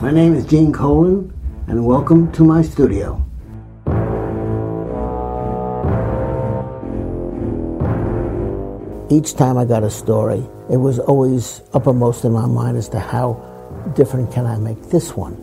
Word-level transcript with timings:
My 0.00 0.10
name 0.10 0.32
is 0.32 0.46
Gene 0.46 0.72
Colan, 0.72 1.30
and 1.66 1.84
welcome 1.84 2.32
to 2.32 2.42
my 2.42 2.62
studio. 2.62 3.22
Each 9.10 9.34
time 9.34 9.58
I 9.58 9.66
got 9.66 9.82
a 9.82 9.90
story, 9.90 10.42
it 10.70 10.78
was 10.78 10.98
always 11.00 11.60
uppermost 11.74 12.24
in 12.24 12.32
my 12.32 12.46
mind 12.46 12.78
as 12.78 12.88
to 12.88 12.98
how 12.98 13.34
different 13.94 14.32
can 14.32 14.46
I 14.46 14.56
make 14.56 14.80
this 14.84 15.14
one 15.14 15.34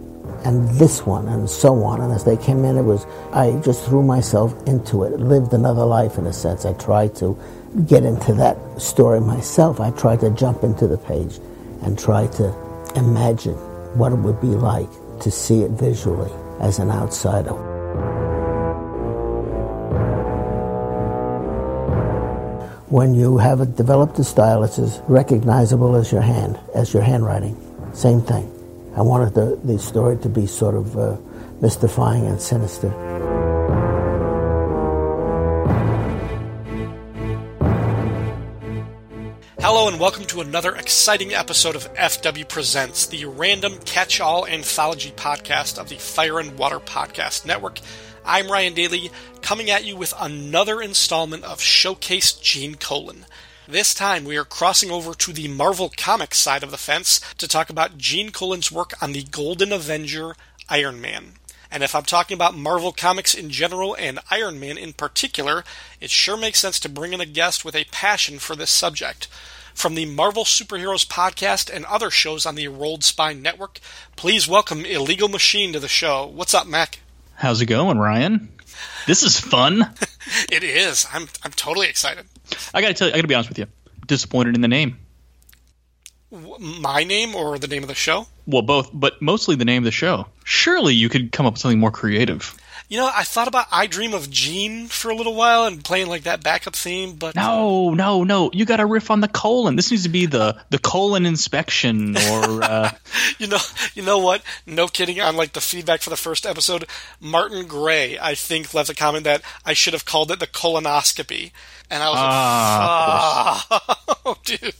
and 0.43 0.67
this 0.69 1.05
one 1.05 1.27
and 1.27 1.47
so 1.47 1.83
on. 1.83 2.01
And 2.01 2.11
as 2.11 2.23
they 2.23 2.35
came 2.35 2.65
in, 2.65 2.77
it 2.77 2.81
was, 2.81 3.05
I 3.33 3.61
just 3.63 3.85
threw 3.85 4.01
myself 4.01 4.55
into 4.65 5.03
it, 5.03 5.19
lived 5.19 5.53
another 5.53 5.85
life 5.85 6.17
in 6.17 6.25
a 6.25 6.33
sense. 6.33 6.65
I 6.65 6.73
tried 6.73 7.15
to 7.17 7.37
get 7.85 8.03
into 8.03 8.33
that 8.33 8.57
story 8.81 9.21
myself. 9.21 9.79
I 9.79 9.91
tried 9.91 10.21
to 10.21 10.31
jump 10.31 10.63
into 10.63 10.87
the 10.87 10.97
page 10.97 11.37
and 11.83 11.99
try 11.99 12.25
to 12.37 12.55
imagine 12.95 13.66
what 13.97 14.11
it 14.11 14.19
would 14.19 14.39
be 14.39 14.47
like 14.47 14.89
to 15.21 15.31
see 15.31 15.61
it 15.61 15.71
visually 15.71 16.31
as 16.59 16.79
an 16.79 16.91
outsider. 16.91 17.53
When 22.89 23.13
you 23.13 23.37
have 23.37 23.75
developed 23.75 24.17
a 24.19 24.23
style 24.23 24.61
that's 24.61 24.79
as 24.79 25.01
recognizable 25.07 25.95
as 25.95 26.11
your 26.11 26.21
hand, 26.21 26.59
as 26.73 26.93
your 26.93 27.03
handwriting, 27.03 27.57
same 27.93 28.21
thing. 28.21 28.53
I 28.95 29.01
wanted 29.01 29.33
the, 29.33 29.59
the 29.63 29.77
story 29.77 30.17
to 30.17 30.29
be 30.29 30.47
sort 30.47 30.75
of 30.75 30.97
uh, 30.97 31.17
mystifying 31.59 32.25
and 32.25 32.41
sinister. 32.41 33.06
And 39.87 40.01
welcome 40.01 40.25
to 40.25 40.41
another 40.41 40.75
exciting 40.75 41.33
episode 41.33 41.73
of 41.73 41.91
FW 41.93 42.49
Presents, 42.49 43.05
the 43.05 43.23
random 43.23 43.77
catch-all 43.85 44.45
anthology 44.45 45.11
podcast 45.11 45.79
of 45.79 45.87
the 45.87 45.95
Fire 45.95 46.39
and 46.39 46.59
Water 46.59 46.81
Podcast 46.81 47.45
Network. 47.45 47.79
I'm 48.25 48.51
Ryan 48.51 48.73
Daly, 48.73 49.11
coming 49.41 49.69
at 49.69 49.85
you 49.85 49.95
with 49.95 50.13
another 50.19 50.81
installment 50.81 51.45
of 51.45 51.61
Showcase 51.61 52.33
Gene 52.33 52.75
Colan. 52.75 53.25
This 53.65 53.93
time 53.93 54.25
we 54.25 54.35
are 54.35 54.43
crossing 54.43 54.91
over 54.91 55.13
to 55.13 55.31
the 55.31 55.47
Marvel 55.47 55.89
Comics 55.95 56.37
side 56.37 56.63
of 56.63 56.71
the 56.71 56.77
fence 56.77 57.21
to 57.37 57.47
talk 57.47 57.69
about 57.69 57.97
Gene 57.97 58.31
Colan's 58.31 58.69
work 58.69 58.91
on 59.01 59.13
the 59.13 59.23
Golden 59.23 59.71
Avenger 59.71 60.35
Iron 60.67 60.99
Man. 60.99 61.35
And 61.71 61.81
if 61.81 61.95
I'm 61.95 62.03
talking 62.03 62.35
about 62.35 62.57
Marvel 62.57 62.91
Comics 62.91 63.33
in 63.33 63.49
general 63.49 63.95
and 63.95 64.19
Iron 64.29 64.59
Man 64.59 64.77
in 64.77 64.91
particular, 64.91 65.63
it 66.01 66.09
sure 66.09 66.35
makes 66.35 66.59
sense 66.59 66.77
to 66.81 66.89
bring 66.89 67.13
in 67.13 67.21
a 67.21 67.25
guest 67.25 67.63
with 67.63 67.73
a 67.73 67.85
passion 67.85 68.37
for 68.37 68.53
this 68.53 68.69
subject. 68.69 69.29
From 69.77 69.93
the 69.93 70.05
Marvel 70.07 70.43
Superheroes 70.43 71.05
podcast 71.05 71.71
and 71.71 71.85
other 71.85 72.09
shows 72.09 72.47
on 72.47 72.55
the 72.55 72.67
Rolled 72.67 73.03
Spine 73.03 73.43
Network, 73.43 73.79
please 74.15 74.47
welcome 74.47 74.83
Illegal 74.83 75.29
Machine 75.29 75.71
to 75.71 75.79
the 75.79 75.87
show. 75.87 76.25
What's 76.25 76.55
up, 76.55 76.65
Mac? 76.65 76.97
How's 77.35 77.61
it 77.61 77.67
going, 77.67 77.99
Ryan? 77.99 78.49
This 79.05 79.21
is 79.21 79.39
fun. 79.39 79.93
it 80.51 80.63
is. 80.63 81.05
I'm 81.13 81.27
I'm 81.43 81.51
totally 81.51 81.89
excited. 81.89 82.25
I 82.73 82.81
gotta 82.81 82.95
tell 82.95 83.07
you, 83.07 83.13
I 83.13 83.17
gotta 83.17 83.27
be 83.27 83.35
honest 83.35 83.49
with 83.49 83.59
you. 83.59 83.67
Disappointed 84.07 84.55
in 84.55 84.61
the 84.61 84.67
name. 84.67 84.97
My 86.31 87.03
name 87.03 87.35
or 87.35 87.59
the 87.59 87.67
name 87.67 87.83
of 87.83 87.87
the 87.87 87.93
show? 87.93 88.25
Well, 88.47 88.63
both, 88.63 88.89
but 88.91 89.21
mostly 89.21 89.57
the 89.57 89.65
name 89.65 89.83
of 89.83 89.85
the 89.85 89.91
show. 89.91 90.25
Surely 90.43 90.95
you 90.95 91.07
could 91.07 91.31
come 91.31 91.45
up 91.45 91.53
with 91.53 91.61
something 91.61 91.79
more 91.79 91.91
creative. 91.91 92.56
You 92.89 92.97
know, 92.97 93.09
I 93.13 93.25
thought 93.25 93.49
about 93.49 93.67
I 93.69 93.85
Dream 93.87 94.13
of 94.13 94.29
Jean 94.29 94.87
for 94.87 95.11
a 95.11 95.15
little 95.15 95.35
while 95.35 95.65
and 95.65 95.83
playing 95.83 96.07
like 96.07 96.23
that 96.23 96.41
backup 96.41 96.73
theme, 96.73 97.15
but 97.15 97.35
no, 97.35 97.93
no, 97.93 98.23
no. 98.23 98.49
You 98.53 98.63
got 98.63 98.77
to 98.77 98.85
riff 98.85 99.11
on 99.11 99.19
the 99.19 99.27
colon. 99.27 99.75
This 99.75 99.91
needs 99.91 100.03
to 100.03 100.09
be 100.09 100.25
the 100.25 100.57
the 100.69 100.79
colon 100.79 101.25
inspection, 101.25 102.15
or 102.15 102.63
uh... 102.63 102.91
you 103.39 103.47
know, 103.47 103.57
you 103.93 104.03
know 104.03 104.19
what? 104.19 104.41
No 104.65 104.87
kidding. 104.87 105.19
On 105.19 105.35
like 105.35 105.51
the 105.51 105.59
feedback 105.59 106.01
for 106.01 106.09
the 106.09 106.15
first 106.15 106.45
episode, 106.45 106.85
Martin 107.19 107.67
Gray, 107.67 108.17
I 108.17 108.35
think, 108.35 108.73
left 108.73 108.89
a 108.89 108.95
comment 108.95 109.25
that 109.25 109.41
I 109.65 109.73
should 109.73 109.93
have 109.93 110.05
called 110.05 110.31
it 110.31 110.39
the 110.39 110.47
colonoscopy, 110.47 111.51
and 111.89 112.01
I 112.01 112.09
was 112.09 112.17
ah, 112.19 113.67
like, 113.69 114.17
oh, 114.25 114.37
dude. 114.45 114.73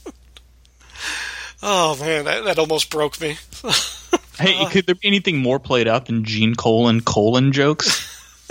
Oh 1.62 1.96
man, 2.00 2.24
that, 2.24 2.44
that 2.44 2.58
almost 2.58 2.88
broke 2.88 3.20
me. 3.20 3.36
hey, 4.38 4.66
could 4.70 4.86
there 4.86 4.94
be 4.94 5.08
anything 5.08 5.38
more 5.38 5.58
played 5.58 5.88
out 5.88 6.06
than 6.06 6.24
Gene 6.24 6.54
colon 6.54 7.00
colon 7.00 7.52
jokes? 7.52 8.14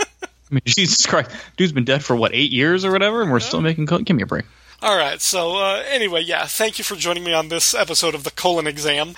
I 0.50 0.54
mean, 0.54 0.62
Jesus 0.64 1.04
Christ, 1.06 1.30
dude's 1.56 1.72
been 1.72 1.84
dead 1.84 2.02
for 2.04 2.16
what 2.16 2.32
eight 2.34 2.50
years 2.52 2.84
or 2.84 2.90
whatever, 2.92 3.22
and 3.22 3.30
we're 3.30 3.40
still 3.40 3.60
making. 3.60 3.86
Co- 3.86 3.98
Give 3.98 4.16
me 4.16 4.22
a 4.22 4.26
break. 4.26 4.46
All 4.80 4.96
right. 4.96 5.20
So 5.20 5.56
uh, 5.56 5.82
anyway, 5.88 6.22
yeah. 6.22 6.46
Thank 6.46 6.78
you 6.78 6.84
for 6.84 6.94
joining 6.96 7.24
me 7.24 7.32
on 7.34 7.48
this 7.48 7.74
episode 7.74 8.14
of 8.14 8.24
the 8.24 8.30
colon 8.30 8.66
exam. 8.66 9.14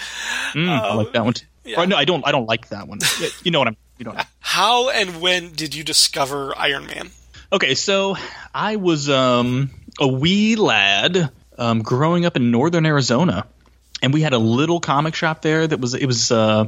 Mm, 0.55 0.69
uh, 0.69 0.73
I 0.89 0.95
like 0.95 1.13
that 1.13 1.25
one. 1.25 1.35
Too. 1.35 1.47
Yeah. 1.65 1.85
no, 1.85 1.97
I 1.97 2.05
don't. 2.05 2.27
I 2.27 2.33
don't 2.33 2.47
like 2.47 2.69
that 2.71 2.89
one. 2.89 2.99
You 3.45 3.51
know 3.51 3.59
what 3.59 3.69
I'm. 3.69 3.77
You 3.99 4.07
know. 4.07 4.17
How 4.41 4.89
and 4.91 5.21
when 5.21 5.53
did 5.53 5.75
you 5.75 5.85
discover 5.85 6.57
Iron 6.57 6.87
Man? 6.87 7.11
Okay, 7.53 7.75
so 7.75 8.17
I 8.55 8.77
was 8.77 9.11
um, 9.11 9.71
a 10.01 10.09
wee 10.09 10.57
lad 10.57 11.31
um, 11.59 11.83
growing 11.83 12.25
up 12.25 12.37
in 12.37 12.51
northern 12.51 12.87
Arizona 12.87 13.47
and 14.03 14.13
we 14.13 14.21
had 14.23 14.33
a 14.33 14.39
little 14.39 14.81
comic 14.81 15.15
shop 15.15 15.43
there 15.43 15.67
that 15.67 15.81
was 15.81 15.95
it 15.95 16.07
was 16.07 16.31
uh, 16.31 16.67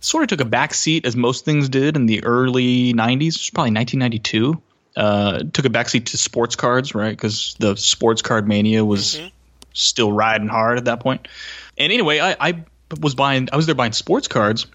sort 0.00 0.24
of 0.24 0.28
took 0.28 0.40
a 0.40 0.48
back 0.48 0.74
seat 0.74 1.06
as 1.06 1.16
most 1.16 1.44
things 1.44 1.68
did 1.68 1.96
in 1.96 2.06
the 2.06 2.24
early 2.24 2.92
90s 2.92 3.12
it 3.12 3.26
was 3.26 3.50
probably 3.50 3.72
1992 3.72 4.62
uh, 4.94 5.38
took 5.52 5.64
a 5.64 5.70
backseat 5.70 6.06
to 6.06 6.18
sports 6.18 6.56
cards 6.56 6.94
right? 6.94 7.10
Because 7.10 7.54
the 7.58 7.76
sports 7.76 8.22
card 8.22 8.46
mania 8.46 8.84
was 8.84 9.16
mm-hmm. 9.16 9.28
still 9.72 10.12
riding 10.12 10.48
hard 10.48 10.78
at 10.78 10.84
that 10.84 11.00
point. 11.00 11.28
And 11.78 11.92
anyway 11.92 12.20
I, 12.20 12.36
I 12.38 12.64
was 13.00 13.14
buying 13.14 13.48
i 13.52 13.56
was 13.56 13.66
there 13.66 13.74
buying 13.74 13.92
sports 13.92 14.28
cards 14.28 14.66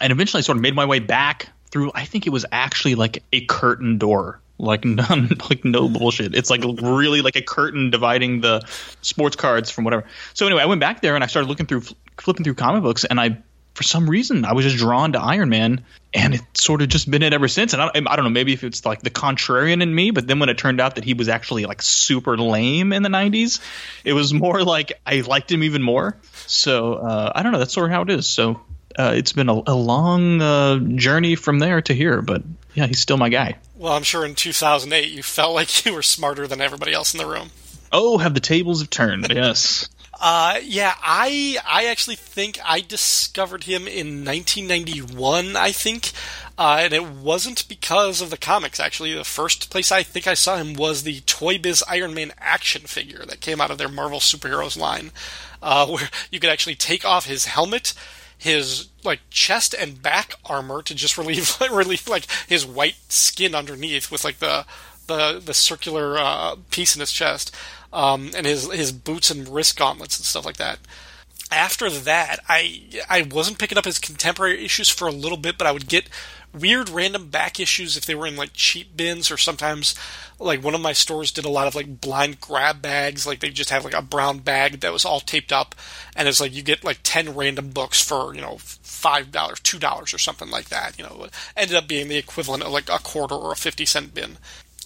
and 0.00 0.12
eventually 0.12 0.38
i 0.38 0.42
sort 0.42 0.56
of 0.56 0.62
made 0.62 0.74
my 0.74 0.86
way 0.86 0.98
back 0.98 1.48
through 1.70 1.90
i 1.94 2.04
think 2.04 2.26
it 2.26 2.30
was 2.30 2.46
actually 2.50 2.94
like 2.94 3.22
a 3.32 3.44
curtain 3.44 3.98
door 3.98 4.40
like 4.58 4.84
none 4.86 5.30
like 5.50 5.64
no 5.64 5.88
bullshit. 5.88 6.34
It's 6.34 6.50
like 6.50 6.62
really 6.64 7.22
like 7.22 7.36
a 7.36 7.42
curtain 7.42 7.90
dividing 7.90 8.40
the 8.40 8.62
sports 9.02 9.36
cards 9.36 9.70
from 9.70 9.84
whatever. 9.84 10.04
So 10.34 10.46
anyway 10.46 10.62
i 10.62 10.66
went 10.66 10.80
back 10.80 11.00
there 11.00 11.14
and 11.14 11.24
i 11.24 11.26
started 11.26 11.48
looking 11.48 11.66
through 11.66 11.82
flipping 12.18 12.44
through 12.44 12.54
comic 12.54 12.82
books 12.82 13.04
and 13.04 13.20
i 13.20 13.38
for 13.74 13.82
some 13.82 14.08
reason 14.08 14.46
i 14.46 14.54
was 14.54 14.64
just 14.64 14.78
drawn 14.78 15.12
to 15.12 15.20
iron 15.20 15.50
man 15.50 15.84
and 16.14 16.34
it's 16.34 16.64
sort 16.64 16.80
of 16.80 16.88
just 16.88 17.10
been 17.10 17.22
it 17.22 17.34
ever 17.34 17.46
since. 17.46 17.74
And 17.74 17.82
I, 17.82 17.90
I 17.94 18.16
don't 18.16 18.24
know 18.24 18.30
maybe 18.30 18.54
if 18.54 18.64
it's 18.64 18.86
like 18.86 19.02
the 19.02 19.10
contrarian 19.10 19.82
in 19.82 19.94
me 19.94 20.10
but 20.12 20.26
then 20.26 20.38
when 20.38 20.48
it 20.48 20.56
turned 20.56 20.80
out 20.80 20.94
that 20.94 21.04
he 21.04 21.14
was 21.14 21.28
actually 21.28 21.66
like 21.66 21.82
super 21.82 22.38
lame 22.38 22.92
in 22.92 23.02
the 23.02 23.10
90s 23.10 23.60
it 24.04 24.14
was 24.14 24.32
more 24.32 24.62
like 24.62 24.92
i 25.04 25.20
liked 25.20 25.52
him 25.52 25.62
even 25.62 25.82
more. 25.82 26.16
So 26.46 26.94
uh, 26.94 27.32
i 27.34 27.42
don't 27.42 27.52
know 27.52 27.58
that's 27.58 27.74
sort 27.74 27.90
of 27.90 27.92
how 27.92 28.02
it 28.02 28.10
is. 28.10 28.26
So 28.26 28.60
uh, 28.98 29.12
it's 29.14 29.32
been 29.32 29.48
a, 29.48 29.62
a 29.66 29.74
long 29.74 30.40
uh, 30.40 30.78
journey 30.78 31.34
from 31.34 31.58
there 31.58 31.82
to 31.82 31.92
here, 31.92 32.22
but 32.22 32.42
yeah, 32.76 32.86
he's 32.86 33.00
still 33.00 33.16
my 33.16 33.30
guy. 33.30 33.56
Well, 33.74 33.94
I'm 33.94 34.02
sure 34.02 34.24
in 34.24 34.34
2008 34.34 35.10
you 35.10 35.22
felt 35.22 35.54
like 35.54 35.84
you 35.84 35.94
were 35.94 36.02
smarter 36.02 36.46
than 36.46 36.60
everybody 36.60 36.92
else 36.92 37.14
in 37.14 37.18
the 37.18 37.26
room. 37.26 37.50
Oh, 37.90 38.18
have 38.18 38.34
the 38.34 38.40
tables 38.40 38.80
have 38.80 38.90
turned? 38.90 39.28
yes. 39.34 39.88
Uh, 40.18 40.60
yeah, 40.62 40.94
I 41.02 41.58
I 41.66 41.86
actually 41.86 42.16
think 42.16 42.58
I 42.64 42.80
discovered 42.80 43.64
him 43.64 43.86
in 43.86 44.24
1991. 44.24 45.56
I 45.56 45.72
think, 45.72 46.12
uh, 46.56 46.78
and 46.82 46.92
it 46.92 47.04
wasn't 47.04 47.68
because 47.68 48.22
of 48.22 48.30
the 48.30 48.38
comics. 48.38 48.80
Actually, 48.80 49.14
the 49.14 49.24
first 49.24 49.70
place 49.70 49.92
I 49.92 50.02
think 50.02 50.26
I 50.26 50.34
saw 50.34 50.56
him 50.56 50.72
was 50.72 51.02
the 51.02 51.20
Toy 51.20 51.58
Biz 51.58 51.84
Iron 51.88 52.14
Man 52.14 52.32
action 52.38 52.82
figure 52.82 53.24
that 53.26 53.40
came 53.40 53.60
out 53.60 53.70
of 53.70 53.76
their 53.76 53.90
Marvel 53.90 54.20
superheroes 54.20 54.78
line, 54.78 55.12
uh, 55.62 55.86
where 55.90 56.08
you 56.30 56.40
could 56.40 56.50
actually 56.50 56.76
take 56.76 57.04
off 57.04 57.26
his 57.26 57.46
helmet 57.46 57.92
his 58.38 58.88
like 59.04 59.20
chest 59.30 59.74
and 59.74 60.02
back 60.02 60.34
armor 60.44 60.82
to 60.82 60.94
just 60.94 61.16
relieve 61.18 61.56
relieve 61.70 62.08
like 62.08 62.26
his 62.48 62.66
white 62.66 62.96
skin 63.08 63.54
underneath 63.54 64.10
with 64.10 64.24
like 64.24 64.38
the 64.38 64.66
the 65.06 65.40
the 65.44 65.54
circular 65.54 66.18
uh, 66.18 66.56
piece 66.70 66.94
in 66.94 67.00
his 67.00 67.12
chest, 67.12 67.54
um, 67.92 68.30
and 68.36 68.46
his 68.46 68.70
his 68.72 68.92
boots 68.92 69.30
and 69.30 69.48
wrist 69.48 69.78
gauntlets 69.78 70.18
and 70.18 70.26
stuff 70.26 70.44
like 70.44 70.56
that. 70.56 70.78
After 71.50 71.88
that, 71.90 72.40
I 72.48 72.82
I 73.08 73.22
wasn't 73.22 73.58
picking 73.58 73.78
up 73.78 73.84
his 73.84 73.98
contemporary 73.98 74.64
issues 74.64 74.88
for 74.88 75.06
a 75.06 75.12
little 75.12 75.38
bit, 75.38 75.58
but 75.58 75.66
I 75.66 75.72
would 75.72 75.88
get 75.88 76.08
weird 76.58 76.88
random 76.88 77.28
back 77.28 77.60
issues 77.60 77.96
if 77.96 78.06
they 78.06 78.14
were 78.14 78.26
in 78.26 78.36
like 78.36 78.52
cheap 78.52 78.96
bins 78.96 79.30
or 79.30 79.36
sometimes 79.36 79.94
like 80.38 80.62
one 80.62 80.74
of 80.74 80.80
my 80.80 80.92
stores 80.92 81.32
did 81.32 81.44
a 81.44 81.50
lot 81.50 81.66
of 81.66 81.74
like 81.74 82.00
blind 82.00 82.40
grab 82.40 82.82
bags. 82.82 83.26
Like 83.26 83.40
they 83.40 83.50
just 83.50 83.70
have 83.70 83.84
like 83.84 83.94
a 83.94 84.02
brown 84.02 84.38
bag 84.38 84.80
that 84.80 84.92
was 84.92 85.04
all 85.04 85.20
taped 85.20 85.52
up 85.52 85.74
and 86.14 86.28
it's 86.28 86.40
like 86.40 86.54
you 86.54 86.62
get 86.62 86.84
like 86.84 87.00
10 87.02 87.34
random 87.34 87.70
books 87.70 88.02
for 88.02 88.34
you 88.34 88.40
know 88.40 88.58
five 88.60 89.30
dollars 89.30 89.60
two 89.60 89.78
dollars 89.78 90.12
or 90.12 90.18
something 90.18 90.50
like 90.50 90.68
that 90.68 90.98
you 90.98 91.04
know. 91.04 91.24
It 91.24 91.34
ended 91.56 91.76
up 91.76 91.88
being 91.88 92.08
the 92.08 92.16
equivalent 92.16 92.62
of 92.62 92.72
like 92.72 92.88
a 92.88 92.98
quarter 92.98 93.34
or 93.34 93.52
a 93.52 93.56
50 93.56 93.84
cent 93.86 94.14
bin. 94.14 94.38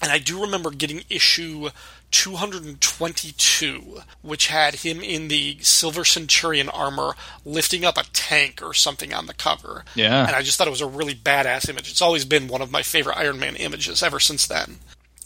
And 0.02 0.10
i 0.10 0.18
do 0.18 0.40
remember 0.40 0.70
getting 0.70 1.04
issue 1.10 1.70
222, 2.10 4.00
which 4.22 4.48
had 4.48 4.76
him 4.76 5.00
in 5.00 5.28
the 5.28 5.58
Silver 5.60 6.04
Centurion 6.04 6.68
armor 6.68 7.14
lifting 7.44 7.84
up 7.84 7.96
a 7.96 8.04
tank 8.12 8.60
or 8.62 8.74
something 8.74 9.12
on 9.14 9.26
the 9.26 9.34
cover. 9.34 9.84
Yeah. 9.94 10.26
And 10.26 10.34
I 10.34 10.42
just 10.42 10.58
thought 10.58 10.66
it 10.66 10.70
was 10.70 10.80
a 10.80 10.86
really 10.86 11.14
badass 11.14 11.68
image. 11.68 11.90
It's 11.90 12.02
always 12.02 12.24
been 12.24 12.48
one 12.48 12.62
of 12.62 12.70
my 12.70 12.82
favorite 12.82 13.16
Iron 13.16 13.38
Man 13.38 13.56
images 13.56 14.02
ever 14.02 14.20
since 14.20 14.46
then. 14.46 14.76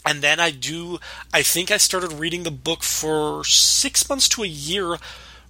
And 0.05 0.21
then 0.21 0.39
I 0.39 0.51
do, 0.51 0.99
I 1.33 1.41
think 1.41 1.71
I 1.71 1.77
started 1.77 2.13
reading 2.13 2.43
the 2.43 2.51
book 2.51 2.83
for 2.83 3.43
six 3.43 4.07
months 4.07 4.29
to 4.29 4.43
a 4.43 4.47
year 4.47 4.97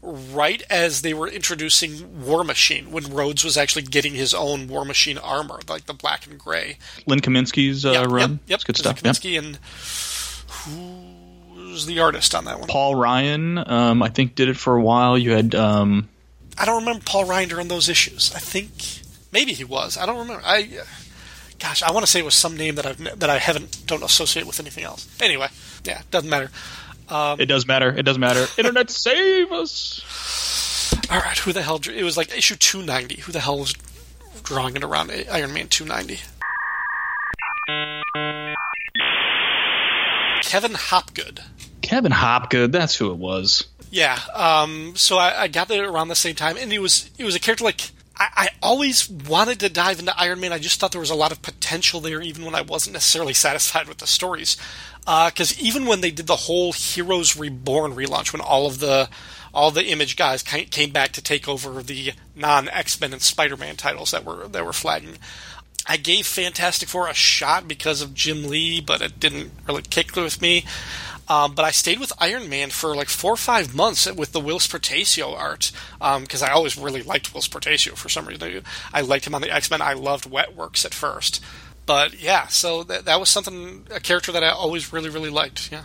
right 0.01 0.63
as 0.69 1.01
they 1.01 1.13
were 1.13 1.27
introducing 1.27 2.23
War 2.25 2.43
Machine, 2.43 2.91
when 2.91 3.11
Rhodes 3.13 3.43
was 3.43 3.57
actually 3.57 3.81
getting 3.81 4.13
his 4.13 4.33
own 4.33 4.67
War 4.67 4.85
Machine 4.85 5.17
armor, 5.17 5.59
like 5.67 5.85
the 5.87 5.93
black 5.93 6.27
and 6.27 6.39
gray. 6.39 6.77
Len 7.07 7.19
Kaminski's 7.19 7.85
uh, 7.85 7.91
Yep, 7.91 8.07
run. 8.07 8.31
Yep, 8.31 8.39
yep. 8.47 8.55
It's 8.55 8.63
good 8.63 8.77
stuff. 8.77 9.01
Yep. 9.03 9.15
Kaminski 9.15 9.37
and 9.37 9.59
who's 11.75 11.85
the 11.85 11.99
artist 11.99 12.33
on 12.33 12.45
that 12.45 12.57
one? 12.57 12.69
Paul 12.69 12.95
Ryan, 12.95 13.57
um, 13.69 14.01
I 14.01 14.07
think, 14.07 14.35
did 14.35 14.47
it 14.47 14.55
for 14.55 14.75
a 14.77 14.81
while. 14.81 15.17
You 15.17 15.31
had 15.31 15.53
um, 15.53 16.07
I 16.57 16.63
don't 16.65 16.79
remember 16.85 17.03
Paul 17.05 17.25
Ryan 17.25 17.49
during 17.49 17.67
those 17.67 17.89
issues. 17.89 18.33
I 18.33 18.39
think 18.39 18.71
maybe 19.33 19.51
he 19.53 19.65
was. 19.65 19.97
I 19.97 20.05
don't 20.05 20.17
remember. 20.19 20.41
I 20.45 20.69
gosh, 21.59 21.83
I 21.83 21.91
want 21.91 22.05
to 22.05 22.11
say 22.11 22.19
it 22.19 22.25
was 22.25 22.35
some 22.35 22.55
name 22.55 22.75
that 22.75 22.85
I've 22.85 23.19
that 23.19 23.29
I 23.29 23.39
haven't 23.39 23.85
don't 23.85 24.03
associate 24.03 24.47
with 24.47 24.59
anything 24.61 24.85
else. 24.85 25.05
Anyway, 25.21 25.49
yeah, 25.83 26.01
doesn't 26.11 26.29
matter. 26.29 26.49
it 27.39 27.47
does 27.47 27.67
matter. 27.67 27.89
It 27.89 28.03
doesn't 28.03 28.21
matter. 28.21 28.45
Internet 28.57 28.89
save 28.89 29.51
us. 29.51 30.01
All 31.11 31.19
right, 31.19 31.37
who 31.39 31.51
the 31.51 31.61
hell? 31.61 31.77
drew- 31.77 31.93
It 31.93 32.03
was 32.03 32.15
like 32.15 32.35
issue 32.35 32.55
290. 32.55 33.21
Who 33.23 33.31
the 33.33 33.41
hell 33.41 33.59
was 33.59 33.73
drawing 34.43 34.77
it 34.77 34.83
around 34.83 35.11
Iron 35.11 35.53
Man 35.53 35.67
290? 35.67 36.21
Kevin 40.41 40.73
Hopgood. 40.75 41.41
Kevin 41.85 42.11
Hopgood, 42.11 42.71
that's 42.71 42.95
who 42.95 43.11
it 43.11 43.17
was. 43.17 43.67
Yeah. 43.91 44.19
Um, 44.33 44.93
so 44.95 45.17
I, 45.17 45.43
I 45.43 45.47
got 45.47 45.67
there 45.67 45.89
around 45.89 46.09
the 46.09 46.15
same 46.15 46.35
time, 46.35 46.57
and 46.57 46.71
he 46.71 46.79
was 46.79 47.09
he 47.17 47.23
was 47.23 47.35
a 47.35 47.39
character 47.39 47.63
like 47.63 47.91
I, 48.17 48.27
I 48.35 48.49
always 48.61 49.09
wanted 49.09 49.59
to 49.61 49.69
dive 49.69 49.99
into 49.99 50.17
Iron 50.19 50.39
Man. 50.39 50.53
I 50.53 50.59
just 50.59 50.79
thought 50.79 50.91
there 50.91 51.01
was 51.01 51.09
a 51.09 51.15
lot 51.15 51.31
of 51.31 51.41
potential 51.41 51.99
there, 51.99 52.21
even 52.21 52.45
when 52.45 52.55
I 52.55 52.61
wasn't 52.61 52.93
necessarily 52.93 53.33
satisfied 53.45 53.87
with 53.87 53.99
the 53.99 54.07
stories. 54.07 54.57
Because 54.99 55.59
even 55.59 55.85
when 55.85 56.01
they 56.01 56.11
did 56.11 56.27
the 56.27 56.35
whole 56.35 56.73
Heroes 56.73 57.37
Reborn 57.37 57.93
relaunch, 57.93 58.33
when 58.33 58.41
all 58.41 58.65
of 58.65 58.79
the 58.79 59.09
all 59.53 59.71
the 59.71 59.85
Image 59.85 60.17
guys 60.17 60.43
came 60.43 60.91
back 60.91 61.13
to 61.13 61.21
take 61.21 61.47
over 61.47 61.81
the 61.81 62.13
non 62.35 62.67
X 62.69 62.99
Men 62.99 63.13
and 63.13 63.21
Spider 63.21 63.55
Man 63.55 63.75
titles 63.75 64.11
that 64.11 64.25
were 64.25 64.47
that 64.47 64.65
were 64.65 64.73
flagging. 64.73 65.17
I 65.87 65.97
gave 65.97 66.25
Fantastic 66.25 66.89
Four 66.89 67.07
a 67.07 67.13
shot 67.13 67.67
because 67.67 68.01
of 68.01 68.15
Jim 68.15 68.45
Lee, 68.45 68.81
but 68.81 69.01
it 69.01 69.19
didn't 69.19 69.51
really 69.67 69.83
kick 69.83 70.15
with 70.15 70.41
me. 70.41 70.65
Um, 71.27 71.55
but 71.55 71.65
I 71.65 71.71
stayed 71.71 71.99
with 71.99 72.13
Iron 72.19 72.49
Man 72.49 72.69
for 72.69 72.95
like 72.95 73.09
four 73.09 73.33
or 73.33 73.37
five 73.37 73.73
months 73.73 74.11
with 74.11 74.31
the 74.31 74.39
Whilce 74.39 74.67
Portacio 74.67 75.35
art 75.37 75.71
because 76.21 76.43
I 76.43 76.51
always 76.51 76.77
really 76.77 77.01
liked 77.01 77.33
Whilce 77.33 77.49
Portacio 77.49 77.95
for 77.95 78.09
some 78.09 78.25
reason. 78.27 78.63
I 78.93 79.01
liked 79.01 79.25
him 79.25 79.35
on 79.35 79.41
the 79.41 79.51
X 79.51 79.69
Men. 79.71 79.81
I 79.81 79.93
loved 79.93 80.29
Wetworks 80.29 80.85
at 80.85 80.93
first, 80.93 81.43
but 81.85 82.21
yeah, 82.21 82.47
so 82.47 82.83
that, 82.83 83.05
that 83.05 83.19
was 83.19 83.29
something 83.29 83.87
a 83.91 83.99
character 83.99 84.31
that 84.31 84.43
I 84.43 84.49
always 84.49 84.93
really 84.93 85.09
really 85.09 85.29
liked. 85.31 85.71
Yeah, 85.71 85.83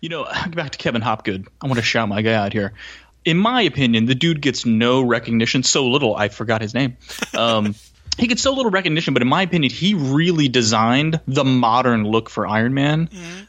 You 0.00 0.08
know, 0.08 0.24
back 0.50 0.72
to 0.72 0.78
Kevin 0.78 1.02
Hopgood. 1.02 1.48
I 1.62 1.66
want 1.66 1.78
to 1.78 1.82
shout 1.82 2.08
my 2.08 2.22
guy 2.22 2.34
out 2.34 2.52
here. 2.52 2.74
In 3.24 3.38
my 3.38 3.62
opinion, 3.62 4.06
the 4.06 4.14
dude 4.14 4.40
gets 4.40 4.64
no 4.64 5.02
recognition. 5.02 5.64
So 5.64 5.86
little, 5.88 6.14
I 6.14 6.28
forgot 6.28 6.60
his 6.60 6.74
name. 6.74 6.96
Um, 7.36 7.74
he 8.18 8.26
gets 8.26 8.42
so 8.42 8.52
little 8.54 8.70
recognition, 8.70 9.12
but 9.14 9.22
in 9.22 9.28
my 9.28 9.42
opinion, 9.42 9.72
he 9.72 9.94
really 9.94 10.48
designed 10.48 11.20
the 11.26 11.44
modern 11.44 12.04
look 12.04 12.30
for 12.30 12.46
Iron 12.46 12.74
Man. 12.74 13.08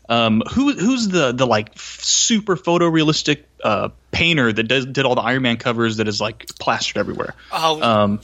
Um, 0.09 0.41
who 0.51 0.73
who's 0.73 1.07
the 1.07 1.31
the 1.31 1.45
like 1.47 1.69
f- 1.75 1.99
super 2.01 2.55
photorealistic 2.55 3.43
uh, 3.63 3.89
painter 4.11 4.51
that 4.51 4.63
does 4.63 4.85
did 4.85 5.05
all 5.05 5.15
the 5.15 5.21
Iron 5.21 5.41
Man 5.43 5.57
covers 5.57 5.97
that 5.97 6.07
is 6.07 6.19
like 6.21 6.47
plastered 6.59 6.97
everywhere? 6.97 7.33
oh, 7.51 7.81
Um, 7.81 8.19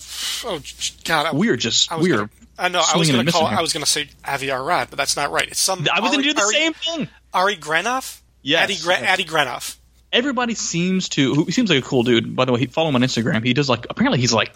oh 0.45 0.59
God, 1.05 1.25
I, 1.27 1.31
we 1.33 1.49
are 1.49 1.57
just 1.57 1.91
I 1.91 1.97
we 1.97 2.11
are. 2.13 2.17
gonna, 2.17 2.29
I 2.57 2.67
know 2.69 2.83
I 2.93 2.97
was 2.97 3.09
going 3.11 3.25
to 3.25 3.31
call. 3.31 3.45
I 3.45 3.61
was 3.61 3.73
going 3.73 3.83
to 3.83 3.89
say 3.89 4.09
Avi 4.25 4.51
Arad, 4.51 4.89
but 4.89 4.97
that's 4.97 5.15
not 5.15 5.31
right. 5.31 5.47
It's 5.47 5.59
some. 5.59 5.87
I 5.91 5.99
was 6.01 6.11
going 6.11 6.23
to 6.23 6.27
do 6.29 6.33
the 6.35 6.41
Ari- 6.41 6.53
same 6.53 6.73
thing. 6.73 7.07
Ari 7.33 7.55
Grenoff. 7.57 8.21
Yes. 8.43 8.63
Adi, 8.63 8.77
Gra- 8.83 9.07
Adi 9.11 9.23
Granov. 9.23 9.77
everybody 10.11 10.53
seems 10.53 11.09
to 11.09 11.33
who 11.33 11.45
he 11.45 11.51
seems 11.51 11.69
like 11.69 11.79
a 11.79 11.87
cool 11.87 12.03
dude 12.03 12.35
by 12.35 12.43
the 12.45 12.51
way 12.51 12.59
he 12.59 12.65
follow 12.67 12.89
him 12.89 12.95
on 12.95 13.01
instagram 13.01 13.43
he 13.43 13.53
does 13.53 13.67
like 13.69 13.87
apparently 13.89 14.19
he's 14.19 14.33
like 14.33 14.51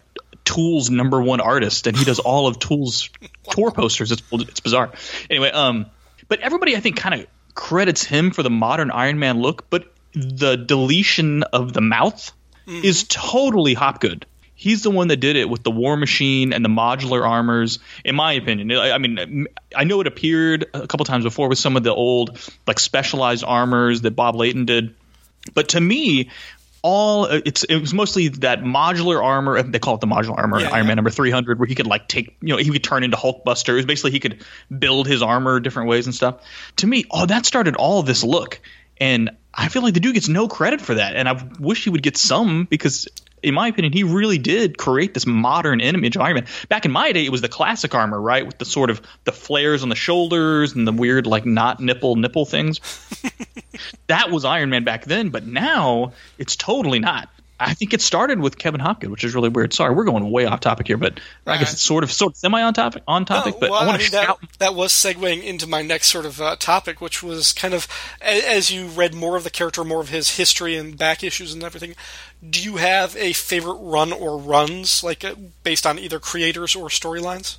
tool's 0.47 0.89
number 0.89 1.21
one 1.21 1.41
artist 1.41 1.87
and 1.87 1.97
he 1.97 2.05
does 2.05 2.19
all 2.19 2.47
of 2.47 2.57
tool's 2.57 3.09
tour 3.49 3.69
posters. 3.69 4.13
It's, 4.13 4.23
it's 4.31 4.61
bizarre. 4.61 4.93
Anyway 5.29 5.51
um 5.51 5.87
but 6.29 6.39
everybody 6.39 6.75
i 6.75 6.79
think 6.79 6.95
kind 6.95 7.15
of 7.15 7.27
credits 7.53 8.03
him 8.05 8.31
for 8.31 8.43
the 8.43 8.49
modern 8.49 8.89
iron 8.89 9.19
man 9.19 9.41
look 9.41 9.69
but 9.69 9.91
the 10.13 10.55
deletion 10.55 11.43
of 11.43 11.73
the 11.73 11.81
mouth 11.81 12.31
is 12.65 13.05
totally 13.09 13.73
hopgood 13.73 14.25
he's 14.55 14.83
the 14.83 14.91
one 14.91 15.09
that 15.09 15.17
did 15.17 15.35
it 15.35 15.49
with 15.49 15.63
the 15.63 15.71
war 15.71 15.97
machine 15.97 16.53
and 16.53 16.63
the 16.63 16.69
modular 16.69 17.27
armors 17.27 17.79
in 18.03 18.15
my 18.15 18.33
opinion. 18.33 18.71
I, 18.71 18.91
I 18.91 18.97
mean 18.99 19.47
i 19.75 19.83
know 19.83 19.99
it 19.99 20.07
appeared 20.07 20.65
a 20.73 20.87
couple 20.87 21.05
times 21.05 21.25
before 21.25 21.49
with 21.49 21.59
some 21.59 21.75
of 21.75 21.83
the 21.83 21.93
old 21.93 22.39
like 22.65 22.79
specialized 22.79 23.43
armors 23.43 24.01
that 24.01 24.11
bob 24.15 24.35
layton 24.35 24.65
did 24.65 24.95
but 25.53 25.69
to 25.69 25.81
me, 25.81 26.29
all 26.87 27.25
uh, 27.25 27.41
it's 27.43 27.65
it 27.65 27.79
was 27.79 27.93
mostly 27.93 28.29
that 28.29 28.61
modular 28.61 29.21
armor. 29.21 29.61
They 29.61 29.77
call 29.77 29.95
it 29.95 30.01
the 30.01 30.07
modular 30.07 30.37
armor, 30.37 30.61
Yeah, 30.61 30.69
Iron 30.69 30.85
yeah. 30.85 30.87
Man 30.87 30.95
number 30.95 31.09
three 31.09 31.31
hundred, 31.31 31.59
where 31.59 31.67
he 31.67 31.75
could 31.75 31.85
like 31.85 32.07
take 32.07 32.37
you 32.41 32.47
know 32.47 32.57
he 32.57 32.69
could 32.69 32.83
turn 32.83 33.03
into 33.03 33.17
Hulkbuster. 33.17 33.69
It 33.69 33.73
was 33.73 33.85
basically 33.85 34.11
he 34.11 34.21
could 34.21 34.45
build 34.79 35.05
his 35.05 35.21
armor 35.21 35.59
different 35.59 35.89
ways 35.89 36.05
and 36.05 36.15
stuff. 36.15 36.41
To 36.77 36.87
me, 36.87 37.03
oh, 37.11 37.25
that 37.25 37.45
started 37.45 37.75
all 37.75 38.03
this 38.03 38.23
look, 38.23 38.61
and 39.01 39.31
I 39.53 39.67
feel 39.67 39.81
like 39.81 39.95
the 39.95 39.99
dude 39.99 40.13
gets 40.13 40.29
no 40.29 40.47
credit 40.47 40.79
for 40.79 40.93
that, 40.93 41.17
and 41.17 41.27
I 41.27 41.43
wish 41.59 41.83
he 41.83 41.89
would 41.89 42.03
get 42.03 42.15
some 42.15 42.63
because. 42.63 43.07
In 43.43 43.53
my 43.53 43.67
opinion, 43.67 43.93
he 43.93 44.03
really 44.03 44.37
did 44.37 44.77
create 44.77 45.13
this 45.13 45.25
modern 45.25 45.79
image 45.79 46.15
of 46.15 46.21
Iron 46.21 46.35
Man. 46.35 46.47
Back 46.69 46.85
in 46.85 46.91
my 46.91 47.11
day, 47.11 47.25
it 47.25 47.31
was 47.31 47.41
the 47.41 47.49
classic 47.49 47.93
armor, 47.93 48.19
right, 48.19 48.45
with 48.45 48.57
the 48.57 48.65
sort 48.65 48.89
of 48.89 49.01
the 49.25 49.31
flares 49.31 49.83
on 49.83 49.89
the 49.89 49.95
shoulders 49.95 50.73
and 50.73 50.87
the 50.87 50.91
weird 50.91 51.27
like 51.27 51.45
not 51.45 51.79
nipple 51.79 52.15
nipple 52.15 52.45
things 52.45 52.79
that 54.07 54.31
was 54.31 54.45
Iron 54.45 54.69
Man 54.69 54.83
back 54.83 55.05
then, 55.05 55.29
but 55.29 55.45
now 55.45 56.13
it's 56.37 56.55
totally 56.55 56.99
not. 56.99 57.29
I 57.59 57.73
think 57.73 57.93
it 57.93 58.01
started 58.01 58.39
with 58.39 58.57
Kevin 58.57 58.79
Hopkins, 58.79 59.11
which 59.11 59.23
is 59.23 59.33
really 59.33 59.49
weird. 59.49 59.73
Sorry, 59.73 59.93
we're 59.93 60.03
going 60.03 60.29
way 60.29 60.45
off 60.45 60.59
topic 60.59 60.87
here, 60.87 60.97
but 60.97 61.19
I 61.45 61.57
guess 61.57 61.73
it's 61.73 61.81
sort 61.81 62.03
of 62.03 62.11
sort 62.11 62.33
of 62.33 62.37
semi 62.37 62.61
on 62.61 62.73
topic 62.73 63.01
on 63.07 63.25
topic. 63.25 63.55
Oh, 63.55 63.59
but 63.59 63.69
well, 63.71 63.81
I 63.81 63.87
want 63.87 63.99
mean, 63.99 64.09
to 64.11 64.15
shout. 64.15 64.41
that, 64.41 64.59
that 64.59 64.75
was 64.75 64.91
segueing 64.91 65.43
into 65.43 65.65
my 65.65 65.81
next 65.81 66.07
sort 66.09 66.25
of 66.25 66.39
uh, 66.39 66.55
topic, 66.57 67.01
which 67.01 67.23
was 67.23 67.53
kind 67.53 67.73
of 67.73 67.87
as 68.21 68.69
you 68.69 68.87
read 68.87 69.15
more 69.15 69.35
of 69.37 69.43
the 69.43 69.49
character, 69.49 69.83
more 69.83 70.01
of 70.01 70.09
his 70.09 70.37
history 70.37 70.75
and 70.75 70.97
back 70.97 71.23
issues 71.23 71.53
and 71.53 71.63
everything. 71.63 71.95
Do 72.47 72.61
you 72.61 72.75
have 72.75 73.15
a 73.17 73.33
favorite 73.33 73.79
run 73.79 74.13
or 74.13 74.37
runs, 74.37 75.03
like 75.03 75.25
uh, 75.25 75.33
based 75.63 75.87
on 75.87 75.97
either 75.97 76.19
creators 76.19 76.75
or 76.75 76.89
storylines? 76.89 77.57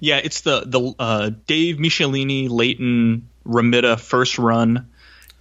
Yeah, 0.00 0.16
it's 0.16 0.40
the 0.40 0.64
the 0.66 0.94
uh, 0.98 1.30
Dave 1.46 1.76
Michelinie, 1.76 2.50
Layton, 2.50 3.28
Romita 3.46 4.00
first 4.00 4.38
run, 4.38 4.88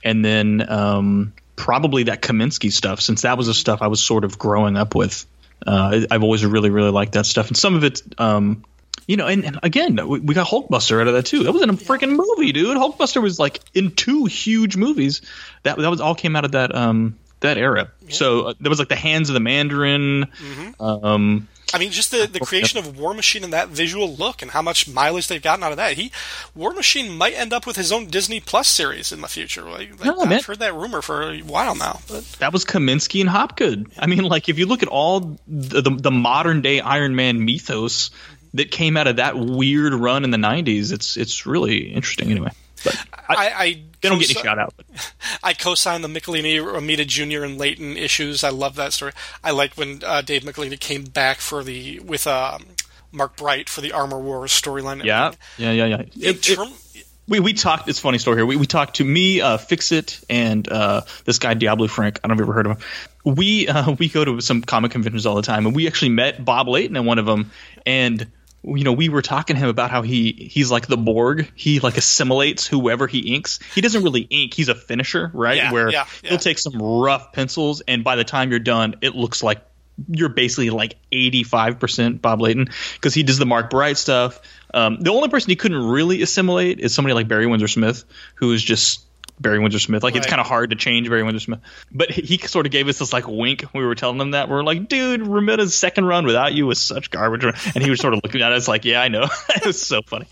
and 0.03 0.23
then 0.23 0.69
um, 0.69 1.33
probably 1.59 2.03
that 2.03 2.21
Kaminski 2.21 2.71
stuff, 2.71 3.01
since 3.01 3.23
that 3.23 3.37
was 3.37 3.47
the 3.47 3.53
stuff 3.53 3.81
I 3.81 3.87
was 3.87 4.01
sort 4.01 4.23
of 4.23 4.39
growing 4.39 4.77
up 4.77 4.95
with. 4.95 5.25
Uh, 5.67 6.05
I've 6.09 6.23
always 6.23 6.43
really 6.45 6.69
really 6.69 6.89
liked 6.89 7.11
that 7.13 7.25
stuff, 7.25 7.49
and 7.49 7.57
some 7.57 7.75
of 7.75 7.83
it. 7.83 8.01
Um, 8.17 8.63
you 9.07 9.17
know, 9.17 9.27
and, 9.27 9.43
and 9.43 9.59
again, 9.63 10.07
we, 10.07 10.19
we 10.19 10.35
got 10.35 10.47
Hulkbuster 10.47 11.01
out 11.01 11.07
of 11.07 11.15
that 11.15 11.25
too. 11.25 11.43
That 11.43 11.51
was 11.51 11.63
in 11.63 11.69
a 11.69 11.73
freaking 11.73 12.15
movie, 12.15 12.51
dude. 12.51 12.77
Hulkbuster 12.77 13.21
was 13.21 13.39
like 13.39 13.59
in 13.73 13.91
two 13.91 14.25
huge 14.25 14.77
movies. 14.77 15.21
That 15.63 15.77
that 15.77 15.89
was 15.89 15.99
all 15.99 16.15
came 16.15 16.35
out 16.35 16.45
of 16.45 16.53
that 16.53 16.73
um 16.73 17.19
that 17.41 17.57
era. 17.57 17.91
So 18.09 18.47
uh, 18.47 18.53
there 18.59 18.69
was 18.69 18.79
like 18.79 18.89
the 18.89 18.95
Hands 18.95 19.29
of 19.29 19.33
the 19.33 19.39
Mandarin. 19.39 20.27
Um, 20.79 21.47
I 21.73 21.77
mean, 21.77 21.91
just 21.91 22.11
the, 22.11 22.27
the 22.31 22.39
creation 22.39 22.79
of 22.79 22.97
War 22.99 23.13
Machine 23.13 23.43
and 23.43 23.53
that 23.53 23.69
visual 23.69 24.15
look 24.15 24.41
and 24.41 24.51
how 24.51 24.61
much 24.61 24.87
mileage 24.87 25.27
they've 25.27 25.41
gotten 25.41 25.63
out 25.63 25.71
of 25.71 25.77
that. 25.77 25.93
He 25.93 26.11
War 26.55 26.73
Machine 26.73 27.15
might 27.17 27.33
end 27.33 27.53
up 27.53 27.67
with 27.67 27.75
his 27.75 27.91
own 27.91 28.07
Disney 28.07 28.39
Plus 28.39 28.67
series 28.67 29.11
in 29.11 29.21
the 29.21 29.27
future. 29.27 29.63
Like, 29.63 29.91
like, 29.91 30.05
No, 30.05 30.21
I've 30.21 30.29
man. 30.29 30.41
heard 30.41 30.59
that 30.59 30.73
rumor 30.73 31.01
for 31.01 31.21
a 31.31 31.39
while 31.41 31.75
now. 31.75 31.99
But 32.07 32.23
that 32.39 32.53
was 32.53 32.65
Kaminski 32.65 33.21
and 33.21 33.29
Hopgood. 33.29 33.91
I 33.99 34.07
mean, 34.07 34.23
like 34.23 34.49
if 34.49 34.57
you 34.57 34.65
look 34.65 34.81
at 34.83 34.89
all 34.89 35.39
the, 35.47 35.81
the, 35.81 35.91
the 35.91 36.11
modern 36.11 36.61
day 36.61 36.79
Iron 36.79 37.15
Man 37.15 37.43
mythos 37.45 38.11
that 38.55 38.71
came 38.71 38.97
out 38.97 39.07
of 39.07 39.17
that 39.17 39.37
weird 39.37 39.93
run 39.93 40.23
in 40.23 40.31
the 40.31 40.37
'90s, 40.37 40.91
it's 40.91 41.17
it's 41.17 41.45
really 41.45 41.91
interesting. 41.93 42.31
Anyway, 42.31 42.51
but 42.83 42.95
I, 43.13 43.35
I, 43.35 43.63
I 43.63 43.83
they 44.01 44.09
don't 44.09 44.19
get 44.19 44.29
any 44.29 44.35
co- 44.35 44.41
shout 44.43 44.59
out. 44.59 44.73
But 44.77 44.85
I 45.43 45.53
co-signed 45.53 46.03
the 46.03 46.07
Michelinie, 46.07 46.57
Romita 46.63 47.05
Jr. 47.07 47.43
and 47.43 47.57
Layton 47.57 47.97
issues. 47.97 48.43
I 48.43 48.49
love 48.49 48.75
that 48.75 48.93
story. 48.93 49.11
I 49.43 49.51
like 49.51 49.73
when 49.75 50.01
uh, 50.05 50.21
Dave 50.21 50.43
Michelinie 50.43 50.79
came 50.79 51.03
back 51.03 51.37
for 51.37 51.63
the 51.63 51.99
with 51.99 52.25
um, 52.27 52.65
Mark 53.11 53.35
Bright 53.35 53.69
for 53.69 53.81
the 53.81 53.91
Armor 53.91 54.19
Wars 54.19 54.51
storyline. 54.51 55.03
yeah, 55.03 55.31
yeah, 55.57 55.71
yeah, 55.71 55.85
yeah. 55.85 55.97
In 56.01 56.07
It- 56.15 56.49
it- 56.49 56.55
term- 56.55 56.69
we 57.27 57.39
we 57.39 57.53
talked. 57.53 57.87
It's 57.87 57.99
a 57.99 58.01
funny 58.01 58.17
story 58.17 58.37
here. 58.37 58.45
We 58.47 58.55
we 58.55 58.65
talked 58.65 58.95
to 58.95 59.03
me, 59.03 59.39
uh, 59.39 59.57
Fix 59.59 59.91
It, 59.91 60.19
and 60.31 60.67
uh, 60.67 61.01
this 61.25 61.37
guy 61.37 61.53
Diablo 61.53 61.87
Frank. 61.87 62.19
I 62.23 62.27
don't 62.27 62.35
know 62.37 62.41
if 62.41 62.47
you've 62.47 62.49
ever 62.49 62.53
heard 62.53 62.65
of 62.65 62.77
him. 63.25 63.35
We 63.35 63.67
uh, 63.67 63.91
we 63.99 64.09
go 64.09 64.25
to 64.25 64.41
some 64.41 64.63
comic 64.63 64.89
conventions 64.91 65.27
all 65.27 65.35
the 65.35 65.43
time, 65.43 65.67
and 65.67 65.75
we 65.75 65.85
actually 65.85 66.09
met 66.09 66.43
Bob 66.43 66.67
Layton 66.67 66.95
at 66.97 67.03
one 67.03 67.19
of 67.19 67.27
them, 67.27 67.51
and 67.85 68.25
you 68.63 68.83
know 68.83 68.93
we 68.93 69.09
were 69.09 69.21
talking 69.21 69.55
to 69.55 69.61
him 69.61 69.69
about 69.69 69.91
how 69.91 70.01
he 70.01 70.31
he's 70.31 70.69
like 70.69 70.87
the 70.87 70.97
Borg. 70.97 71.51
He 71.55 71.79
like 71.79 71.97
assimilates 71.97 72.67
whoever 72.67 73.07
he 73.07 73.35
inks. 73.35 73.59
He 73.73 73.81
doesn't 73.81 74.03
really 74.03 74.21
ink. 74.21 74.53
He's 74.53 74.69
a 74.69 74.75
finisher, 74.75 75.31
right? 75.33 75.57
Yeah, 75.57 75.71
Where 75.71 75.89
yeah, 75.89 76.05
yeah. 76.23 76.29
he'll 76.29 76.39
take 76.39 76.59
some 76.59 76.81
rough 76.81 77.33
pencils, 77.33 77.81
and 77.81 78.03
by 78.03 78.15
the 78.15 78.23
time 78.23 78.49
you're 78.49 78.59
done, 78.59 78.95
it 79.01 79.15
looks 79.15 79.41
like 79.43 79.65
you're 80.07 80.29
basically 80.29 80.69
like 80.69 80.95
85% 81.11 82.21
Bob 82.21 82.41
Layton 82.41 82.69
because 82.93 83.13
he 83.13 83.23
does 83.23 83.37
the 83.37 83.45
Mark 83.45 83.69
Bright 83.69 83.97
stuff. 83.97 84.39
Um, 84.73 84.99
the 85.01 85.11
only 85.11 85.29
person 85.29 85.49
he 85.49 85.55
couldn't 85.55 85.89
really 85.89 86.21
assimilate 86.21 86.79
is 86.79 86.93
somebody 86.93 87.13
like 87.13 87.27
Barry 87.27 87.47
Windsor 87.47 87.67
Smith, 87.67 88.05
who 88.35 88.53
is 88.53 88.63
just 88.63 89.05
Barry 89.39 89.59
Windsor 89.59 89.79
Smith. 89.79 90.03
Like 90.03 90.15
it's 90.15 90.27
kind 90.27 90.41
of 90.41 90.47
hard 90.47 90.71
to 90.71 90.75
change 90.75 91.09
Barry 91.09 91.23
Windsor 91.23 91.39
Smith. 91.39 91.59
But 91.91 92.11
he, 92.11 92.21
he 92.21 92.37
sort 92.47 92.65
of 92.65 92.71
gave 92.71 92.87
us 92.87 92.99
this 92.99 93.13
like 93.13 93.27
wink. 93.27 93.65
We 93.73 93.85
were 93.85 93.95
telling 93.95 94.19
him 94.19 94.31
that 94.31 94.49
we 94.49 94.55
are 94.55 94.63
like, 94.63 94.87
dude, 94.87 95.21
Romita's 95.21 95.77
second 95.77 96.05
run 96.05 96.25
without 96.25 96.53
you 96.53 96.67
was 96.67 96.79
such 96.79 97.09
garbage. 97.09 97.43
And 97.43 97.83
he 97.83 97.89
was 97.89 97.99
sort 97.99 98.13
of 98.13 98.21
looking 98.23 98.41
at 98.41 98.51
us 98.51 98.67
like, 98.67 98.85
yeah, 98.85 99.01
I 99.01 99.07
know. 99.07 99.23
it 99.49 99.65
was 99.65 99.81
so 99.81 100.01
funny. 100.01 100.25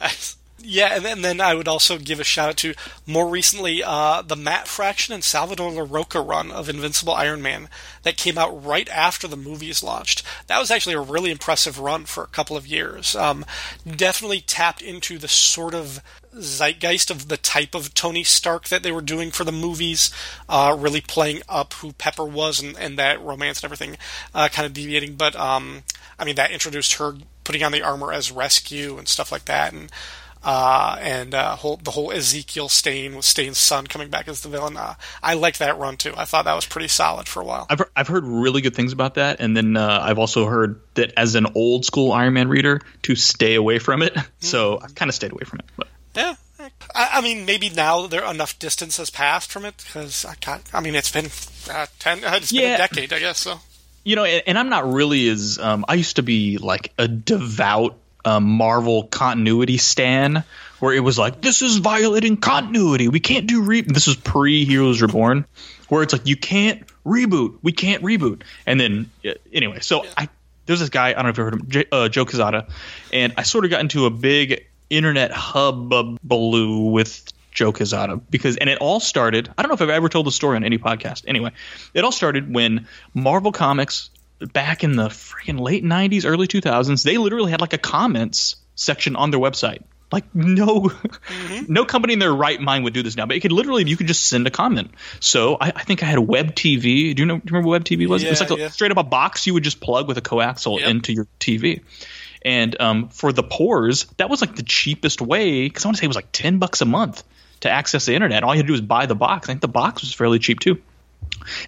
Nice. 0.00 0.36
Yeah, 0.62 0.94
and 0.94 1.04
then, 1.04 1.12
and 1.18 1.24
then 1.24 1.40
I 1.40 1.54
would 1.54 1.68
also 1.68 1.98
give 1.98 2.20
a 2.20 2.24
shout 2.24 2.50
out 2.50 2.56
to 2.58 2.74
more 3.06 3.28
recently 3.28 3.82
uh, 3.82 4.22
the 4.22 4.36
Matt 4.36 4.68
Fraction 4.68 5.14
and 5.14 5.24
Salvador 5.24 5.70
Larroca 5.70 6.26
run 6.26 6.50
of 6.50 6.68
Invincible 6.68 7.14
Iron 7.14 7.40
Man 7.40 7.68
that 8.02 8.16
came 8.16 8.36
out 8.36 8.64
right 8.64 8.88
after 8.90 9.26
the 9.26 9.36
movies 9.36 9.82
launched. 9.82 10.22
That 10.48 10.58
was 10.58 10.70
actually 10.70 10.94
a 10.94 11.00
really 11.00 11.30
impressive 11.30 11.78
run 11.78 12.04
for 12.04 12.22
a 12.22 12.28
couple 12.28 12.56
of 12.56 12.66
years. 12.66 13.16
Um, 13.16 13.44
definitely 13.84 14.40
tapped 14.40 14.82
into 14.82 15.18
the 15.18 15.28
sort 15.28 15.74
of 15.74 16.02
zeitgeist 16.38 17.10
of 17.10 17.28
the 17.28 17.36
type 17.36 17.74
of 17.74 17.94
Tony 17.94 18.24
Stark 18.24 18.68
that 18.68 18.82
they 18.82 18.92
were 18.92 19.00
doing 19.00 19.30
for 19.30 19.44
the 19.44 19.52
movies, 19.52 20.10
uh, 20.48 20.76
really 20.78 21.00
playing 21.00 21.42
up 21.48 21.74
who 21.74 21.92
Pepper 21.92 22.24
was 22.24 22.60
and, 22.60 22.76
and 22.78 22.98
that 22.98 23.20
romance 23.20 23.58
and 23.60 23.64
everything, 23.64 23.96
uh, 24.34 24.48
kind 24.48 24.66
of 24.66 24.72
deviating. 24.72 25.14
But 25.16 25.36
um, 25.36 25.82
I 26.18 26.24
mean, 26.24 26.36
that 26.36 26.50
introduced 26.50 26.94
her 26.94 27.14
putting 27.44 27.62
on 27.62 27.72
the 27.72 27.82
armor 27.82 28.12
as 28.12 28.30
Rescue 28.30 28.98
and 28.98 29.08
stuff 29.08 29.32
like 29.32 29.46
that, 29.46 29.72
and 29.72 29.90
uh, 30.42 30.96
and 31.00 31.34
uh, 31.34 31.54
whole, 31.56 31.76
the 31.76 31.90
whole 31.90 32.10
Ezekiel 32.12 32.68
Stane 32.68 33.14
with 33.14 33.24
Stane's 33.24 33.58
son 33.58 33.86
coming 33.86 34.08
back 34.08 34.26
as 34.26 34.40
the 34.40 34.48
villain. 34.48 34.76
Uh, 34.76 34.94
I 35.22 35.34
liked 35.34 35.58
that 35.58 35.78
run 35.78 35.96
too. 35.96 36.14
I 36.16 36.24
thought 36.24 36.46
that 36.46 36.54
was 36.54 36.64
pretty 36.64 36.88
solid 36.88 37.28
for 37.28 37.42
a 37.42 37.44
while. 37.44 37.66
I've 37.68 37.82
I've 37.94 38.08
heard 38.08 38.24
really 38.24 38.62
good 38.62 38.74
things 38.74 38.92
about 38.92 39.14
that, 39.14 39.40
and 39.40 39.56
then 39.56 39.76
uh, 39.76 40.00
I've 40.02 40.18
also 40.18 40.46
heard 40.46 40.80
that 40.94 41.12
as 41.16 41.34
an 41.34 41.46
old 41.54 41.84
school 41.84 42.12
Iron 42.12 42.34
Man 42.34 42.48
reader 42.48 42.80
to 43.02 43.14
stay 43.16 43.54
away 43.54 43.78
from 43.78 44.02
it. 44.02 44.16
So 44.42 44.80
I've 44.82 44.94
kind 44.94 45.08
of 45.10 45.14
stayed 45.14 45.32
away 45.32 45.44
from 45.44 45.58
it. 45.58 45.66
But 45.76 45.86
Yeah. 46.14 46.34
I, 46.94 47.08
I 47.14 47.20
mean, 47.22 47.46
maybe 47.46 47.70
now 47.70 48.06
there 48.06 48.24
enough 48.30 48.58
distance 48.58 48.98
has 48.98 49.08
passed 49.10 49.50
from 49.50 49.64
it 49.64 49.74
because 49.86 50.24
I 50.24 50.34
can't. 50.34 50.62
I 50.74 50.80
mean, 50.80 50.94
it's 50.94 51.10
been 51.10 51.30
uh, 51.74 51.86
ten. 51.98 52.22
uh, 52.24 52.32
It's 52.36 52.52
been 52.52 52.62
Yeah. 52.62 52.74
a 52.74 52.78
decade, 52.78 53.12
I 53.12 53.18
guess. 53.18 53.38
So 53.38 53.60
you 54.04 54.16
know, 54.16 54.24
and, 54.24 54.42
and 54.46 54.58
I'm 54.58 54.68
not 54.68 54.92
really 54.92 55.28
as 55.28 55.58
um, 55.58 55.84
I 55.88 55.94
used 55.94 56.16
to 56.16 56.22
be 56.22 56.58
like 56.58 56.92
a 56.98 57.08
devout 57.08 57.96
um, 58.24 58.44
Marvel 58.44 59.04
continuity 59.04 59.78
stan, 59.78 60.44
where 60.80 60.92
it 60.94 61.00
was 61.00 61.18
like 61.18 61.40
this 61.40 61.62
is 61.62 61.78
violating 61.78 62.36
continuity. 62.36 63.08
We 63.08 63.20
can't 63.20 63.46
do 63.46 63.62
re. 63.62 63.80
This 63.80 64.06
was 64.06 64.16
pre 64.16 64.64
Heroes 64.66 65.00
Reborn, 65.00 65.46
where 65.88 66.02
it's 66.02 66.12
like 66.12 66.26
you 66.26 66.36
can't 66.36 66.82
reboot. 67.06 67.58
We 67.62 67.72
can't 67.72 68.02
reboot. 68.02 68.42
And 68.66 68.78
then 68.78 69.10
anyway, 69.52 69.80
so 69.80 70.04
I 70.16 70.28
there's 70.66 70.80
this 70.80 70.90
guy 70.90 71.08
I 71.10 71.12
don't 71.14 71.24
know 71.24 71.30
if 71.30 71.38
you've 71.38 71.44
heard 71.46 71.54
of 71.54 71.60
him, 71.60 71.68
J- 71.70 71.86
uh, 71.90 72.08
Joe 72.10 72.26
Quesada, 72.26 72.66
and 73.14 73.32
I 73.38 73.44
sort 73.44 73.64
of 73.64 73.70
got 73.70 73.80
into 73.80 74.04
a 74.06 74.10
big 74.10 74.66
internet 74.90 75.30
hubbaloo 75.30 76.90
with 76.90 77.24
Joe 77.52 77.72
Quesada 77.72 78.16
because, 78.16 78.56
and 78.56 78.68
it 78.68 78.78
all 78.78 79.00
started. 79.00 79.48
I 79.56 79.62
don't 79.62 79.70
know 79.70 79.74
if 79.74 79.82
I've 79.82 79.90
ever 79.90 80.08
told 80.08 80.26
the 80.26 80.32
story 80.32 80.56
on 80.56 80.64
any 80.64 80.78
podcast. 80.78 81.24
Anyway, 81.26 81.52
it 81.94 82.04
all 82.04 82.12
started 82.12 82.52
when 82.52 82.86
Marvel 83.14 83.52
Comics 83.52 84.10
back 84.52 84.84
in 84.84 84.96
the 84.96 85.08
freaking 85.08 85.60
late 85.60 85.84
'90s, 85.84 86.24
early 86.24 86.46
2000s, 86.46 87.02
they 87.02 87.18
literally 87.18 87.50
had 87.50 87.60
like 87.60 87.72
a 87.72 87.78
comments 87.78 88.56
section 88.74 89.16
on 89.16 89.30
their 89.30 89.40
website. 89.40 89.82
Like 90.12 90.34
no, 90.34 90.80
mm-hmm. 90.88 91.66
no 91.72 91.84
company 91.84 92.14
in 92.14 92.18
their 92.18 92.34
right 92.34 92.60
mind 92.60 92.82
would 92.84 92.94
do 92.94 93.02
this 93.02 93.16
now. 93.16 93.26
But 93.26 93.36
it 93.36 93.40
could 93.40 93.52
literally, 93.52 93.88
you 93.88 93.96
could 93.96 94.08
just 94.08 94.26
send 94.26 94.46
a 94.46 94.50
comment. 94.50 94.90
So 95.20 95.56
I, 95.60 95.68
I 95.68 95.84
think 95.84 96.02
I 96.02 96.06
had 96.06 96.18
a 96.18 96.22
Web 96.22 96.54
TV. 96.54 97.14
Do 97.14 97.22
you 97.22 97.26
know? 97.26 97.36
Do 97.36 97.42
you 97.44 97.52
remember 97.52 97.68
what 97.68 97.74
Web 97.74 97.84
TV 97.84 98.08
was? 98.08 98.24
it 98.24 98.30
was 98.30 98.40
Yeah, 98.40 98.48
like 98.48 98.58
a, 98.58 98.70
straight 98.70 98.90
up 98.90 98.96
a 98.96 99.04
box 99.04 99.46
you 99.46 99.54
would 99.54 99.62
just 99.62 99.80
plug 99.80 100.08
with 100.08 100.18
a 100.18 100.22
coaxial 100.22 100.80
Yep. 100.80 100.88
into 100.88 101.12
your 101.12 101.28
TV. 101.38 101.82
And 102.42 102.80
um, 102.80 103.08
for 103.08 103.32
the 103.32 103.42
pores, 103.42 104.04
that 104.16 104.30
was 104.30 104.40
like 104.40 104.56
the 104.56 104.62
cheapest 104.62 105.20
way 105.20 105.62
because 105.62 105.84
I 105.84 105.88
want 105.88 105.96
to 105.96 106.00
say 106.00 106.04
it 106.06 106.08
was 106.08 106.16
like 106.16 106.32
ten 106.32 106.58
bucks 106.58 106.80
a 106.80 106.86
month 106.86 107.22
to 107.60 107.70
access 107.70 108.06
the 108.06 108.14
internet. 108.14 108.42
All 108.42 108.54
you 108.54 108.58
had 108.58 108.64
to 108.64 108.68
do 108.68 108.72
was 108.72 108.80
buy 108.80 109.06
the 109.06 109.14
box. 109.14 109.48
I 109.48 109.52
think 109.52 109.60
the 109.60 109.68
box 109.68 110.02
was 110.02 110.14
fairly 110.14 110.38
cheap 110.38 110.60
too. 110.60 110.80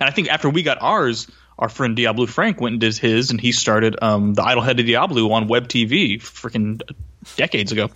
And 0.01 0.09
I 0.09 0.11
think 0.11 0.29
after 0.29 0.49
we 0.49 0.63
got 0.63 0.81
ours, 0.81 1.31
our 1.59 1.69
friend 1.69 1.95
Diablo 1.95 2.27
Frank 2.27 2.61
went 2.61 2.75
and 2.75 2.81
did 2.81 2.97
his, 2.97 3.31
and 3.31 3.41
he 3.41 3.53
started 3.53 3.97
um, 4.03 4.35
the 4.35 4.43
Idlehead 4.43 4.81
of 4.81 4.87
Diablo 4.87 5.31
on 5.33 5.49
Web 5.49 5.69
TV, 5.69 6.17
freaking 6.21 6.81
decades 7.37 7.73
ago. 7.73 7.91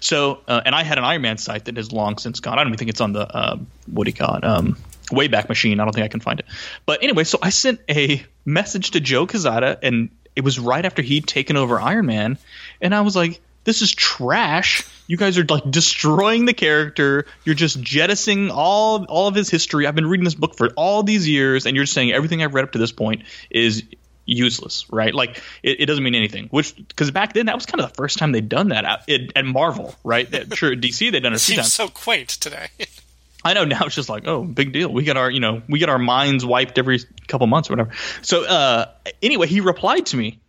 So, 0.00 0.40
uh, 0.46 0.62
and 0.64 0.74
I 0.74 0.84
had 0.84 0.98
an 0.98 1.04
Iron 1.04 1.22
Man 1.22 1.36
site 1.36 1.66
that 1.66 1.76
has 1.76 1.92
long 1.92 2.18
since 2.18 2.40
gone. 2.40 2.54
I 2.54 2.62
don't 2.62 2.68
even 2.68 2.78
think 2.78 2.90
it's 2.90 3.00
on 3.00 3.12
the 3.12 3.20
uh, 3.20 3.58
what 3.86 4.04
do 4.04 4.10
you 4.10 4.16
call 4.16 4.36
it? 4.36 4.44
Um, 4.44 4.76
Wayback 5.10 5.48
Machine. 5.48 5.80
I 5.80 5.84
don't 5.84 5.92
think 5.92 6.04
I 6.04 6.08
can 6.08 6.20
find 6.20 6.40
it. 6.40 6.46
But 6.86 7.02
anyway, 7.02 7.24
so 7.24 7.38
I 7.42 7.50
sent 7.50 7.80
a 7.90 8.24
message 8.44 8.92
to 8.92 9.00
Joe 9.00 9.26
Quesada, 9.26 9.78
and 9.82 10.10
it 10.36 10.44
was 10.44 10.58
right 10.58 10.84
after 10.84 11.02
he'd 11.02 11.26
taken 11.26 11.56
over 11.56 11.80
Iron 11.80 12.06
Man, 12.06 12.38
and 12.80 12.94
I 12.94 13.00
was 13.02 13.16
like. 13.16 13.40
This 13.62 13.82
is 13.82 13.94
trash. 13.94 14.88
You 15.06 15.18
guys 15.18 15.36
are 15.36 15.44
like 15.44 15.70
destroying 15.70 16.46
the 16.46 16.54
character. 16.54 17.26
You're 17.44 17.54
just 17.54 17.78
jettisoning 17.78 18.50
all 18.50 19.04
all 19.04 19.28
of 19.28 19.34
his 19.34 19.50
history. 19.50 19.86
I've 19.86 19.94
been 19.94 20.06
reading 20.06 20.24
this 20.24 20.34
book 20.34 20.56
for 20.56 20.70
all 20.76 21.02
these 21.02 21.28
years, 21.28 21.66
and 21.66 21.76
you're 21.76 21.84
just 21.84 21.92
saying 21.92 22.10
everything 22.10 22.42
I've 22.42 22.54
read 22.54 22.64
up 22.64 22.72
to 22.72 22.78
this 22.78 22.90
point 22.90 23.24
is 23.50 23.82
useless, 24.30 24.86
right? 24.90 25.14
Like 25.14 25.42
it, 25.62 25.80
it 25.80 25.86
doesn't 25.86 26.02
mean 26.02 26.14
anything. 26.14 26.46
Which 26.50 26.74
because 26.76 27.10
back 27.10 27.32
then 27.32 27.46
that 27.46 27.54
was 27.54 27.66
kind 27.66 27.80
of 27.80 27.90
the 27.90 27.94
first 27.94 28.18
time 28.18 28.32
they'd 28.32 28.48
done 28.48 28.68
that 28.68 28.84
at, 29.08 29.36
at, 29.36 29.44
Marvel, 29.44 29.94
right? 30.04 30.32
At, 30.32 30.56
sure, 30.56 30.74
DC 30.74 31.12
they'd 31.12 31.22
done 31.22 31.32
it 31.32 31.36
a 31.36 31.38
seems 31.38 31.72
so 31.72 31.88
quaint 31.88 32.28
today. 32.28 32.68
I 33.44 33.54
know 33.54 33.64
now 33.64 33.84
it's 33.84 33.94
just 33.94 34.08
like, 34.08 34.26
oh, 34.26 34.44
big 34.44 34.72
deal. 34.72 34.92
We 34.92 35.02
get 35.02 35.16
our, 35.16 35.30
you 35.30 35.40
know, 35.40 35.62
we 35.68 35.78
get 35.78 35.88
our 35.88 35.98
minds 35.98 36.44
wiped 36.44 36.78
every 36.78 37.00
couple 37.26 37.46
months 37.46 37.70
or 37.70 37.74
whatever. 37.74 37.92
So 38.22 38.44
uh, 38.44 38.86
anyway, 39.22 39.46
he 39.46 39.60
replied 39.60 40.06
to 40.06 40.16
me 40.16 40.40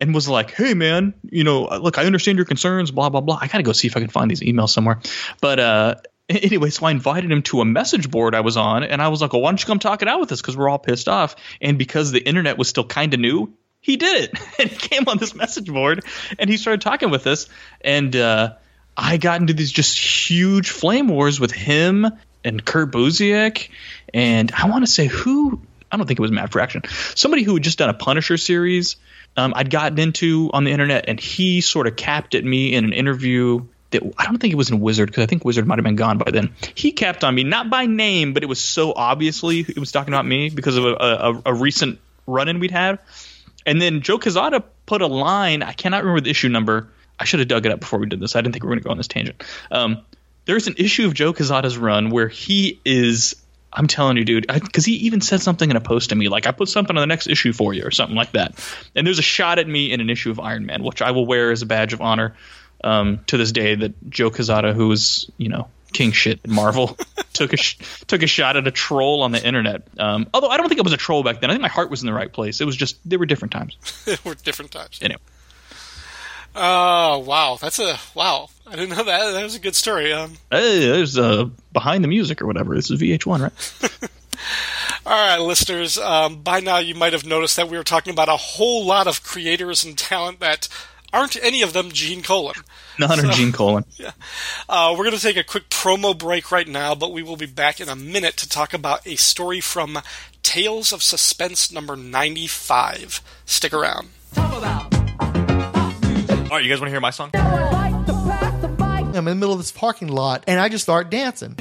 and 0.00 0.14
was 0.14 0.28
like, 0.28 0.52
hey 0.52 0.74
man, 0.74 1.14
you 1.22 1.44
know, 1.44 1.64
look, 1.78 1.98
I 1.98 2.04
understand 2.04 2.38
your 2.38 2.46
concerns, 2.46 2.90
blah 2.90 3.10
blah 3.10 3.20
blah. 3.20 3.38
I 3.40 3.46
gotta 3.46 3.62
go 3.62 3.72
see 3.72 3.86
if 3.86 3.96
I 3.96 4.00
can 4.00 4.08
find 4.08 4.30
these 4.30 4.40
emails 4.40 4.70
somewhere. 4.70 5.00
But 5.40 5.60
uh, 5.60 5.94
anyway, 6.28 6.70
so 6.70 6.86
I 6.86 6.90
invited 6.90 7.30
him 7.30 7.42
to 7.42 7.60
a 7.60 7.64
message 7.64 8.10
board 8.10 8.34
I 8.34 8.40
was 8.40 8.56
on, 8.56 8.82
and 8.82 9.02
I 9.02 9.08
was 9.08 9.20
like, 9.20 9.32
well, 9.32 9.42
why 9.42 9.50
don't 9.50 9.60
you 9.60 9.66
come 9.66 9.78
talk 9.78 10.02
it 10.02 10.08
out 10.08 10.20
with 10.20 10.32
us? 10.32 10.40
Because 10.40 10.56
we're 10.56 10.68
all 10.68 10.78
pissed 10.78 11.08
off, 11.08 11.36
and 11.60 11.78
because 11.78 12.12
the 12.12 12.20
internet 12.20 12.56
was 12.58 12.68
still 12.68 12.84
kind 12.84 13.12
of 13.14 13.20
new. 13.20 13.52
He 13.82 13.96
did 13.96 14.24
it, 14.24 14.38
and 14.58 14.70
he 14.70 14.76
came 14.76 15.04
on 15.06 15.18
this 15.18 15.34
message 15.34 15.66
board, 15.66 16.04
and 16.38 16.48
he 16.48 16.56
started 16.56 16.80
talking 16.80 17.10
with 17.10 17.26
us, 17.26 17.48
and 17.80 18.14
uh, 18.16 18.54
I 18.96 19.18
got 19.18 19.40
into 19.40 19.52
these 19.52 19.72
just 19.72 19.98
huge 19.98 20.70
flame 20.70 21.08
wars 21.08 21.38
with 21.38 21.52
him 21.52 22.06
and 22.44 22.64
Kurt 22.64 22.90
Busiek, 22.90 23.68
and 24.14 24.52
I 24.52 24.68
want 24.68 24.84
to 24.84 24.90
say 24.90 25.06
who 25.06 25.60
I 25.92 25.96
don't 25.96 26.06
think 26.06 26.18
it 26.18 26.22
was 26.22 26.30
Matt 26.30 26.52
Fraction, 26.52 26.82
somebody 27.14 27.42
who 27.42 27.54
had 27.54 27.62
just 27.62 27.78
done 27.78 27.90
a 27.90 27.94
Punisher 27.94 28.36
series. 28.36 28.96
Um, 29.36 29.52
I'd 29.56 29.70
gotten 29.70 29.98
into 29.98 30.50
on 30.52 30.64
the 30.64 30.72
internet, 30.72 31.04
and 31.08 31.18
he 31.18 31.60
sort 31.60 31.86
of 31.86 31.96
capped 31.96 32.34
at 32.34 32.44
me 32.44 32.74
in 32.74 32.84
an 32.84 32.92
interview 32.92 33.66
that 33.90 34.02
I 34.18 34.24
don't 34.24 34.38
think 34.38 34.52
it 34.52 34.56
was 34.56 34.70
in 34.70 34.80
Wizard 34.80 35.08
because 35.08 35.22
I 35.22 35.26
think 35.26 35.44
Wizard 35.44 35.66
might 35.66 35.78
have 35.78 35.84
been 35.84 35.96
gone 35.96 36.18
by 36.18 36.30
then. 36.30 36.54
He 36.74 36.92
capped 36.92 37.24
on 37.24 37.34
me 37.34 37.44
not 37.44 37.70
by 37.70 37.86
name, 37.86 38.32
but 38.34 38.42
it 38.42 38.46
was 38.46 38.60
so 38.60 38.92
obviously 38.94 39.60
it 39.60 39.78
was 39.78 39.92
talking 39.92 40.12
about 40.12 40.26
me 40.26 40.50
because 40.50 40.76
of 40.76 40.84
a, 40.84 40.94
a, 40.94 41.42
a 41.46 41.54
recent 41.54 41.98
run-in 42.26 42.60
we'd 42.60 42.70
had. 42.70 43.00
And 43.66 43.80
then 43.80 44.00
Joe 44.00 44.18
Quesada 44.18 44.64
put 44.86 45.02
a 45.02 45.06
line. 45.06 45.62
I 45.62 45.72
cannot 45.72 46.02
remember 46.02 46.20
the 46.20 46.30
issue 46.30 46.48
number. 46.48 46.88
I 47.18 47.24
should 47.24 47.40
have 47.40 47.48
dug 47.48 47.66
it 47.66 47.72
up 47.72 47.80
before 47.80 47.98
we 47.98 48.06
did 48.06 48.20
this. 48.20 48.34
I 48.34 48.40
didn't 48.40 48.54
think 48.54 48.64
we 48.64 48.68
were 48.68 48.76
going 48.76 48.82
to 48.82 48.84
go 48.84 48.90
on 48.90 48.96
this 48.96 49.08
tangent. 49.08 49.44
Um, 49.70 50.04
there's 50.50 50.66
an 50.66 50.74
issue 50.78 51.06
of 51.06 51.14
Joe 51.14 51.32
Quesada's 51.32 51.78
run 51.78 52.10
where 52.10 52.26
he 52.26 52.80
is. 52.84 53.36
I'm 53.72 53.86
telling 53.86 54.16
you, 54.16 54.24
dude, 54.24 54.48
because 54.48 54.84
he 54.84 54.94
even 55.06 55.20
said 55.20 55.40
something 55.40 55.70
in 55.70 55.76
a 55.76 55.80
post 55.80 56.10
to 56.10 56.16
me, 56.16 56.28
like 56.28 56.48
I 56.48 56.50
put 56.50 56.68
something 56.68 56.96
on 56.96 57.00
the 57.00 57.06
next 57.06 57.28
issue 57.28 57.52
for 57.52 57.72
you 57.72 57.84
or 57.84 57.92
something 57.92 58.16
like 58.16 58.32
that. 58.32 58.58
And 58.96 59.06
there's 59.06 59.20
a 59.20 59.22
shot 59.22 59.60
at 59.60 59.68
me 59.68 59.92
in 59.92 60.00
an 60.00 60.10
issue 60.10 60.32
of 60.32 60.40
Iron 60.40 60.66
Man, 60.66 60.82
which 60.82 61.02
I 61.02 61.12
will 61.12 61.24
wear 61.24 61.52
as 61.52 61.62
a 61.62 61.66
badge 61.66 61.92
of 61.92 62.00
honor 62.00 62.34
um, 62.82 63.20
to 63.28 63.36
this 63.36 63.52
day. 63.52 63.76
That 63.76 64.10
Joe 64.10 64.32
Quesada, 64.32 64.72
who 64.72 64.88
was 64.88 65.30
you 65.38 65.50
know 65.50 65.68
king 65.92 66.10
shit 66.10 66.40
in 66.42 66.52
Marvel, 66.52 66.98
took 67.32 67.52
a 67.52 67.56
sh- 67.56 67.78
took 68.08 68.24
a 68.24 68.26
shot 68.26 68.56
at 68.56 68.66
a 68.66 68.72
troll 68.72 69.22
on 69.22 69.30
the 69.30 69.46
internet. 69.46 69.82
Um, 70.00 70.26
although 70.34 70.48
I 70.48 70.56
don't 70.56 70.66
think 70.66 70.80
it 70.80 70.84
was 70.84 70.92
a 70.92 70.96
troll 70.96 71.22
back 71.22 71.40
then. 71.40 71.50
I 71.50 71.52
think 71.52 71.62
my 71.62 71.68
heart 71.68 71.90
was 71.90 72.02
in 72.02 72.06
the 72.06 72.12
right 72.12 72.32
place. 72.32 72.60
It 72.60 72.64
was 72.64 72.74
just 72.74 72.98
there 73.08 73.20
were 73.20 73.26
different 73.26 73.52
times. 73.52 73.76
We're 74.24 74.34
different 74.34 74.72
times. 74.72 74.98
Anyway. 75.00 75.20
Oh 76.54 77.18
wow, 77.18 77.58
that's 77.60 77.78
a 77.78 77.98
wow. 78.14 78.48
I 78.66 78.76
didn't 78.76 78.96
know 78.96 79.04
that. 79.04 79.32
That 79.32 79.42
was 79.42 79.54
a 79.54 79.60
good 79.60 79.74
story. 79.74 80.12
Um, 80.12 80.34
Hey, 80.50 80.80
there's 80.86 81.18
uh, 81.18 81.48
behind 81.72 82.04
the 82.04 82.08
music 82.08 82.40
or 82.40 82.46
whatever. 82.46 82.74
This 82.74 82.90
is 82.90 83.00
VH1, 83.00 83.40
right? 83.40 84.10
all 85.06 85.12
right, 85.12 85.38
listeners. 85.38 85.98
Um, 85.98 86.42
by 86.42 86.60
now, 86.60 86.78
you 86.78 86.94
might 86.94 87.12
have 87.12 87.26
noticed 87.26 87.56
that 87.56 87.68
we 87.68 87.76
were 87.76 87.84
talking 87.84 88.12
about 88.12 88.28
a 88.28 88.36
whole 88.36 88.84
lot 88.84 89.06
of 89.06 89.22
creators 89.24 89.84
and 89.84 89.98
talent 89.98 90.40
that 90.40 90.68
aren't 91.12 91.36
any 91.42 91.62
of 91.62 91.72
them 91.72 91.90
Gene 91.90 92.22
Colan. 92.22 92.54
None 92.98 93.18
are 93.26 93.32
Gene 93.32 93.52
Colan. 93.52 93.84
Uh, 94.68 94.94
we're 94.96 95.04
going 95.04 95.16
to 95.16 95.20
take 95.20 95.36
a 95.36 95.42
quick 95.42 95.68
promo 95.68 96.16
break 96.16 96.52
right 96.52 96.68
now, 96.68 96.94
but 96.94 97.12
we 97.12 97.24
will 97.24 97.36
be 97.36 97.46
back 97.46 97.80
in 97.80 97.88
a 97.88 97.96
minute 97.96 98.36
to 98.36 98.48
talk 98.48 98.72
about 98.72 99.04
a 99.04 99.16
story 99.16 99.60
from 99.60 99.98
Tales 100.44 100.92
of 100.92 101.02
Suspense 101.02 101.72
number 101.72 101.96
95. 101.96 103.20
Stick 103.46 103.72
around. 103.72 104.10
All 106.50 106.56
right, 106.56 106.64
you 106.64 106.68
guys 106.68 106.80
want 106.80 106.88
to 106.88 106.90
hear 106.90 107.00
my 107.00 107.10
song? 107.10 107.30
I'm 107.32 109.14
in 109.18 109.24
the 109.24 109.34
middle 109.36 109.52
of 109.52 109.60
this 109.60 109.70
parking 109.70 110.08
lot 110.08 110.42
and 110.48 110.58
I 110.58 110.68
just 110.68 110.82
start 110.82 111.08
dancing. 111.08 111.54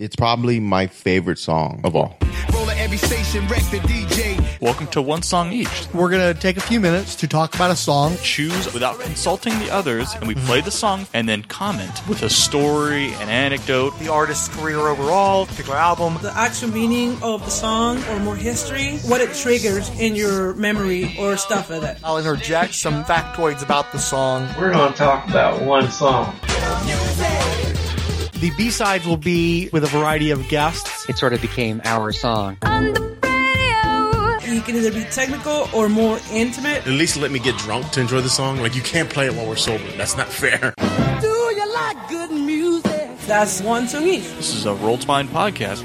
It's 0.00 0.16
probably 0.16 0.58
my 0.58 0.88
favorite 0.88 1.38
song 1.38 1.80
of 1.84 1.94
all. 1.94 2.18
Every 2.76 2.96
station 2.96 3.46
wreck 3.46 3.62
the 3.70 3.78
DJ. 3.78 4.29
Welcome 4.60 4.88
to 4.88 5.00
One 5.00 5.22
Song 5.22 5.54
Each. 5.54 5.88
We're 5.94 6.10
going 6.10 6.34
to 6.34 6.38
take 6.38 6.58
a 6.58 6.60
few 6.60 6.80
minutes 6.80 7.14
to 7.16 7.26
talk 7.26 7.54
about 7.54 7.70
a 7.70 7.76
song. 7.76 8.18
Choose 8.22 8.70
without 8.74 9.00
consulting 9.00 9.58
the 9.58 9.70
others, 9.70 10.12
and 10.12 10.28
we 10.28 10.34
mm-hmm. 10.34 10.44
play 10.44 10.60
the 10.60 10.70
song 10.70 11.06
and 11.14 11.26
then 11.26 11.40
comment 11.44 12.06
with 12.06 12.22
a 12.24 12.28
story, 12.28 13.06
an 13.14 13.30
anecdote. 13.30 13.98
the 13.98 14.12
artist's 14.12 14.54
career 14.54 14.76
overall, 14.80 15.46
particular 15.46 15.78
album. 15.78 16.18
the 16.20 16.36
actual 16.36 16.68
meaning 16.68 17.16
of 17.22 17.42
the 17.42 17.50
song 17.50 18.04
or 18.10 18.20
more 18.20 18.36
history, 18.36 18.98
what 19.08 19.22
it 19.22 19.32
triggers 19.34 19.88
in 19.98 20.14
your 20.14 20.52
memory 20.56 21.16
or 21.18 21.38
stuff 21.38 21.70
like 21.70 21.80
that. 21.80 21.98
I'll 22.04 22.18
interject 22.18 22.74
some 22.74 23.02
factoids 23.04 23.62
about 23.62 23.92
the 23.92 23.98
song. 23.98 24.46
We're 24.58 24.72
going 24.72 24.92
to 24.92 24.98
talk 24.98 25.26
about 25.26 25.62
one 25.62 25.90
song. 25.90 26.36
The 28.40 28.52
B 28.58 28.68
sides 28.68 29.06
will 29.06 29.16
be 29.16 29.70
with 29.72 29.84
a 29.84 29.88
variety 29.88 30.30
of 30.30 30.46
guests. 30.48 31.08
It 31.08 31.16
sort 31.16 31.32
of 31.32 31.40
became 31.40 31.80
our 31.86 32.12
song. 32.12 32.58
You 34.60 34.66
can 34.66 34.76
either 34.76 34.92
be 34.92 35.04
technical 35.04 35.70
or 35.72 35.88
more 35.88 36.20
intimate. 36.30 36.86
At 36.86 36.88
least 36.88 37.16
let 37.16 37.30
me 37.30 37.38
get 37.38 37.56
drunk 37.56 37.92
to 37.92 38.00
enjoy 38.02 38.20
the 38.20 38.28
song. 38.28 38.58
Like 38.58 38.74
you 38.74 38.82
can't 38.82 39.08
play 39.08 39.24
it 39.24 39.32
while 39.34 39.46
we're 39.46 39.56
sober. 39.56 39.90
That's 39.92 40.18
not 40.18 40.28
fair. 40.28 40.74
Do 41.22 41.28
you 41.28 41.72
like 41.72 42.08
good 42.10 42.30
music? 42.30 43.16
That's 43.20 43.62
one 43.62 43.88
song 43.88 44.06
each. 44.06 44.24
This 44.34 44.54
is 44.54 44.66
a 44.66 44.74
Roll 44.74 44.98
to 44.98 45.06
Mind 45.06 45.30
podcast. 45.30 45.82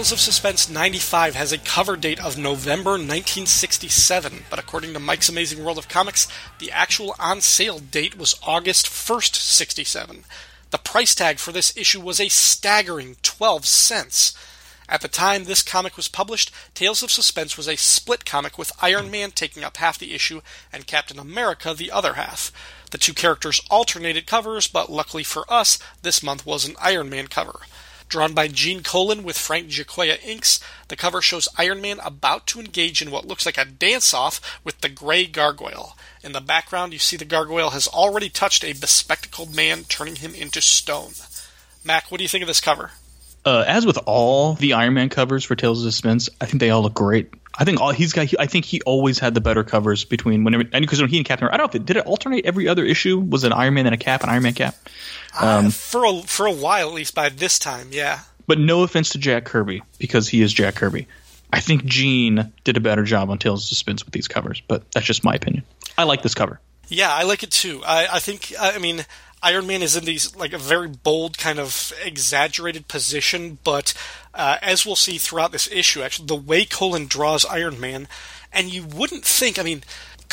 Tales 0.00 0.12
of 0.12 0.20
Suspense 0.20 0.66
95 0.66 1.34
has 1.34 1.52
a 1.52 1.58
cover 1.58 1.94
date 1.94 2.24
of 2.24 2.38
November 2.38 2.92
1967, 2.92 4.44
but 4.48 4.58
according 4.58 4.94
to 4.94 4.98
Mike's 4.98 5.28
Amazing 5.28 5.62
World 5.62 5.76
of 5.76 5.90
Comics, 5.90 6.26
the 6.58 6.72
actual 6.72 7.14
on 7.18 7.42
sale 7.42 7.78
date 7.78 8.16
was 8.16 8.40
August 8.42 8.86
1st, 8.86 9.34
67. 9.34 10.24
The 10.70 10.78
price 10.78 11.14
tag 11.14 11.38
for 11.38 11.52
this 11.52 11.76
issue 11.76 12.00
was 12.00 12.18
a 12.18 12.30
staggering 12.30 13.16
12 13.20 13.66
cents. 13.66 14.34
At 14.88 15.02
the 15.02 15.08
time 15.08 15.44
this 15.44 15.62
comic 15.62 15.98
was 15.98 16.08
published, 16.08 16.50
Tales 16.74 17.02
of 17.02 17.10
Suspense 17.10 17.58
was 17.58 17.68
a 17.68 17.76
split 17.76 18.24
comic 18.24 18.56
with 18.56 18.72
Iron 18.80 19.10
Man 19.10 19.32
taking 19.32 19.64
up 19.64 19.76
half 19.76 19.98
the 19.98 20.14
issue 20.14 20.40
and 20.72 20.86
Captain 20.86 21.18
America 21.18 21.74
the 21.74 21.90
other 21.90 22.14
half. 22.14 22.50
The 22.90 22.96
two 22.96 23.12
characters 23.12 23.60
alternated 23.68 24.26
covers, 24.26 24.66
but 24.66 24.90
luckily 24.90 25.24
for 25.24 25.44
us, 25.52 25.78
this 26.00 26.22
month 26.22 26.46
was 26.46 26.66
an 26.66 26.76
Iron 26.80 27.10
Man 27.10 27.26
cover. 27.26 27.60
Drawn 28.10 28.34
by 28.34 28.48
Gene 28.48 28.82
Colan 28.82 29.22
with 29.22 29.38
Frank 29.38 29.68
Giacoia 29.68 30.16
inks, 30.24 30.58
the 30.88 30.96
cover 30.96 31.22
shows 31.22 31.48
Iron 31.56 31.80
Man 31.80 32.00
about 32.00 32.44
to 32.48 32.58
engage 32.58 33.00
in 33.00 33.12
what 33.12 33.24
looks 33.24 33.46
like 33.46 33.56
a 33.56 33.64
dance 33.64 34.12
off 34.12 34.40
with 34.64 34.80
the 34.80 34.88
Grey 34.88 35.26
Gargoyle. 35.26 35.96
In 36.20 36.32
the 36.32 36.40
background, 36.40 36.92
you 36.92 36.98
see 36.98 37.16
the 37.16 37.24
gargoyle 37.24 37.70
has 37.70 37.86
already 37.86 38.28
touched 38.28 38.64
a 38.64 38.72
bespectacled 38.72 39.54
man, 39.54 39.84
turning 39.84 40.16
him 40.16 40.34
into 40.34 40.60
stone. 40.60 41.12
Mac, 41.84 42.10
what 42.10 42.18
do 42.18 42.24
you 42.24 42.28
think 42.28 42.42
of 42.42 42.48
this 42.48 42.60
cover? 42.60 42.90
Uh, 43.44 43.64
as 43.66 43.86
with 43.86 43.98
all 44.06 44.54
the 44.54 44.74
Iron 44.74 44.94
Man 44.94 45.08
covers 45.08 45.44
for 45.44 45.54
Tales 45.56 45.84
of 45.84 45.92
Suspense, 45.92 46.28
I 46.40 46.46
think 46.46 46.60
they 46.60 46.70
all 46.70 46.82
look 46.82 46.94
great. 46.94 47.32
I 47.54 47.64
think 47.64 47.80
all 47.80 47.90
he's 47.90 48.12
got. 48.12 48.28
I 48.38 48.46
think 48.46 48.64
he 48.64 48.80
always 48.82 49.18
had 49.18 49.34
the 49.34 49.40
better 49.40 49.64
covers 49.64 50.04
between 50.04 50.44
whenever 50.44 50.64
and 50.72 50.82
because 50.82 51.00
when 51.00 51.10
he 51.10 51.16
and 51.16 51.26
Captain, 51.26 51.48
I 51.48 51.56
don't 51.56 51.66
know 51.66 51.68
if 51.70 51.74
it 51.74 51.86
did 51.86 51.96
it 51.96 52.06
alternate 52.06 52.44
every 52.44 52.68
other 52.68 52.84
issue. 52.84 53.18
Was 53.18 53.44
an 53.44 53.52
Iron 53.52 53.74
Man 53.74 53.86
and 53.86 53.94
a 53.94 53.98
Cap, 53.98 54.22
an 54.22 54.28
Iron 54.28 54.42
Man 54.42 54.54
Cap? 54.54 54.76
Uh, 55.38 55.70
for 55.70 56.04
a, 56.04 56.22
for 56.22 56.46
a 56.46 56.52
while, 56.52 56.88
at 56.88 56.94
least 56.94 57.14
by 57.14 57.28
this 57.28 57.58
time, 57.58 57.88
yeah. 57.90 58.20
But 58.46 58.58
no 58.58 58.82
offense 58.82 59.10
to 59.10 59.18
Jack 59.18 59.44
Kirby 59.44 59.82
because 59.98 60.28
he 60.28 60.42
is 60.42 60.52
Jack 60.52 60.74
Kirby. 60.74 61.06
I 61.52 61.60
think 61.60 61.84
Gene 61.84 62.52
did 62.64 62.76
a 62.76 62.80
better 62.80 63.04
job 63.04 63.30
on 63.30 63.38
Tales 63.38 63.64
of 63.64 63.68
Suspense 63.68 64.04
with 64.04 64.12
these 64.12 64.28
covers, 64.28 64.62
but 64.66 64.90
that's 64.92 65.06
just 65.06 65.24
my 65.24 65.34
opinion. 65.34 65.64
I 65.98 66.04
like 66.04 66.22
this 66.22 66.34
cover. 66.34 66.60
Yeah, 66.88 67.12
I 67.12 67.22
like 67.22 67.42
it 67.42 67.50
too. 67.50 67.82
I, 67.86 68.08
I 68.10 68.18
think, 68.18 68.52
I 68.58 68.78
mean, 68.78 69.04
Iron 69.42 69.66
Man 69.66 69.82
is 69.82 69.96
in 69.96 70.04
these 70.04 70.36
like 70.36 70.52
a 70.52 70.58
very 70.58 70.88
bold 70.88 71.38
kind 71.38 71.58
of 71.58 71.92
exaggerated 72.04 72.88
position, 72.88 73.58
but 73.64 73.94
uh, 74.34 74.58
as 74.60 74.84
we'll 74.84 74.96
see 74.96 75.18
throughout 75.18 75.52
this 75.52 75.70
issue, 75.72 76.02
actually, 76.02 76.26
the 76.26 76.36
way 76.36 76.64
Colan 76.64 77.06
draws 77.06 77.44
Iron 77.46 77.80
Man, 77.80 78.06
and 78.52 78.72
you 78.72 78.84
wouldn't 78.84 79.24
think, 79.24 79.58
I 79.58 79.62
mean, 79.62 79.82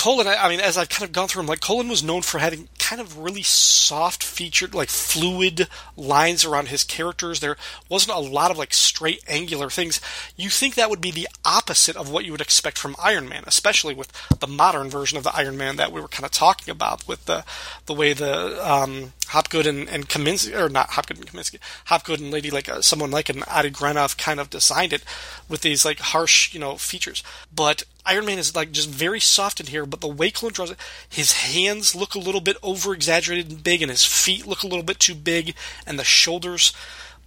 Colan, 0.07 0.25
I, 0.25 0.35
I 0.35 0.47
mean, 0.47 0.61
as 0.61 0.77
I've 0.77 0.87
kind 0.87 1.03
of 1.03 1.11
gone 1.11 1.27
through 1.27 1.41
him, 1.41 1.47
like 1.47 1.59
Colan 1.59 1.89
was 1.89 2.01
known 2.01 2.21
for 2.21 2.39
having 2.39 2.69
kind 2.79 3.01
of 3.01 3.17
really 3.19 3.43
soft 3.43 4.23
featured, 4.23 4.73
like 4.73 4.87
fluid 4.87 5.67
lines 5.97 6.45
around 6.45 6.69
his 6.69 6.85
characters. 6.85 7.41
There 7.41 7.57
wasn't 7.89 8.15
a 8.15 8.21
lot 8.21 8.49
of 8.49 8.57
like 8.57 8.73
straight 8.73 9.21
angular 9.27 9.69
things. 9.69 9.99
You 10.37 10.49
think 10.49 10.75
that 10.75 10.89
would 10.89 11.01
be 11.01 11.11
the 11.11 11.27
opposite 11.43 11.97
of 11.97 12.09
what 12.09 12.23
you 12.23 12.31
would 12.31 12.39
expect 12.39 12.77
from 12.77 12.95
Iron 13.03 13.27
Man, 13.27 13.43
especially 13.45 13.93
with 13.93 14.13
the 14.39 14.47
modern 14.47 14.89
version 14.89 15.17
of 15.17 15.25
the 15.25 15.35
Iron 15.35 15.57
Man 15.57 15.75
that 15.75 15.91
we 15.91 15.99
were 15.99 16.07
kind 16.07 16.23
of 16.23 16.31
talking 16.31 16.71
about 16.71 17.05
with 17.05 17.25
the 17.25 17.43
the 17.85 17.93
way 17.93 18.13
the 18.13 18.65
um, 18.65 19.11
Hopgood 19.27 19.67
and, 19.67 19.89
and 19.89 20.07
Kaminski, 20.07 20.57
or 20.57 20.69
not 20.69 20.91
Hopgood 20.91 21.17
and 21.17 21.27
Kaminski, 21.27 21.59
Hopgood 21.87 22.21
and 22.21 22.31
Lady 22.31 22.49
like 22.49 22.69
uh, 22.69 22.81
someone 22.81 23.11
like 23.11 23.27
an 23.27 23.43
Adi 23.43 23.71
Granov 23.71 24.17
kind 24.17 24.39
of 24.39 24.49
designed 24.49 24.93
it 24.93 25.03
with 25.49 25.61
these 25.61 25.83
like 25.83 25.99
harsh, 25.99 26.53
you 26.53 26.61
know, 26.61 26.77
features. 26.77 27.23
But 27.53 27.83
Iron 28.07 28.25
Man 28.25 28.39
is 28.39 28.55
like 28.55 28.71
just 28.71 28.89
very 28.89 29.19
soft 29.19 29.59
in 29.59 29.67
here, 29.67 29.85
but 29.85 30.01
the 30.01 30.07
way 30.07 30.31
Colan 30.31 30.53
draws 30.53 30.71
it, 30.71 30.77
his 31.07 31.33
hands 31.33 31.93
look 31.93 32.15
a 32.15 32.19
little 32.19 32.41
bit 32.41 32.57
over 32.63 32.93
exaggerated 32.93 33.51
and 33.51 33.63
big, 33.63 33.81
and 33.81 33.91
his 33.91 34.05
feet 34.05 34.47
look 34.47 34.63
a 34.63 34.67
little 34.67 34.83
bit 34.83 34.99
too 34.99 35.15
big, 35.15 35.55
and 35.85 35.99
the 35.99 36.03
shoulders. 36.03 36.73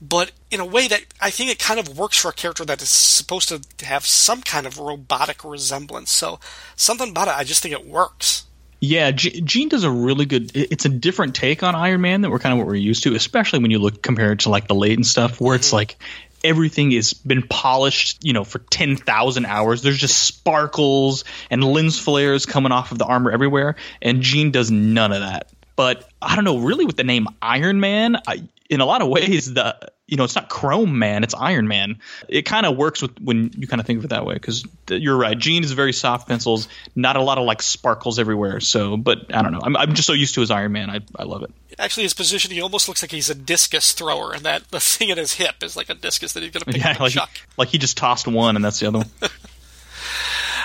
But 0.00 0.32
in 0.50 0.60
a 0.60 0.64
way 0.64 0.88
that 0.88 1.04
I 1.20 1.30
think 1.30 1.50
it 1.50 1.58
kind 1.58 1.78
of 1.78 1.98
works 1.98 2.16
for 2.16 2.30
a 2.30 2.32
character 2.32 2.64
that 2.64 2.80
is 2.80 2.88
supposed 2.88 3.48
to 3.50 3.84
have 3.84 4.06
some 4.06 4.40
kind 4.40 4.66
of 4.66 4.78
robotic 4.78 5.44
resemblance. 5.44 6.10
So 6.10 6.40
something 6.74 7.10
about 7.10 7.28
it, 7.28 7.36
I 7.36 7.44
just 7.44 7.62
think 7.62 7.74
it 7.74 7.86
works. 7.86 8.46
Yeah, 8.80 9.10
G- 9.10 9.42
Gene 9.42 9.68
does 9.68 9.84
a 9.84 9.90
really 9.90 10.24
good. 10.24 10.52
It's 10.54 10.86
a 10.86 10.88
different 10.88 11.34
take 11.34 11.62
on 11.62 11.74
Iron 11.74 12.00
Man 12.00 12.22
that 12.22 12.30
we're 12.30 12.38
kind 12.38 12.54
of 12.54 12.58
what 12.58 12.66
we're 12.66 12.76
used 12.76 13.02
to, 13.02 13.14
especially 13.14 13.58
when 13.58 13.70
you 13.70 13.78
look 13.78 14.02
compared 14.02 14.40
to 14.40 14.48
like 14.48 14.68
the 14.68 14.74
late 14.74 14.96
and 14.96 15.06
stuff, 15.06 15.38
where 15.38 15.54
it's 15.54 15.68
mm-hmm. 15.68 15.76
like 15.76 15.98
everything 16.44 16.90
has 16.92 17.12
been 17.12 17.42
polished, 17.42 18.24
you 18.24 18.32
know, 18.32 18.44
for 18.44 18.58
10,000 18.58 19.46
hours. 19.46 19.82
There's 19.82 19.98
just 19.98 20.22
sparkles 20.22 21.24
and 21.50 21.62
lens 21.62 21.98
flares 21.98 22.46
coming 22.46 22.72
off 22.72 22.92
of 22.92 22.98
the 22.98 23.04
armor 23.04 23.30
everywhere. 23.30 23.76
And 24.00 24.22
Gene 24.22 24.50
does 24.50 24.70
none 24.70 25.12
of 25.12 25.20
that. 25.20 25.50
But 25.76 26.08
I 26.20 26.34
don't 26.36 26.44
know, 26.44 26.58
really, 26.58 26.84
with 26.84 26.96
the 26.96 27.04
name 27.04 27.26
Iron 27.40 27.80
Man, 27.80 28.16
I, 28.26 28.42
in 28.68 28.80
a 28.80 28.84
lot 28.84 29.02
of 29.02 29.08
ways, 29.08 29.52
the 29.52 29.90
you 30.10 30.16
know, 30.16 30.24
it's 30.24 30.34
not 30.34 30.48
Chrome 30.50 30.98
Man, 30.98 31.22
it's 31.24 31.34
Iron 31.34 31.68
Man. 31.68 32.00
It 32.28 32.42
kind 32.42 32.66
of 32.66 32.76
works 32.76 33.00
with 33.00 33.18
when 33.20 33.52
you 33.56 33.66
kind 33.66 33.80
of 33.80 33.86
think 33.86 34.00
of 34.00 34.04
it 34.04 34.08
that 34.08 34.26
way 34.26 34.34
because 34.34 34.64
you're 34.88 35.16
right. 35.16 35.38
Gene 35.38 35.64
is 35.64 35.72
very 35.72 35.92
soft 35.92 36.28
pencils, 36.28 36.68
not 36.94 37.16
a 37.16 37.22
lot 37.22 37.38
of 37.38 37.44
like 37.44 37.62
sparkles 37.62 38.18
everywhere. 38.18 38.60
So, 38.60 38.96
but 38.96 39.32
I 39.34 39.40
don't 39.42 39.52
know. 39.52 39.60
I'm, 39.62 39.76
I'm 39.76 39.94
just 39.94 40.06
so 40.06 40.12
used 40.12 40.34
to 40.34 40.40
his 40.40 40.50
Iron 40.50 40.72
Man. 40.72 40.90
I, 40.90 41.00
I 41.16 41.22
love 41.22 41.42
it. 41.44 41.50
Actually, 41.78 42.02
his 42.02 42.12
position, 42.14 42.50
he 42.50 42.60
almost 42.60 42.88
looks 42.88 43.02
like 43.02 43.12
he's 43.12 43.30
a 43.30 43.34
discus 43.34 43.92
thrower, 43.92 44.32
and 44.34 44.42
that 44.44 44.68
the 44.70 44.80
thing 44.80 45.10
at 45.10 45.16
his 45.16 45.34
hip 45.34 45.62
is 45.62 45.76
like 45.76 45.88
a 45.88 45.94
discus 45.94 46.32
that 46.34 46.42
he's 46.42 46.50
going 46.52 46.60
to 46.64 46.66
pick 46.72 46.76
Yeah, 46.82 46.88
up 46.90 46.96
and 46.96 47.00
like, 47.00 47.12
chuck. 47.12 47.30
like 47.56 47.68
he 47.68 47.78
just 47.78 47.96
tossed 47.96 48.26
one 48.26 48.56
and 48.56 48.64
that's 48.64 48.80
the 48.80 48.88
other 48.88 48.98
one. 48.98 49.10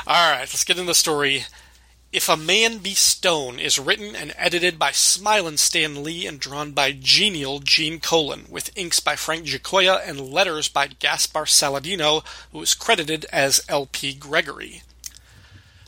All 0.07 0.31
right, 0.31 0.41
let's 0.41 0.63
get 0.63 0.77
into 0.77 0.87
the 0.87 0.95
story. 0.95 1.45
If 2.15 2.29
a 2.29 2.37
Man 2.37 2.77
Be 2.77 2.93
Stone 2.93 3.59
is 3.59 3.77
written 3.77 4.15
and 4.15 4.33
edited 4.37 4.79
by 4.79 4.91
Smilin' 4.91 5.59
Stan 5.59 6.01
Lee 6.01 6.25
and 6.25 6.39
drawn 6.39 6.71
by 6.71 6.93
Genial 6.93 7.59
Gene 7.59 7.99
Colan, 7.99 8.45
with 8.47 8.71
inks 8.73 9.01
by 9.01 9.17
Frank 9.17 9.43
Giacoia 9.43 10.01
and 10.07 10.21
letters 10.21 10.69
by 10.69 10.87
Gaspar 10.87 11.43
Saladino, 11.43 12.23
who 12.53 12.61
is 12.61 12.73
credited 12.73 13.25
as 13.33 13.65
L.P. 13.67 14.13
Gregory. 14.13 14.83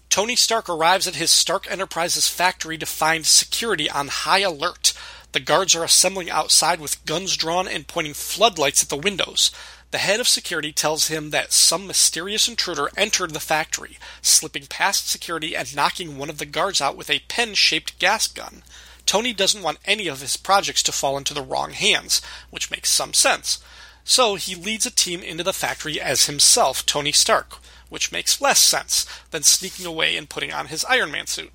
Tony 0.09 0.35
Stark 0.35 0.67
arrives 0.67 1.07
at 1.07 1.15
his 1.15 1.31
Stark 1.31 1.65
Enterprises 1.71 2.27
factory 2.27 2.77
to 2.77 2.85
find 2.85 3.25
security 3.25 3.89
on 3.89 4.09
high 4.09 4.39
alert. 4.39 4.91
The 5.31 5.39
guards 5.39 5.75
are 5.75 5.83
assembling 5.85 6.29
outside 6.29 6.81
with 6.81 7.05
guns 7.05 7.37
drawn 7.37 7.69
and 7.69 7.87
pointing 7.87 8.13
floodlights 8.13 8.83
at 8.83 8.89
the 8.89 8.97
windows. 8.97 9.49
The 9.97 10.03
head 10.03 10.19
of 10.19 10.27
security 10.27 10.71
tells 10.71 11.07
him 11.07 11.31
that 11.31 11.51
some 11.51 11.87
mysterious 11.87 12.47
intruder 12.47 12.91
entered 12.95 13.33
the 13.33 13.39
factory, 13.39 13.97
slipping 14.21 14.67
past 14.67 15.09
security 15.09 15.55
and 15.55 15.75
knocking 15.75 16.19
one 16.19 16.29
of 16.29 16.37
the 16.37 16.45
guards 16.45 16.79
out 16.79 16.95
with 16.95 17.09
a 17.09 17.23
pen 17.27 17.55
shaped 17.55 17.97
gas 17.97 18.27
gun. 18.27 18.61
Tony 19.07 19.33
doesn't 19.33 19.63
want 19.63 19.79
any 19.85 20.07
of 20.07 20.21
his 20.21 20.37
projects 20.37 20.83
to 20.83 20.91
fall 20.91 21.17
into 21.17 21.33
the 21.33 21.41
wrong 21.41 21.71
hands, 21.71 22.21
which 22.51 22.69
makes 22.69 22.91
some 22.91 23.11
sense. 23.11 23.57
So 24.03 24.35
he 24.35 24.53
leads 24.53 24.85
a 24.85 24.91
team 24.91 25.23
into 25.23 25.43
the 25.43 25.51
factory 25.51 25.99
as 25.99 26.27
himself, 26.27 26.85
Tony 26.85 27.11
Stark, 27.11 27.55
which 27.89 28.11
makes 28.11 28.39
less 28.39 28.59
sense 28.59 29.07
than 29.31 29.41
sneaking 29.41 29.87
away 29.87 30.15
and 30.15 30.29
putting 30.29 30.53
on 30.53 30.67
his 30.67 30.85
Iron 30.85 31.09
Man 31.09 31.25
suit. 31.25 31.51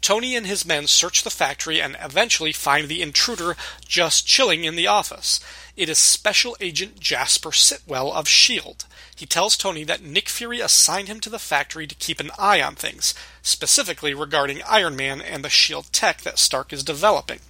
Tony 0.00 0.36
and 0.36 0.46
his 0.46 0.66
men 0.66 0.86
search 0.86 1.24
the 1.24 1.30
factory 1.30 1.80
and 1.80 1.96
eventually 2.00 2.52
find 2.52 2.88
the 2.88 3.00
intruder 3.00 3.56
just 3.88 4.26
chilling 4.26 4.62
in 4.62 4.76
the 4.76 4.86
office. 4.86 5.40
It 5.76 5.88
is 5.88 5.98
Special 5.98 6.56
Agent 6.60 7.00
Jasper 7.00 7.50
Sitwell 7.50 8.12
of 8.12 8.26
S.H.I.E.L.D. 8.26 8.84
He 9.16 9.26
tells 9.26 9.56
Tony 9.56 9.82
that 9.82 10.04
Nick 10.04 10.28
Fury 10.28 10.60
assigned 10.60 11.08
him 11.08 11.18
to 11.18 11.28
the 11.28 11.40
factory 11.40 11.88
to 11.88 11.96
keep 11.96 12.20
an 12.20 12.30
eye 12.38 12.62
on 12.62 12.76
things, 12.76 13.12
specifically 13.42 14.14
regarding 14.14 14.62
Iron 14.62 14.94
Man 14.94 15.20
and 15.20 15.42
the 15.42 15.48
S.H.I.E.L.D. 15.48 15.88
tech 15.90 16.20
that 16.20 16.38
Stark 16.38 16.72
is 16.72 16.84
developing. 16.84 17.40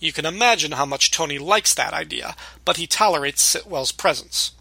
You 0.00 0.14
can 0.14 0.24
imagine 0.24 0.72
how 0.72 0.86
much 0.86 1.10
Tony 1.10 1.38
likes 1.38 1.74
that 1.74 1.92
idea, 1.92 2.34
but 2.64 2.78
he 2.78 2.86
tolerates 2.86 3.42
Sitwell's 3.42 3.92
presence. 3.92 4.52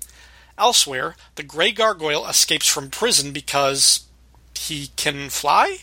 Elsewhere, 0.58 1.16
the 1.36 1.44
Grey 1.44 1.72
Gargoyle 1.72 2.28
escapes 2.28 2.68
from 2.68 2.90
prison 2.90 3.32
because 3.32 4.06
he 4.54 4.88
can 4.98 5.30
fly? 5.30 5.80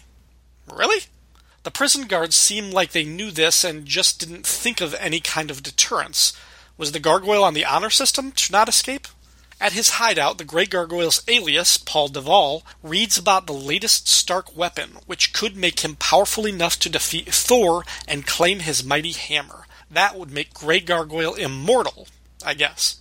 Really? 0.71 1.05
The 1.63 1.71
prison 1.71 2.07
guards 2.07 2.37
seem 2.37 2.71
like 2.71 2.93
they 2.93 3.05
knew 3.05 3.31
this 3.31 3.65
and 3.65 3.87
just 3.87 4.21
didn't 4.21 4.47
think 4.47 4.83
of 4.83 4.95
any 4.95 5.21
kind 5.21 5.51
of 5.51 5.63
deterrence. 5.63 6.35
Was 6.81 6.93
the 6.93 6.99
gargoyle 6.99 7.45
on 7.45 7.53
the 7.53 7.67
honor 7.67 7.91
system 7.91 8.33
to 8.33 8.53
not 8.53 8.67
escape? 8.67 9.07
At 9.61 9.75
his 9.75 10.01
hideout, 10.01 10.39
the 10.39 10.47
Grey 10.47 10.65
Gargoyle's 10.65 11.23
alias, 11.29 11.77
Paul 11.77 12.09
Duvall, 12.09 12.65
reads 12.83 13.19
about 13.19 13.47
the 13.47 13.53
latest 13.53 14.09
Stark 14.09 14.57
weapon, 14.57 14.93
which 15.05 15.35
could 15.35 15.59
make 15.59 15.81
him 15.81 15.95
powerful 15.95 16.47
enough 16.47 16.79
to 16.79 16.89
defeat 16.89 17.35
Thor 17.35 17.85
and 18.09 18.27
claim 18.27 18.61
his 18.61 18.83
mighty 18.83 19.13
hammer. 19.13 19.67
That 19.91 20.19
would 20.19 20.31
make 20.31 20.55
Grey 20.55 20.81
Gargoyle 20.81 21.35
immortal, 21.35 22.09
I 22.43 22.55
guess. 22.55 22.99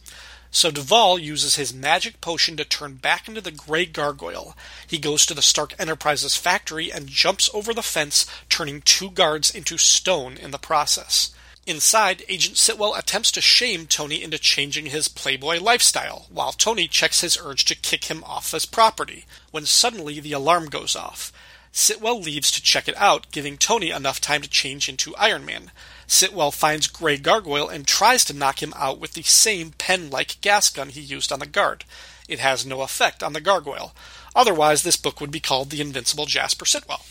So 0.51 0.71
Duvall 0.71 1.17
uses 1.17 1.55
his 1.55 1.73
magic 1.73 2.19
potion 2.19 2.57
to 2.57 2.65
turn 2.65 2.95
back 2.95 3.29
into 3.29 3.39
the 3.39 3.49
Grey 3.49 3.85
Gargoyle. 3.85 4.57
He 4.85 4.97
goes 4.97 5.25
to 5.25 5.33
the 5.33 5.41
Stark 5.41 5.73
Enterprises 5.79 6.35
factory 6.35 6.91
and 6.91 7.07
jumps 7.07 7.49
over 7.53 7.73
the 7.73 7.81
fence, 7.81 8.25
turning 8.49 8.81
two 8.81 9.09
guards 9.09 9.49
into 9.49 9.77
stone 9.77 10.35
in 10.35 10.51
the 10.51 10.57
process. 10.57 11.33
Inside, 11.69 12.23
Agent 12.27 12.57
Sitwell 12.57 12.95
attempts 12.95 13.31
to 13.31 13.41
shame 13.41 13.85
Tony 13.85 14.23
into 14.23 14.39
changing 14.39 14.87
his 14.87 15.07
playboy 15.07 15.59
lifestyle, 15.59 16.25
while 16.31 16.51
Tony 16.51 16.87
checks 16.87 17.21
his 17.21 17.37
urge 17.39 17.63
to 17.65 17.75
kick 17.75 18.05
him 18.05 18.23
off 18.23 18.53
his 18.53 18.65
property, 18.65 19.25
when 19.51 19.67
suddenly 19.67 20.19
the 20.19 20.31
alarm 20.31 20.69
goes 20.69 20.95
off. 20.95 21.31
Sitwell 21.71 22.19
leaves 22.19 22.49
to 22.53 22.61
check 22.63 22.87
it 22.87 22.97
out, 22.97 23.29
giving 23.29 23.55
Tony 23.55 23.91
enough 23.91 24.19
time 24.19 24.41
to 24.41 24.49
change 24.49 24.89
into 24.89 25.15
Iron 25.15 25.45
Man. 25.45 25.69
Sitwell 26.07 26.51
finds 26.51 26.87
Grey 26.87 27.17
Gargoyle 27.17 27.69
and 27.69 27.85
tries 27.85 28.25
to 28.25 28.33
knock 28.33 28.63
him 28.63 28.73
out 28.75 28.97
with 28.97 29.13
the 29.13 29.21
same 29.21 29.73
pen 29.77 30.09
like 30.09 30.41
gas 30.41 30.71
gun 30.71 30.89
he 30.89 31.01
used 31.01 31.31
on 31.31 31.37
the 31.37 31.45
guard. 31.45 31.85
It 32.27 32.39
has 32.39 32.65
no 32.65 32.81
effect 32.81 33.21
on 33.21 33.33
the 33.33 33.41
gargoyle. 33.41 33.93
Otherwise, 34.35 34.81
this 34.81 34.97
book 34.97 35.21
would 35.21 35.29
be 35.29 35.39
called 35.39 35.69
The 35.69 35.81
Invincible 35.81 36.25
Jasper 36.25 36.65
Sitwell. 36.65 37.05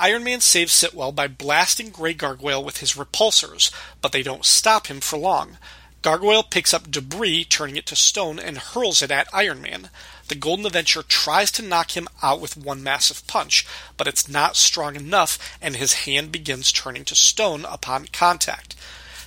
Iron 0.00 0.22
Man 0.22 0.40
saves 0.40 0.72
Sitwell 0.72 1.10
by 1.10 1.26
blasting 1.26 1.90
Grey 1.90 2.14
Gargoyle 2.14 2.62
with 2.62 2.76
his 2.78 2.94
repulsors, 2.94 3.72
but 4.00 4.12
they 4.12 4.22
don't 4.22 4.44
stop 4.44 4.86
him 4.86 5.00
for 5.00 5.18
long. 5.18 5.58
Gargoyle 6.02 6.44
picks 6.44 6.72
up 6.72 6.88
debris, 6.88 7.44
turning 7.44 7.74
it 7.74 7.86
to 7.86 7.96
stone, 7.96 8.38
and 8.38 8.58
hurls 8.58 9.02
it 9.02 9.10
at 9.10 9.28
Iron 9.34 9.60
Man. 9.60 9.90
The 10.28 10.36
Golden 10.36 10.66
Avenger 10.66 11.02
tries 11.02 11.50
to 11.52 11.62
knock 11.62 11.96
him 11.96 12.06
out 12.22 12.40
with 12.40 12.56
one 12.56 12.80
massive 12.80 13.26
punch, 13.26 13.66
but 13.96 14.06
it's 14.06 14.28
not 14.28 14.54
strong 14.54 14.94
enough, 14.94 15.36
and 15.60 15.74
his 15.74 16.04
hand 16.04 16.30
begins 16.30 16.70
turning 16.70 17.04
to 17.06 17.16
stone 17.16 17.64
upon 17.64 18.06
contact. 18.12 18.76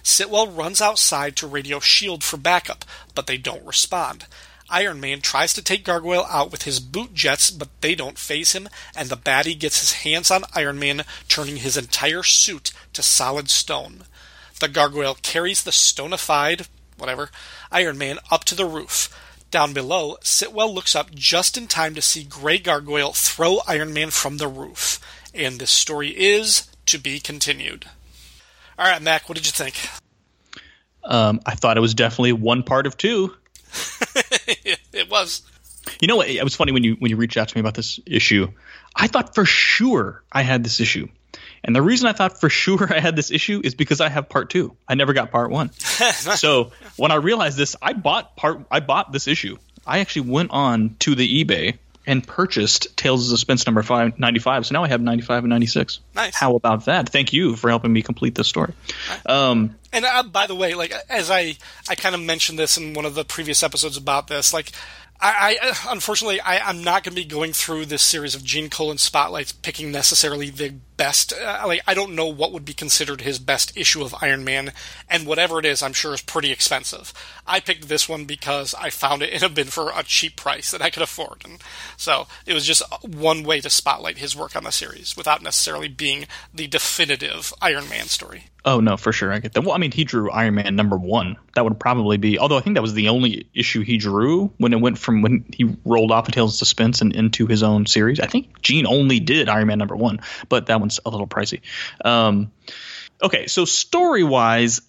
Sitwell 0.04 0.48
runs 0.48 0.82
outside 0.82 1.36
to 1.36 1.48
radio 1.48 1.82
Shield 1.82 2.24
for 2.24 2.38
backup, 2.38 2.86
but 3.14 3.28
they 3.28 3.38
don't 3.38 3.66
respond. 3.66 4.26
Iron 4.72 5.00
Man 5.00 5.22
tries 5.22 5.54
to 5.54 5.62
take 5.62 5.84
Gargoyle 5.84 6.26
out 6.30 6.52
with 6.52 6.64
his 6.64 6.80
boot 6.80 7.14
jets, 7.14 7.52
but 7.52 7.70
they 7.82 7.94
don't 7.94 8.18
phase 8.18 8.54
him, 8.54 8.70
and 8.96 9.10
the 9.10 9.18
baddie 9.18 9.60
gets 9.60 9.80
his 9.80 9.94
hands 10.04 10.32
on 10.32 10.46
Iron 10.54 10.80
Man, 10.80 11.04
turning 11.28 11.58
his 11.58 11.78
entire 11.78 12.24
suit 12.24 12.72
to 12.94 13.04
solid 13.04 13.50
stone. 13.50 14.06
The 14.60 14.68
Gargoyle 14.68 15.18
carries 15.22 15.64
the 15.64 15.72
stonified, 15.72 16.68
whatever, 16.98 17.30
Iron 17.72 17.98
Man 17.98 18.20
up 18.32 18.44
to 18.46 18.56
the 18.56 18.66
roof. 18.66 19.10
Down 19.52 19.74
below, 19.74 20.16
Sitwell 20.22 20.74
looks 20.74 20.96
up 20.96 21.14
just 21.14 21.58
in 21.58 21.68
time 21.68 21.94
to 21.96 22.02
see 22.02 22.24
Grey 22.24 22.58
Gargoyle 22.58 23.12
throw 23.12 23.60
Iron 23.68 23.94
Man 23.94 24.10
from 24.10 24.38
the 24.38 24.48
roof. 24.48 25.00
And 25.34 25.60
this 25.60 25.72
story 25.72 26.10
is 26.10 26.70
to 26.86 26.98
be 26.98 27.20
continued. 27.20 27.86
All 28.80 28.86
right, 28.86 29.02
Mac, 29.02 29.28
what 29.28 29.36
did 29.36 29.46
you 29.46 29.52
think? 29.52 29.76
Um, 31.04 31.42
I 31.46 31.56
thought 31.56 31.78
it 31.78 31.82
was 31.82 31.94
definitely 31.94 32.34
one 32.34 32.64
part 32.64 32.88
of 32.88 32.96
two. 32.96 33.36
it 34.94 35.10
was. 35.10 35.44
You 36.00 36.08
know 36.08 36.18
what? 36.18 36.30
It 36.30 36.44
was 36.44 36.56
funny 36.56 36.72
when 36.72 36.84
you 36.84 36.96
when 36.96 37.10
you 37.10 37.18
reached 37.18 37.38
out 37.38 37.50
to 37.50 37.58
me 37.58 37.60
about 37.60 37.76
this 37.76 38.00
issue. 38.06 38.48
I 38.96 39.08
thought 39.08 39.36
for 39.36 39.46
sure 39.46 40.24
I 40.32 40.44
had 40.44 40.64
this 40.64 40.80
issue. 40.80 41.08
And 41.64 41.76
the 41.76 41.82
reason 41.82 42.08
I 42.08 42.14
thought 42.14 42.40
for 42.40 42.50
sure 42.50 42.92
I 42.94 43.00
had 43.00 43.16
this 43.16 43.32
issue 43.32 43.62
is 43.64 43.76
because 43.76 44.02
I 44.02 44.10
have 44.10 44.30
part 44.30 44.50
two. 44.50 44.76
I 44.88 44.96
never 44.96 45.14
got 45.14 45.32
part 45.32 45.52
one. 45.52 45.72
so 45.80 46.72
when 46.98 47.12
I 47.12 47.16
realized 47.16 47.58
this, 47.58 47.76
I 47.82 47.94
bought 47.94 48.36
part. 48.36 48.66
I 48.70 48.80
bought 48.80 49.12
this 49.12 49.28
issue. 49.28 49.58
I 49.86 50.00
actually 50.00 50.30
went 50.30 50.52
on 50.52 50.96
to 51.00 51.16
the 51.16 51.44
eBay 51.44 51.78
and 52.06 52.26
purchased 52.26 52.96
Tales 52.98 53.26
of 53.28 53.38
Suspense 53.38 53.66
number 53.66 53.84
five, 53.84 54.18
95. 54.18 54.66
So 54.66 54.74
now 54.74 54.84
I 54.84 54.88
have 54.88 55.02
95 55.02 55.44
and 55.44 55.50
96. 55.50 56.00
Nice. 56.16 56.36
How 56.36 56.56
about 56.56 56.86
that? 56.86 57.10
Thank 57.10 57.34
you 57.34 57.56
for 57.56 57.70
helping 57.70 57.94
me 57.94 58.02
complete 58.02 58.36
this 58.36 58.48
story. 58.48 58.74
Um, 59.26 59.76
And 59.94 60.06
uh, 60.06 60.24
by 60.24 60.48
the 60.48 60.56
way, 60.56 60.74
like 60.74 60.94
as 61.10 61.30
I 61.30 61.58
I 61.90 61.96
kind 61.96 62.16
of 62.16 62.22
mentioned 62.22 62.58
this 62.58 62.78
in 62.78 62.94
one 62.94 63.06
of 63.06 63.14
the 63.16 63.26
previous 63.26 63.62
episodes 63.62 63.98
about 63.98 64.28
this, 64.28 64.54
like 64.54 64.72
I, 65.20 65.58
I 65.62 65.92
unfortunately 65.92 66.42
I, 66.42 66.58
I'm 66.60 66.84
not 66.84 67.04
going 67.04 67.16
to 67.16 67.22
be 67.22 67.26
going 67.28 67.54
through 67.54 67.86
this 67.86 68.02
series 68.02 68.34
of 68.34 68.44
Gene 68.44 68.70
Colan 68.70 68.98
spotlights, 68.98 69.52
picking 69.52 69.92
necessarily 69.92 70.50
the 70.50 70.76
best. 71.02 71.34
Uh, 71.34 71.64
like 71.66 71.82
I 71.88 71.96
don't 71.96 72.14
know 72.14 72.28
what 72.28 72.52
would 72.52 72.64
be 72.64 72.76
considered 72.76 73.22
his 73.22 73.40
best 73.40 73.76
issue 73.76 74.04
of 74.04 74.14
Iron 74.22 74.44
Man, 74.44 74.72
and 75.10 75.26
whatever 75.26 75.58
it 75.58 75.66
is, 75.66 75.82
I'm 75.82 75.94
sure 75.94 76.14
is 76.14 76.22
pretty 76.22 76.52
expensive. 76.52 77.12
I 77.48 77.60
picked 77.60 77.88
this 77.88 78.08
one 78.08 78.26
because 78.26 78.76
I 78.76 78.92
found 78.92 79.24
it 79.24 79.34
in 79.34 79.44
a 79.44 79.50
bin 79.50 79.68
for 79.68 79.92
a 79.96 80.04
cheap 80.04 80.36
price 80.36 80.70
that 80.70 80.82
I 80.82 80.92
could 80.92 81.02
afford, 81.02 81.42
and 81.44 81.58
so 81.98 82.28
it 82.46 82.54
was 82.54 82.68
just 82.68 82.84
one 83.02 83.42
way 83.42 83.62
to 83.62 83.70
spotlight 83.72 84.20
his 84.20 84.36
work 84.36 84.56
on 84.56 84.64
the 84.64 84.72
series 84.72 85.18
without 85.18 85.42
necessarily 85.42 85.88
being 85.88 86.28
the 86.54 86.68
definitive 86.68 87.52
Iron 87.64 87.90
Man 87.90 88.06
story. 88.06 88.52
Oh 88.64 88.80
no, 88.80 88.96
for 88.96 89.12
sure 89.12 89.34
I 89.34 89.40
get 89.40 89.54
that. 89.54 89.62
Well, 89.62 89.74
I 89.74 89.80
mean, 89.80 89.92
he 89.92 90.04
drew 90.04 90.30
Iron 90.30 90.54
Man 90.54 90.76
number 90.76 90.96
one. 90.96 91.38
That 91.56 91.64
would 91.64 91.80
probably 91.80 92.18
be. 92.18 92.38
Although 92.38 92.58
I 92.58 92.62
think 92.62 92.76
that 92.76 92.84
was 92.84 92.94
the 92.94 93.10
only 93.10 93.48
issue 93.56 93.82
he 93.82 93.98
drew 93.98 94.52
when 94.58 94.72
it 94.72 94.80
went 94.80 95.00
from 95.00 95.24
when 95.24 95.46
he 95.52 95.76
rolled 95.84 96.12
off 96.12 96.28
of 96.28 96.34
Tales 96.34 96.54
of 96.54 96.58
Suspense 96.60 97.02
and 97.02 97.16
into 97.16 97.48
his 97.48 97.64
own 97.64 97.88
series. 97.88 98.20
I 98.20 98.28
think 98.28 98.62
Gene 98.62 98.86
only 98.86 99.20
did 99.20 99.50
Iron 99.50 99.68
Man 99.68 99.80
number 99.80 99.96
one, 99.96 100.20
but 100.48 100.68
that 100.68 100.80
a 101.06 101.10
little 101.10 101.28
pricey. 101.28 101.62
Um, 102.04 102.52
okay, 103.22 103.48
so 103.48 103.66
story 103.66 104.24
wise, 104.24 104.82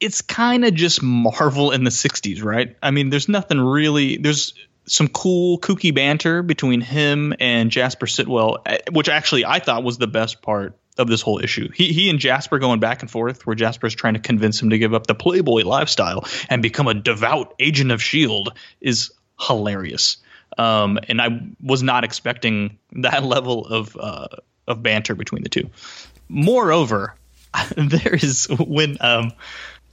it's 0.00 0.22
kind 0.22 0.64
of 0.64 0.74
just 0.74 1.02
Marvel 1.02 1.72
in 1.72 1.84
the 1.84 1.90
'60s, 1.90 2.42
right? 2.42 2.76
I 2.82 2.90
mean, 2.90 3.10
there's 3.10 3.28
nothing 3.28 3.60
really. 3.60 4.16
There's 4.16 4.54
some 4.86 5.08
cool 5.08 5.58
kooky 5.58 5.94
banter 5.94 6.42
between 6.42 6.80
him 6.80 7.34
and 7.40 7.70
Jasper 7.70 8.06
Sitwell, 8.06 8.58
eh, 8.66 8.78
which 8.92 9.08
actually 9.08 9.44
I 9.44 9.58
thought 9.58 9.82
was 9.82 9.98
the 9.98 10.06
best 10.06 10.42
part 10.42 10.78
of 10.98 11.08
this 11.08 11.20
whole 11.20 11.40
issue. 11.42 11.70
He 11.74 11.92
he 11.92 12.08
and 12.10 12.18
Jasper 12.18 12.58
going 12.58 12.80
back 12.80 13.02
and 13.02 13.10
forth, 13.10 13.46
where 13.46 13.56
Jasper's 13.56 13.94
trying 13.94 14.14
to 14.14 14.20
convince 14.20 14.60
him 14.60 14.70
to 14.70 14.78
give 14.78 14.94
up 14.94 15.06
the 15.06 15.14
Playboy 15.14 15.62
lifestyle 15.62 16.24
and 16.48 16.62
become 16.62 16.88
a 16.88 16.94
devout 16.94 17.54
agent 17.58 17.90
of 17.90 18.02
Shield 18.02 18.56
is 18.80 19.12
hilarious. 19.40 20.18
Um, 20.58 20.98
and 21.08 21.20
I 21.20 21.40
was 21.62 21.82
not 21.82 22.04
expecting 22.04 22.78
that 22.92 23.24
level 23.24 23.66
of 23.66 23.96
uh, 23.98 24.28
of 24.66 24.82
banter 24.82 25.14
between 25.14 25.42
the 25.42 25.48
two. 25.48 25.70
Moreover, 26.28 27.14
there 27.76 28.14
is 28.14 28.46
when 28.50 28.96
um, 29.00 29.32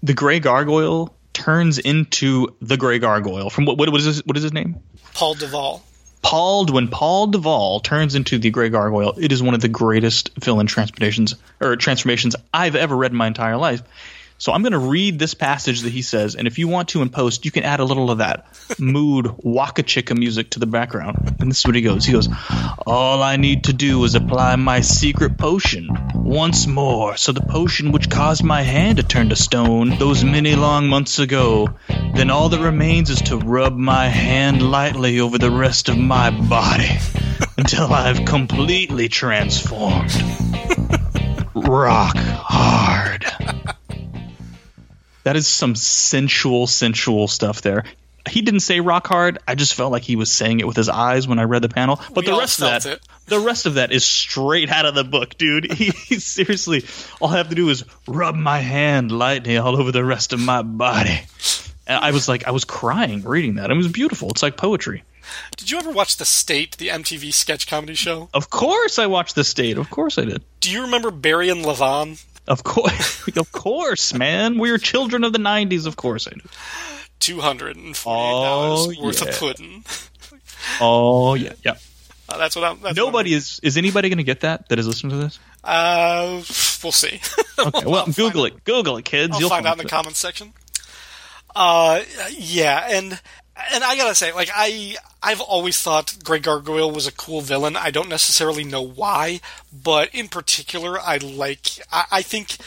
the 0.01 0.13
Gray 0.13 0.39
Gargoyle 0.39 1.15
turns 1.33 1.79
into 1.79 2.55
the 2.61 2.77
Gray 2.77 2.99
Gargoyle 2.99 3.49
from 3.49 3.65
what 3.65 3.77
what 3.77 3.93
is 3.95 4.05
his, 4.05 4.25
what 4.25 4.37
is 4.37 4.43
his 4.43 4.53
name? 4.53 4.75
Paul 5.13 5.35
Duvall. 5.35 5.83
Paul 6.21 6.65
when 6.67 6.87
Paul 6.87 7.27
Duvall 7.27 7.81
turns 7.81 8.15
into 8.15 8.39
the 8.39 8.49
Grey 8.49 8.69
Gargoyle, 8.69 9.13
it 9.17 9.31
is 9.31 9.43
one 9.43 9.53
of 9.53 9.61
the 9.61 9.67
greatest 9.67 10.31
villain 10.39 10.67
transformations 10.67 11.35
or 11.59 11.75
transformations 11.75 12.35
I've 12.53 12.75
ever 12.75 12.95
read 12.95 13.11
in 13.11 13.17
my 13.17 13.27
entire 13.27 13.57
life. 13.57 13.83
So 14.43 14.51
I'm 14.51 14.61
going 14.61 14.73
to 14.73 14.77
read 14.77 15.19
this 15.19 15.35
passage 15.35 15.83
that 15.83 15.93
he 15.93 16.01
says, 16.01 16.35
and 16.35 16.47
if 16.47 16.59
you 16.59 16.67
want 16.67 16.89
to 16.89 17.01
in 17.01 17.07
post, 17.07 17.45
you 17.45 17.51
can 17.51 17.63
add 17.63 17.79
a 17.79 17.85
little 17.85 18.11
of 18.11 18.17
that 18.17 18.45
mood 18.77 19.33
waka 19.37 19.83
chicka 19.83 20.19
music 20.19 20.49
to 20.49 20.59
the 20.59 20.65
background. 20.65 21.37
And 21.39 21.49
this 21.49 21.59
is 21.59 21.65
what 21.65 21.75
he 21.75 21.81
goes. 21.81 22.03
He 22.03 22.11
goes, 22.11 22.27
"All 22.85 23.23
I 23.23 23.37
need 23.37 23.63
to 23.63 23.71
do 23.71 24.03
is 24.03 24.15
apply 24.15 24.57
my 24.57 24.81
secret 24.81 25.37
potion 25.37 25.87
once 26.13 26.67
more, 26.67 27.15
so 27.15 27.31
the 27.31 27.39
potion 27.39 27.93
which 27.93 28.09
caused 28.09 28.43
my 28.43 28.63
hand 28.63 28.97
to 28.97 29.03
turn 29.03 29.29
to 29.29 29.37
stone 29.37 29.97
those 29.97 30.25
many 30.25 30.57
long 30.57 30.89
months 30.89 31.19
ago. 31.19 31.69
Then 32.13 32.29
all 32.29 32.49
that 32.49 32.59
remains 32.59 33.09
is 33.11 33.21
to 33.21 33.37
rub 33.37 33.77
my 33.77 34.09
hand 34.09 34.61
lightly 34.61 35.21
over 35.21 35.37
the 35.37 35.51
rest 35.51 35.87
of 35.87 35.97
my 35.97 36.31
body 36.31 36.99
until 37.57 37.93
I've 37.93 38.25
completely 38.25 39.07
transformed. 39.07 40.11
Rock 41.55 42.17
hard." 42.17 43.25
That 45.23 45.35
is 45.35 45.47
some 45.47 45.75
sensual, 45.75 46.67
sensual 46.67 47.27
stuff 47.27 47.61
there. 47.61 47.85
He 48.29 48.41
didn't 48.41 48.61
say 48.61 48.79
rock 48.79 49.07
hard. 49.07 49.39
I 49.47 49.55
just 49.55 49.73
felt 49.73 49.91
like 49.91 50.03
he 50.03 50.15
was 50.15 50.31
saying 50.31 50.61
it 50.61 50.67
with 50.67 50.77
his 50.77 50.87
eyes 50.87 51.27
when 51.27 51.39
I 51.39 51.43
read 51.43 51.61
the 51.61 51.67
panel. 51.69 51.99
But 52.13 52.25
We 52.25 52.31
the 52.31 52.37
rest 52.37 52.61
of 52.61 52.67
that, 52.67 52.85
it. 52.85 53.01
the 53.27 53.39
rest 53.39 53.65
of 53.65 53.73
that 53.73 53.91
is 53.91 54.05
straight 54.05 54.69
out 54.69 54.85
of 54.85 54.95
the 54.95 55.03
book, 55.03 55.37
dude. 55.37 55.71
He, 55.73 55.89
he 55.89 56.19
seriously, 56.19 56.85
all 57.19 57.29
I 57.29 57.37
have 57.37 57.49
to 57.49 57.55
do 57.55 57.67
is 57.69 57.83
rub 58.07 58.35
my 58.35 58.59
hand 58.59 59.11
lightly 59.11 59.57
all 59.57 59.75
over 59.77 59.91
the 59.91 60.05
rest 60.05 60.31
of 60.31 60.39
my 60.39 60.61
body. 60.61 61.19
And 61.85 62.01
I 62.03 62.11
was 62.11 62.29
like, 62.29 62.47
I 62.47 62.51
was 62.51 62.63
crying 62.63 63.23
reading 63.23 63.55
that. 63.55 63.69
It 63.69 63.75
was 63.75 63.89
beautiful. 63.89 64.29
It's 64.29 64.41
like 64.43 64.55
poetry. 64.55 65.03
Did 65.57 65.69
you 65.71 65.77
ever 65.79 65.91
watch 65.91 66.15
The 66.15 66.25
State, 66.25 66.77
the 66.77 66.87
MTV 66.89 67.33
sketch 67.33 67.67
comedy 67.67 67.93
show? 67.95 68.29
Of 68.33 68.49
course, 68.49 68.99
I 68.99 69.07
watched 69.07 69.35
The 69.35 69.43
State. 69.43 69.77
Of 69.77 69.89
course, 69.89 70.17
I 70.17 70.23
did. 70.25 70.43
Do 70.61 70.71
you 70.71 70.83
remember 70.83 71.11
Barry 71.11 71.49
and 71.49 71.63
Levon? 71.65 72.23
Of 72.47 72.63
course, 72.63 73.27
of 73.37 73.51
course, 73.51 74.13
man. 74.13 74.57
We're 74.57 74.77
children 74.77 75.23
of 75.23 75.31
the 75.33 75.39
'90s. 75.39 75.85
Of 75.85 75.95
course, 75.95 76.27
I 76.27 76.31
do. 76.31 76.41
Two 77.19 77.39
hundred 77.39 77.77
and 77.77 77.95
forty-eight 77.95 78.43
dollars 78.43 78.97
Oh, 78.99 79.03
worth 79.05 79.21
yeah. 79.23 79.29
of 79.29 79.39
pudding. 79.39 79.85
Oh 80.81 81.35
yeah, 81.35 81.53
yeah. 81.63 81.75
Uh, 82.27 82.37
that's 82.37 82.55
what 82.55 82.65
I'm. 82.65 82.79
That's 82.81 82.95
Nobody 82.97 83.33
is. 83.33 83.59
Is 83.63 83.77
anybody 83.77 84.09
going 84.09 84.17
to 84.17 84.23
get 84.23 84.41
that? 84.41 84.67
That 84.69 84.79
is 84.79 84.87
listening 84.87 85.11
to 85.11 85.17
this? 85.17 85.39
Uh, 85.63 86.41
we'll 86.83 86.91
see. 86.91 87.21
Okay. 87.59 87.85
Well, 87.85 88.07
Google 88.07 88.45
it. 88.45 88.63
Google 88.65 88.97
it, 88.97 89.05
kids. 89.05 89.35
I'll 89.35 89.39
You'll 89.39 89.49
find 89.49 89.67
out 89.67 89.77
in 89.77 89.83
the 89.83 89.89
comments 89.89 90.17
section. 90.19 90.53
Uh, 91.55 92.01
yeah, 92.31 92.87
and 92.89 93.21
and 93.71 93.83
I 93.83 93.95
gotta 93.95 94.15
say, 94.15 94.33
like 94.33 94.49
I 94.53 94.95
I've 95.21 95.41
always 95.41 95.79
thought 95.79 96.23
Grey 96.23 96.39
Gargoyle 96.39 96.91
was 96.91 97.07
a 97.07 97.11
cool 97.11 97.41
villain. 97.41 97.77
I 97.77 97.91
don't 97.91 98.09
necessarily 98.09 98.63
know 98.63 98.81
why, 98.81 99.39
but 99.71 100.13
in 100.13 100.27
particular, 100.27 100.99
I 100.99 101.17
like. 101.17 101.79
I, 101.91 102.05
I 102.11 102.21
think 102.21 102.57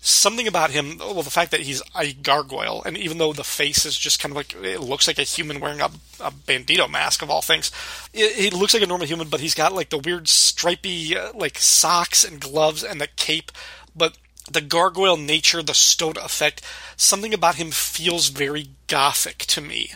something 0.00 0.46
about 0.46 0.70
him. 0.70 0.98
Well, 0.98 1.22
the 1.22 1.30
fact 1.30 1.50
that 1.50 1.60
he's 1.60 1.82
a 1.94 2.12
gargoyle, 2.12 2.82
and 2.84 2.96
even 2.96 3.18
though 3.18 3.32
the 3.32 3.44
face 3.44 3.84
is 3.84 3.96
just 3.96 4.20
kind 4.20 4.32
of 4.32 4.36
like 4.36 4.54
it 4.54 4.80
looks 4.80 5.06
like 5.06 5.18
a 5.18 5.22
human 5.22 5.60
wearing 5.60 5.80
a, 5.80 5.90
a 6.20 6.30
bandito 6.30 6.88
mask 6.90 7.22
of 7.22 7.30
all 7.30 7.42
things, 7.42 7.70
it, 8.12 8.36
he 8.36 8.50
looks 8.50 8.74
like 8.74 8.82
a 8.82 8.86
normal 8.86 9.06
human, 9.06 9.28
but 9.28 9.40
he's 9.40 9.54
got 9.54 9.72
like 9.72 9.90
the 9.90 9.98
weird 9.98 10.28
stripy 10.28 11.16
uh, 11.16 11.32
like 11.34 11.58
socks 11.58 12.24
and 12.24 12.40
gloves 12.40 12.82
and 12.84 13.00
the 13.00 13.08
cape, 13.16 13.52
but 13.96 14.16
the 14.50 14.60
gargoyle 14.60 15.16
nature, 15.16 15.62
the 15.62 15.74
stone 15.74 16.16
effect, 16.16 16.62
something 16.96 17.32
about 17.32 17.56
him 17.56 17.70
feels 17.70 18.28
very 18.28 18.70
gothic 18.86 19.38
to 19.38 19.60
me. 19.60 19.92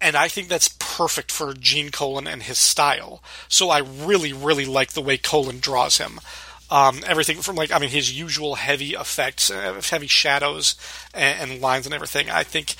And 0.00 0.16
I 0.16 0.28
think 0.28 0.48
that's 0.48 0.74
perfect 0.78 1.30
for 1.30 1.52
Gene 1.52 1.90
Colan 1.90 2.26
and 2.26 2.42
his 2.42 2.58
style. 2.58 3.22
So 3.48 3.68
I 3.68 3.78
really, 3.78 4.32
really 4.32 4.64
like 4.64 4.92
the 4.92 5.02
way 5.02 5.18
Colan 5.18 5.60
draws 5.60 5.98
him. 5.98 6.20
Um, 6.70 7.00
everything 7.04 7.38
from 7.38 7.56
like, 7.56 7.72
I 7.72 7.80
mean, 7.80 7.90
his 7.90 8.16
usual 8.16 8.54
heavy 8.54 8.94
effects, 8.94 9.50
uh, 9.50 9.80
heavy 9.90 10.06
shadows 10.06 10.76
and, 11.12 11.50
and 11.50 11.60
lines 11.60 11.84
and 11.84 11.94
everything. 11.94 12.30
I 12.30 12.44
think 12.44 12.76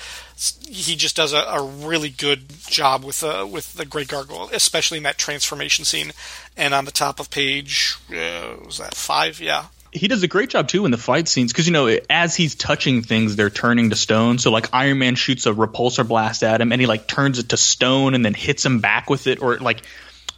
he 0.65 0.95
just 0.95 1.17
does 1.17 1.33
a, 1.33 1.39
a 1.39 1.61
really 1.61 2.09
good 2.09 2.49
job 2.67 3.03
with 3.03 3.21
uh, 3.21 3.45
with 3.49 3.73
the 3.73 3.85
Grey 3.85 4.05
Gargoyle, 4.05 4.49
especially 4.53 4.97
in 4.97 5.03
that 5.03 5.17
transformation 5.17 5.83
scene. 5.83 6.13
And 6.55 6.73
on 6.73 6.85
the 6.85 6.91
top 6.91 7.19
of 7.19 7.29
page, 7.29 7.97
uh, 8.09 8.55
was 8.65 8.77
that 8.77 8.95
five? 8.95 9.41
Yeah, 9.41 9.65
he 9.91 10.07
does 10.07 10.23
a 10.23 10.27
great 10.27 10.49
job 10.49 10.67
too 10.67 10.85
in 10.85 10.91
the 10.91 10.97
fight 10.97 11.27
scenes 11.27 11.51
because 11.51 11.67
you 11.67 11.73
know 11.73 11.87
as 12.09 12.35
he's 12.35 12.55
touching 12.55 13.01
things 13.01 13.35
they're 13.35 13.49
turning 13.49 13.89
to 13.89 13.95
stone. 13.95 14.37
So 14.37 14.51
like 14.51 14.69
iron 14.73 14.99
man 14.99 15.15
shoots 15.15 15.45
a 15.45 15.53
repulsor 15.53 16.07
blast 16.07 16.43
at 16.43 16.61
him 16.61 16.71
and 16.71 16.79
he 16.79 16.87
like 16.87 17.07
turns 17.07 17.39
it 17.39 17.49
to 17.49 17.57
stone 17.57 18.13
and 18.13 18.23
then 18.23 18.33
hits 18.33 18.65
him 18.65 18.79
back 18.79 19.09
with 19.09 19.27
it. 19.27 19.41
Or 19.41 19.57
like 19.57 19.81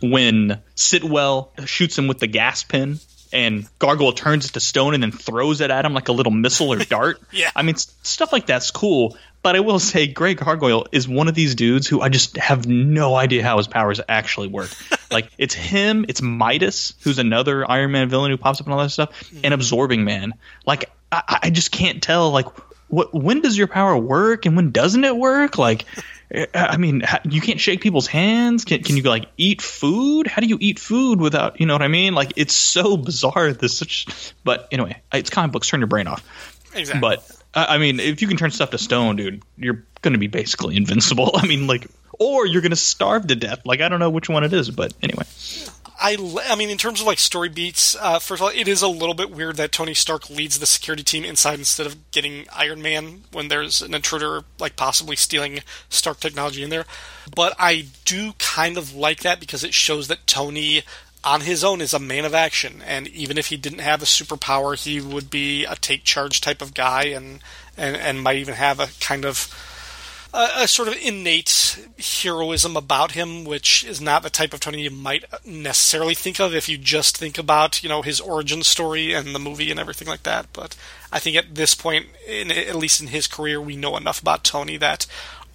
when 0.01 0.61
sitwell 0.75 1.51
shoots 1.65 1.97
him 1.97 2.07
with 2.07 2.19
the 2.19 2.27
gas 2.27 2.63
pin 2.63 2.99
and 3.31 3.67
gargoyle 3.79 4.13
turns 4.13 4.45
it 4.45 4.53
to 4.53 4.59
stone 4.59 4.93
and 4.93 5.01
then 5.01 5.11
throws 5.11 5.61
it 5.61 5.71
at 5.71 5.85
him 5.85 5.93
like 5.93 6.07
a 6.07 6.11
little 6.13 6.31
missile 6.31 6.73
or 6.73 6.77
dart. 6.85 7.21
Yeah. 7.31 7.51
i 7.55 7.61
mean 7.61 7.75
stuff 7.75 8.33
like 8.33 8.45
that's 8.45 8.71
cool. 8.71 9.17
But 9.43 9.55
i 9.57 9.59
will 9.59 9.79
say 9.79 10.07
grey 10.07 10.35
gargoyle 10.35 10.87
is 10.91 11.07
one 11.07 11.27
of 11.27 11.35
these 11.35 11.55
dudes 11.55 11.85
who 11.85 11.99
i 12.01 12.09
just 12.09 12.37
have 12.37 12.65
no 12.65 13.13
idea 13.13 13.43
how 13.43 13.57
his 13.57 13.67
powers 13.67 13.99
actually 14.07 14.47
work 14.47 14.69
like 15.13 15.29
it's 15.37 15.53
him 15.53 16.05
it's 16.09 16.21
midas 16.21 16.93
who's 17.01 17.19
another 17.19 17.69
iron 17.69 17.91
man 17.91 18.09
villain 18.09 18.31
who 18.31 18.37
pops 18.37 18.59
up 18.59 18.67
and 18.67 18.73
all 18.73 18.79
that 18.79 18.89
stuff 18.89 19.09
and 19.31 19.41
mm-hmm. 19.41 19.53
absorbing 19.53 20.03
man 20.03 20.33
like 20.65 20.89
i, 21.11 21.39
I 21.43 21.49
just 21.49 21.71
can't 21.71 22.01
tell 22.01 22.31
like 22.31 22.47
what 22.87 23.13
when 23.13 23.41
does 23.41 23.57
your 23.57 23.67
power 23.67 23.97
work 23.97 24.45
and 24.45 24.55
when 24.55 24.71
doesn't 24.71 25.03
it 25.03 25.15
work 25.15 25.57
like 25.57 25.85
I 26.55 26.77
mean, 26.77 27.03
you 27.25 27.41
can't 27.41 27.59
shake 27.59 27.81
people's 27.81 28.07
hands. 28.07 28.65
Can, 28.65 28.81
can 28.81 28.97
you 28.97 29.03
like 29.03 29.27
eat 29.37 29.61
food? 29.61 30.25
How 30.25 30.41
do 30.41 30.47
you 30.47 30.57
eat 30.59 30.79
food 30.79 31.21
without, 31.21 31.59
you 31.59 31.67
know 31.67 31.73
what 31.73 31.83
I 31.83 31.89
mean? 31.89 32.15
Like 32.15 32.33
it's 32.35 32.55
so 32.55 32.97
bizarre. 32.97 33.53
This 33.63 33.77
such, 33.77 34.33
but 34.43 34.67
anyway, 34.71 35.01
it's 35.13 35.29
comic 35.29 35.51
books. 35.51 35.67
Turn 35.67 35.79
your 35.79 35.87
brain 35.87 36.07
off. 36.07 36.25
exactly. 36.75 37.01
But 37.01 37.29
I 37.53 37.75
I 37.75 37.77
mean, 37.77 37.99
if 37.99 38.21
you 38.21 38.27
can 38.27 38.37
turn 38.37 38.51
stuff 38.51 38.71
to 38.71 38.77
stone, 38.77 39.15
dude, 39.15 39.43
you're 39.57 39.85
going 40.01 40.13
to 40.13 40.19
be 40.19 40.27
basically 40.27 40.75
invincible. 40.75 41.31
I 41.35 41.45
mean, 41.45 41.67
like, 41.67 41.87
or 42.23 42.45
you're 42.45 42.61
going 42.61 42.71
to 42.71 42.75
starve 42.75 43.27
to 43.27 43.35
death. 43.35 43.65
Like 43.65 43.81
I 43.81 43.89
don't 43.89 43.99
know 43.99 44.09
which 44.09 44.29
one 44.29 44.43
it 44.43 44.53
is, 44.53 44.69
but 44.69 44.93
anyway. 45.01 45.25
I, 46.03 46.17
I 46.49 46.55
mean, 46.55 46.69
in 46.69 46.77
terms 46.77 46.99
of 46.99 47.07
like 47.07 47.17
story 47.17 47.47
beats, 47.47 47.95
uh, 47.95 48.19
first 48.19 48.41
of 48.41 48.43
all, 48.43 48.51
it 48.53 48.67
is 48.67 48.81
a 48.81 48.89
little 48.89 49.13
bit 49.13 49.31
weird 49.31 49.55
that 49.55 49.71
Tony 49.71 49.93
Stark 49.93 50.29
leads 50.29 50.59
the 50.59 50.65
security 50.65 51.01
team 51.01 51.23
inside 51.23 51.59
instead 51.59 51.87
of 51.87 52.11
getting 52.11 52.45
Iron 52.53 52.81
Man 52.81 53.21
when 53.31 53.47
there's 53.47 53.81
an 53.81 53.93
intruder, 53.93 54.41
like 54.59 54.75
possibly 54.75 55.15
stealing 55.15 55.59
Stark 55.87 56.19
technology 56.19 56.61
in 56.61 56.69
there. 56.69 56.85
But 57.33 57.55
I 57.57 57.85
do 58.03 58.33
kind 58.37 58.77
of 58.77 58.93
like 58.93 59.21
that 59.21 59.39
because 59.39 59.63
it 59.63 59.73
shows 59.73 60.09
that 60.09 60.27
Tony, 60.27 60.81
on 61.23 61.41
his 61.41 61.63
own, 61.63 61.79
is 61.79 61.93
a 61.93 61.99
man 61.99 62.25
of 62.25 62.33
action, 62.33 62.81
and 62.85 63.07
even 63.07 63.37
if 63.37 63.47
he 63.47 63.55
didn't 63.55 63.79
have 63.79 64.01
a 64.01 64.05
superpower, 64.05 64.77
he 64.77 64.99
would 64.99 65.29
be 65.29 65.63
a 65.63 65.75
take 65.75 66.03
charge 66.03 66.41
type 66.41 66.61
of 66.61 66.73
guy, 66.73 67.03
and 67.05 67.39
and 67.77 67.95
and 67.95 68.21
might 68.21 68.37
even 68.37 68.55
have 68.55 68.81
a 68.81 68.89
kind 68.99 69.23
of 69.23 69.47
a, 70.33 70.49
a 70.57 70.67
sort 70.67 70.87
of 70.87 70.97
innate 71.01 71.87
heroism 72.21 72.75
about 72.75 73.11
him, 73.11 73.45
which 73.45 73.83
is 73.85 74.01
not 74.01 74.23
the 74.23 74.29
type 74.29 74.53
of 74.53 74.59
Tony 74.59 74.81
you 74.81 74.91
might 74.91 75.25
necessarily 75.45 76.15
think 76.15 76.39
of 76.39 76.53
if 76.53 76.67
you 76.67 76.77
just 76.77 77.17
think 77.17 77.37
about, 77.37 77.83
you 77.83 77.89
know, 77.89 78.01
his 78.01 78.19
origin 78.19 78.63
story 78.63 79.13
and 79.13 79.33
the 79.33 79.39
movie 79.39 79.71
and 79.71 79.79
everything 79.79 80.07
like 80.07 80.23
that. 80.23 80.47
But 80.53 80.75
I 81.11 81.19
think 81.19 81.37
at 81.37 81.55
this 81.55 81.75
point, 81.75 82.07
in, 82.27 82.51
at 82.51 82.75
least 82.75 83.01
in 83.01 83.07
his 83.07 83.27
career, 83.27 83.61
we 83.61 83.75
know 83.75 83.95
enough 83.95 84.21
about 84.21 84.43
Tony 84.43 84.77
that 84.77 85.05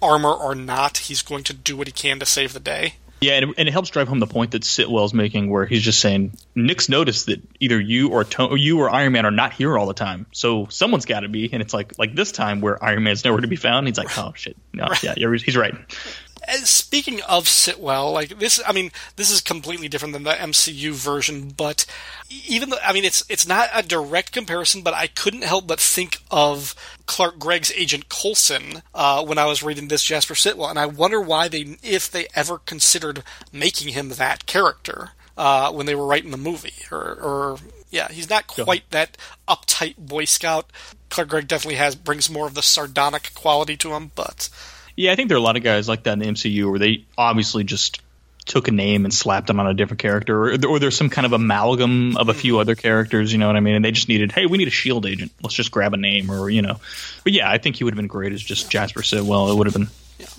armor 0.01 0.33
or 0.33 0.55
not, 0.55 0.97
he's 0.97 1.21
going 1.21 1.43
to 1.43 1.53
do 1.53 1.75
what 1.75 1.87
he 1.87 1.93
can 1.93 2.19
to 2.19 2.25
save 2.25 2.53
the 2.53 2.59
day. 2.59 2.95
Yeah, 3.21 3.33
and, 3.33 3.53
and 3.57 3.67
it 3.67 3.71
helps 3.71 3.89
drive 3.89 4.07
home 4.07 4.19
the 4.19 4.27
point 4.27 4.51
that 4.51 4.61
Sitwell's 4.61 5.13
making, 5.13 5.49
where 5.49 5.65
he's 5.65 5.81
just 5.81 5.99
saying 5.99 6.33
Nick's 6.55 6.87
noticed 6.87 7.25
that 7.25 7.41
either 7.59 7.79
you 7.79 8.09
or 8.09 8.23
to- 8.23 8.55
you 8.55 8.79
or 8.79 8.89
Iron 8.89 9.11
Man 9.13 9.25
are 9.25 9.31
not 9.31 9.53
here 9.53 9.77
all 9.77 9.87
the 9.87 9.93
time, 9.93 10.25
so 10.31 10.67
someone's 10.69 11.05
got 11.05 11.21
to 11.21 11.29
be. 11.29 11.51
And 11.51 11.61
it's 11.61 11.73
like 11.73 11.97
like 11.99 12.15
this 12.15 12.31
time 12.31 12.61
where 12.61 12.81
Iron 12.83 13.03
Man's 13.03 13.25
nowhere 13.25 13.41
to 13.41 13.47
be 13.47 13.57
found. 13.57 13.87
He's 13.87 13.97
like, 13.97 14.17
oh 14.17 14.33
shit, 14.35 14.55
no, 14.73 14.87
yeah, 15.03 15.15
he's 15.15 15.57
right. 15.57 15.75
Speaking 16.63 17.21
of 17.23 17.47
Sitwell, 17.47 18.11
like 18.11 18.39
this, 18.39 18.61
I 18.65 18.71
mean, 18.71 18.91
this 19.15 19.29
is 19.29 19.41
completely 19.41 19.87
different 19.87 20.13
than 20.13 20.23
the 20.23 20.31
MCU 20.31 20.91
version, 20.91 21.49
but 21.49 21.85
even 22.47 22.69
though, 22.69 22.77
I 22.83 22.93
mean, 22.93 23.05
it's 23.05 23.23
it's 23.29 23.47
not 23.47 23.69
a 23.73 23.83
direct 23.83 24.31
comparison, 24.31 24.81
but 24.81 24.93
I 24.93 25.07
couldn't 25.07 25.43
help 25.43 25.67
but 25.67 25.79
think 25.79 26.19
of 26.31 26.75
Clark 27.05 27.39
Gregg's 27.39 27.71
agent 27.73 28.09
Coulson 28.09 28.81
uh, 28.93 29.23
when 29.23 29.37
I 29.37 29.45
was 29.45 29.63
reading 29.63 29.87
this 29.87 30.03
Jasper 30.03 30.35
Sitwell, 30.35 30.69
and 30.69 30.79
I 30.79 30.85
wonder 30.85 31.21
why 31.21 31.47
they, 31.47 31.77
if 31.83 32.09
they 32.09 32.27
ever 32.35 32.57
considered 32.57 33.23
making 33.51 33.93
him 33.93 34.09
that 34.09 34.45
character 34.45 35.11
uh, 35.37 35.71
when 35.71 35.85
they 35.85 35.95
were 35.95 36.05
writing 36.05 36.31
the 36.31 36.37
movie, 36.37 36.73
or, 36.91 36.97
or 36.97 37.57
yeah, 37.89 38.11
he's 38.11 38.29
not 38.29 38.47
quite 38.47 38.89
that 38.91 39.17
uptight 39.47 39.97
Boy 39.97 40.25
Scout. 40.25 40.71
Clark 41.09 41.29
Gregg 41.29 41.47
definitely 41.47 41.77
has 41.77 41.95
brings 41.95 42.29
more 42.29 42.45
of 42.47 42.53
the 42.55 42.61
sardonic 42.61 43.33
quality 43.33 43.77
to 43.77 43.93
him, 43.93 44.11
but. 44.15 44.49
Yeah, 44.95 45.11
I 45.11 45.15
think 45.15 45.29
there 45.29 45.37
are 45.37 45.39
a 45.39 45.43
lot 45.43 45.57
of 45.57 45.63
guys 45.63 45.87
like 45.87 46.03
that 46.03 46.13
in 46.13 46.19
the 46.19 46.25
MCU 46.25 46.69
where 46.69 46.79
they 46.79 47.05
obviously 47.17 47.63
just 47.63 48.01
took 48.49 48.67
a 48.67 48.71
name 48.71 49.05
and 49.05 49.13
slapped 49.13 49.47
them 49.47 49.59
on 49.59 49.67
a 49.67 49.73
different 49.73 49.99
character, 49.99 50.45
or, 50.45 50.57
or 50.67 50.79
there's 50.79 50.97
some 50.97 51.09
kind 51.09 51.25
of 51.25 51.33
amalgam 51.33 52.17
of 52.17 52.29
a 52.29 52.33
few 52.33 52.55
hmm. 52.55 52.59
other 52.59 52.75
characters. 52.75 53.31
You 53.31 53.37
know 53.37 53.47
what 53.47 53.55
I 53.55 53.59
mean? 53.59 53.75
And 53.75 53.85
they 53.85 53.91
just 53.91 54.09
needed, 54.09 54.31
hey, 54.31 54.45
we 54.47 54.57
need 54.57 54.67
a 54.67 54.71
Shield 54.71 55.05
agent. 55.05 55.31
Let's 55.41 55.55
just 55.55 55.71
grab 55.71 55.93
a 55.93 55.97
name, 55.97 56.29
or 56.31 56.49
you 56.49 56.61
know. 56.61 56.79
But 57.23 57.33
yeah, 57.33 57.49
I 57.49 57.59
think 57.59 57.77
he 57.77 57.83
would 57.83 57.93
have 57.93 57.97
been 57.97 58.07
great 58.07 58.33
as 58.33 58.41
just 58.41 58.69
Jasper 58.69 59.01
Sitwell. 59.01 59.51
It 59.51 59.55
would 59.55 59.67
have 59.67 59.75
been, 59.75 59.87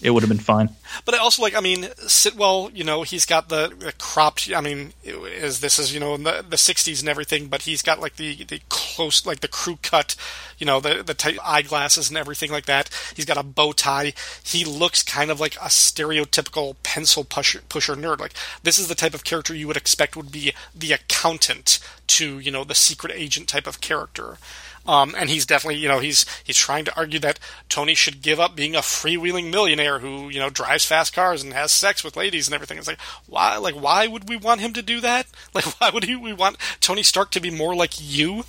it 0.02 0.10
would 0.10 0.22
have 0.22 0.28
been 0.28 0.38
fine. 0.38 0.70
But 1.04 1.14
I 1.14 1.18
also 1.18 1.42
like, 1.42 1.54
I 1.54 1.60
mean, 1.60 1.84
Sitwell, 2.06 2.70
you 2.74 2.84
know, 2.84 3.02
he's 3.02 3.24
got 3.24 3.48
the, 3.48 3.72
the 3.76 3.92
cropped, 3.98 4.50
I 4.54 4.60
mean, 4.60 4.92
is 5.04 5.60
this 5.60 5.78
is, 5.78 5.94
you 5.94 6.00
know, 6.00 6.14
in 6.14 6.24
the, 6.24 6.44
the 6.46 6.56
60s 6.56 7.00
and 7.00 7.08
everything, 7.08 7.46
but 7.48 7.62
he's 7.62 7.82
got 7.82 8.00
like 8.00 8.16
the, 8.16 8.44
the 8.44 8.60
close, 8.68 9.24
like 9.24 9.40
the 9.40 9.48
crew 9.48 9.78
cut, 9.82 10.16
you 10.58 10.66
know, 10.66 10.80
the, 10.80 11.02
the 11.02 11.14
tight 11.14 11.38
eyeglasses 11.44 12.08
and 12.08 12.18
everything 12.18 12.50
like 12.50 12.66
that. 12.66 12.90
He's 13.14 13.24
got 13.24 13.38
a 13.38 13.42
bow 13.42 13.72
tie. 13.72 14.12
He 14.42 14.64
looks 14.64 15.02
kind 15.02 15.30
of 15.30 15.40
like 15.40 15.56
a 15.56 15.68
stereotypical 15.68 16.76
pencil 16.82 17.24
pusher, 17.24 17.62
pusher 17.68 17.96
nerd. 17.96 18.20
Like, 18.20 18.34
this 18.62 18.78
is 18.78 18.88
the 18.88 18.94
type 18.94 19.14
of 19.14 19.24
character 19.24 19.54
you 19.54 19.66
would 19.66 19.76
expect 19.76 20.16
would 20.16 20.32
be 20.32 20.52
the 20.74 20.92
accountant 20.92 21.78
to, 22.08 22.38
you 22.38 22.50
know, 22.50 22.64
the 22.64 22.74
secret 22.74 23.12
agent 23.14 23.48
type 23.48 23.66
of 23.66 23.80
character. 23.80 24.38
Um, 24.86 25.14
and 25.16 25.28
he's 25.28 25.44
definitely, 25.44 25.80
you 25.80 25.88
know, 25.88 25.98
he's 25.98 26.24
he's 26.42 26.56
trying 26.56 26.84
to 26.86 26.96
argue 26.96 27.18
that 27.20 27.38
Tony 27.68 27.94
should 27.94 28.22
give 28.22 28.40
up 28.40 28.56
being 28.56 28.74
a 28.74 28.80
freewheeling 28.80 29.50
millionaire 29.50 29.98
who, 29.98 30.28
you 30.30 30.40
know, 30.40 30.50
drives 30.50 30.86
fast 30.86 31.12
cars 31.12 31.42
and 31.42 31.52
has 31.52 31.70
sex 31.70 32.02
with 32.02 32.16
ladies 32.16 32.48
and 32.48 32.54
everything. 32.54 32.78
It's 32.78 32.88
like, 32.88 33.00
why, 33.26 33.58
like, 33.58 33.74
why 33.74 34.06
would 34.06 34.28
we 34.28 34.36
want 34.36 34.60
him 34.60 34.72
to 34.72 34.82
do 34.82 35.00
that? 35.00 35.26
Like, 35.52 35.64
why 35.80 35.90
would 35.90 36.04
he, 36.04 36.14
we 36.14 36.32
want 36.32 36.58
Tony 36.80 37.02
Stark 37.02 37.32
to 37.32 37.40
be 37.40 37.50
more 37.50 37.74
like 37.74 37.94
you? 38.00 38.44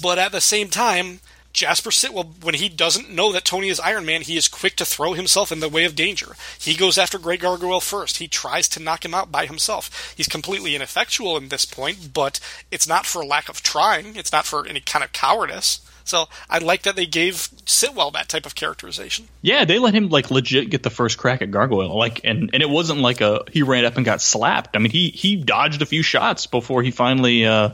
But 0.00 0.18
at 0.18 0.30
the 0.30 0.40
same 0.40 0.68
time, 0.68 1.20
Jasper 1.56 1.90
Sitwell, 1.90 2.34
when 2.42 2.54
he 2.54 2.68
doesn't 2.68 3.10
know 3.10 3.32
that 3.32 3.46
Tony 3.46 3.70
is 3.70 3.80
Iron 3.80 4.04
Man, 4.04 4.20
he 4.20 4.36
is 4.36 4.46
quick 4.46 4.76
to 4.76 4.84
throw 4.84 5.14
himself 5.14 5.50
in 5.50 5.60
the 5.60 5.70
way 5.70 5.86
of 5.86 5.96
danger. 5.96 6.36
He 6.58 6.76
goes 6.76 6.98
after 6.98 7.18
Grey 7.18 7.38
Gargoyle 7.38 7.80
first. 7.80 8.18
He 8.18 8.28
tries 8.28 8.68
to 8.68 8.82
knock 8.82 9.06
him 9.06 9.14
out 9.14 9.32
by 9.32 9.46
himself. 9.46 10.14
He's 10.14 10.28
completely 10.28 10.76
ineffectual 10.76 11.34
in 11.38 11.48
this 11.48 11.64
point, 11.64 12.12
but 12.12 12.40
it's 12.70 12.86
not 12.86 13.06
for 13.06 13.24
lack 13.24 13.48
of 13.48 13.62
trying. 13.62 14.16
It's 14.16 14.32
not 14.32 14.44
for 14.44 14.66
any 14.66 14.80
kind 14.80 15.02
of 15.02 15.14
cowardice. 15.14 15.80
So 16.04 16.28
I 16.50 16.58
like 16.58 16.82
that 16.82 16.94
they 16.94 17.06
gave 17.06 17.48
Sitwell 17.64 18.12
that 18.12 18.28
type 18.28 18.44
of 18.44 18.54
characterization. 18.54 19.26
Yeah, 19.40 19.64
they 19.64 19.78
let 19.78 19.94
him 19.94 20.10
like 20.10 20.30
legit 20.30 20.68
get 20.68 20.82
the 20.82 20.90
first 20.90 21.16
crack 21.16 21.40
at 21.40 21.50
Gargoyle. 21.50 21.96
Like, 21.96 22.20
and 22.22 22.50
and 22.52 22.62
it 22.62 22.68
wasn't 22.68 23.00
like 23.00 23.22
a 23.22 23.44
he 23.50 23.62
ran 23.62 23.86
up 23.86 23.96
and 23.96 24.04
got 24.04 24.20
slapped. 24.20 24.76
I 24.76 24.78
mean, 24.78 24.92
he 24.92 25.08
he 25.08 25.36
dodged 25.36 25.80
a 25.80 25.86
few 25.86 26.02
shots 26.02 26.46
before 26.46 26.82
he 26.82 26.90
finally 26.90 27.46
uh, 27.46 27.70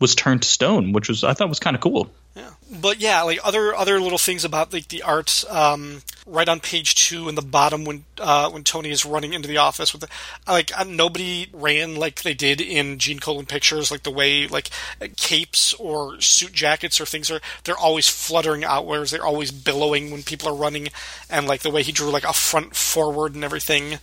was 0.00 0.16
turned 0.16 0.42
to 0.42 0.48
stone, 0.48 0.92
which 0.92 1.08
was 1.08 1.22
I 1.22 1.32
thought 1.34 1.48
was 1.48 1.60
kind 1.60 1.76
of 1.76 1.80
cool. 1.80 2.10
Yeah, 2.36 2.50
but 2.80 3.00
yeah, 3.00 3.22
like 3.22 3.40
other 3.42 3.74
other 3.74 4.00
little 4.00 4.18
things 4.18 4.44
about 4.44 4.72
like 4.72 4.88
the 4.88 5.02
art. 5.02 5.44
Um, 5.50 6.02
right 6.26 6.48
on 6.48 6.60
page 6.60 6.94
two 6.94 7.28
in 7.28 7.34
the 7.34 7.42
bottom 7.42 7.84
when 7.84 8.04
uh, 8.20 8.48
when 8.50 8.62
Tony 8.62 8.90
is 8.90 9.04
running 9.04 9.32
into 9.32 9.48
the 9.48 9.56
office 9.56 9.92
with 9.92 10.02
the, 10.02 10.08
like 10.46 10.70
uh, 10.78 10.84
nobody 10.84 11.48
ran 11.52 11.96
like 11.96 12.22
they 12.22 12.34
did 12.34 12.60
in 12.60 12.98
Gene 12.98 13.18
Colan 13.18 13.46
pictures, 13.46 13.90
like 13.90 14.04
the 14.04 14.12
way 14.12 14.46
like 14.46 14.70
capes 15.16 15.74
or 15.74 16.20
suit 16.20 16.52
jackets 16.52 17.00
or 17.00 17.04
things 17.04 17.32
are 17.32 17.40
they're 17.64 17.76
always 17.76 18.08
fluttering 18.08 18.62
outwards, 18.62 19.10
they're 19.10 19.24
always 19.24 19.50
billowing 19.50 20.12
when 20.12 20.22
people 20.22 20.48
are 20.48 20.54
running, 20.54 20.88
and 21.28 21.48
like 21.48 21.62
the 21.62 21.70
way 21.70 21.82
he 21.82 21.90
drew 21.90 22.10
like 22.10 22.24
a 22.24 22.32
front 22.32 22.76
forward 22.76 23.34
and 23.34 23.42
everything 23.42 23.98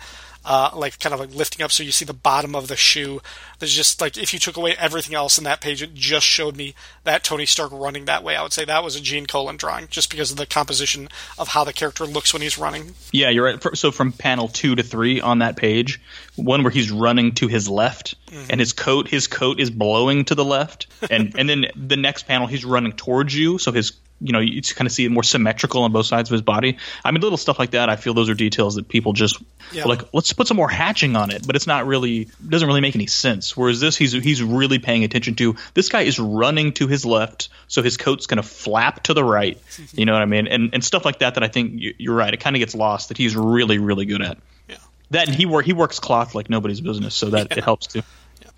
uh, 0.48 0.72
like 0.74 0.98
kind 1.00 1.14
of 1.14 1.20
like 1.20 1.36
lifting 1.36 1.62
up 1.64 1.72
so 1.72 1.84
you 1.84 1.92
see 1.92 2.06
the 2.06 2.14
bottom 2.14 2.56
of 2.56 2.70
the 2.70 2.78
shoe. 2.78 3.22
There's 3.60 3.74
just 3.74 4.00
like 4.00 4.18
if 4.18 4.34
you 4.34 4.40
took 4.40 4.56
away 4.56 4.76
everything 4.78 5.14
else 5.14 5.38
in 5.38 5.44
that 5.44 5.60
page, 5.60 5.84
it 5.84 5.94
just 5.94 6.26
showed 6.26 6.56
me 6.56 6.74
that 7.04 7.26
Tony 7.26 7.46
Stark 7.46 7.72
running 7.74 8.06
that 8.06 8.24
way. 8.24 8.38
I 8.38 8.44
would 8.44 8.54
say 8.54 8.64
that 8.64 8.84
was 8.84 8.96
a 8.96 9.02
Gene 9.02 9.26
Colan 9.26 9.58
drawing, 9.58 9.90
just 9.90 10.10
because 10.10 10.32
of 10.32 10.38
the 10.38 10.46
composition 10.46 11.10
of 11.38 11.50
how 11.50 11.66
the 11.66 11.74
character 11.74 12.06
looks 12.06 12.32
when 12.32 12.42
he's 12.42 12.58
running. 12.58 12.96
Yeah, 13.12 13.30
you're 13.30 13.44
right. 13.44 13.78
So 13.78 13.92
from 13.92 14.14
panel 14.14 14.48
two 14.48 14.76
to 14.76 14.84
three 14.84 15.20
on 15.20 15.40
that 15.40 15.58
page, 15.58 16.00
one 16.38 16.64
where 16.64 16.72
he's 16.72 16.92
running 16.92 17.34
to 17.36 17.48
his 17.48 17.68
left, 17.68 18.16
mm-hmm. 18.28 18.50
and 18.50 18.62
his 18.62 18.72
coat 18.72 19.10
his 19.10 19.28
coat 19.28 19.60
is 19.60 19.70
blowing 19.70 20.24
to 20.26 20.36
the 20.36 20.46
left, 20.46 20.88
and 21.12 21.36
and 21.38 21.50
then 21.50 21.66
the 21.76 21.98
next 21.98 22.26
panel 22.26 22.48
he's 22.48 22.64
running 22.64 22.94
towards 22.94 23.36
you, 23.36 23.58
so 23.58 23.74
his 23.74 23.92
you 24.20 24.34
know 24.34 24.40
you 24.40 24.62
kind 24.62 24.88
of 24.88 24.92
see 24.92 25.06
it 25.06 25.10
more 25.10 25.24
symmetrical 25.24 25.84
on 25.84 25.92
both 25.92 26.06
sides 26.06 26.30
of 26.30 26.34
his 26.34 26.42
body. 26.42 26.78
I 27.04 27.12
mean, 27.12 27.22
little 27.22 27.38
stuff 27.38 27.60
like 27.60 27.72
that. 27.72 27.90
I 27.90 27.96
feel 27.96 28.14
those 28.14 28.30
are 28.30 28.34
details 28.34 28.76
that 28.76 28.88
people 28.88 29.14
just 29.14 29.42
yeah. 29.72 29.86
like. 29.86 30.02
Let's 30.14 30.34
put 30.34 30.48
some 30.48 30.58
more 30.58 30.70
hatching 30.70 31.16
on 31.16 31.32
it, 31.32 31.46
but 31.46 31.56
it's 31.56 31.68
not 31.68 31.86
really 31.86 32.28
doesn't 32.48 32.68
really 32.68 32.82
make 32.82 32.96
any 32.96 33.08
sense. 33.08 33.56
Whereas 33.56 33.80
this, 33.80 33.96
he's 33.96 34.12
he's 34.12 34.42
really 34.42 34.80
paying 34.80 35.04
attention 35.04 35.36
to. 35.36 35.56
This 35.74 35.90
guy 35.90 36.02
is 36.02 36.20
running 36.20 36.74
to 36.74 36.88
his 36.88 37.06
left, 37.06 37.50
so 37.68 37.84
his 37.84 37.98
coat's 37.98 38.28
going 38.28 38.38
to 38.38 38.48
flap 38.48 39.04
to 39.04 39.14
the 39.14 39.24
right. 39.24 39.62
You 39.94 40.06
know 40.06 40.14
what 40.14 40.22
I 40.22 40.26
mean? 40.26 40.48
And 40.48 40.74
and 40.74 40.84
stuff 40.84 41.06
like 41.06 41.20
that. 41.20 41.36
That 41.36 41.44
I 41.44 41.48
think 41.48 41.82
you're 41.98 42.16
right. 42.16 42.34
It 42.34 42.40
kind 42.40 42.56
of 42.56 42.60
gets 42.60 42.76
lost. 42.76 43.10
That 43.10 43.18
he's 43.18 43.36
really 43.36 43.78
really 43.78 44.06
good 44.06 44.22
at. 44.22 44.38
Yeah. 44.68 44.78
That 45.12 45.28
and 45.28 45.36
he 45.36 45.46
work 45.46 45.66
he 45.66 45.74
works 45.74 46.00
cloth 46.00 46.34
like 46.34 46.50
nobody's 46.50 46.82
business, 46.82 47.14
so 47.14 47.30
that 47.30 47.48
yeah. 47.52 47.58
it 47.60 47.64
helps 47.64 47.88
too. 47.88 48.02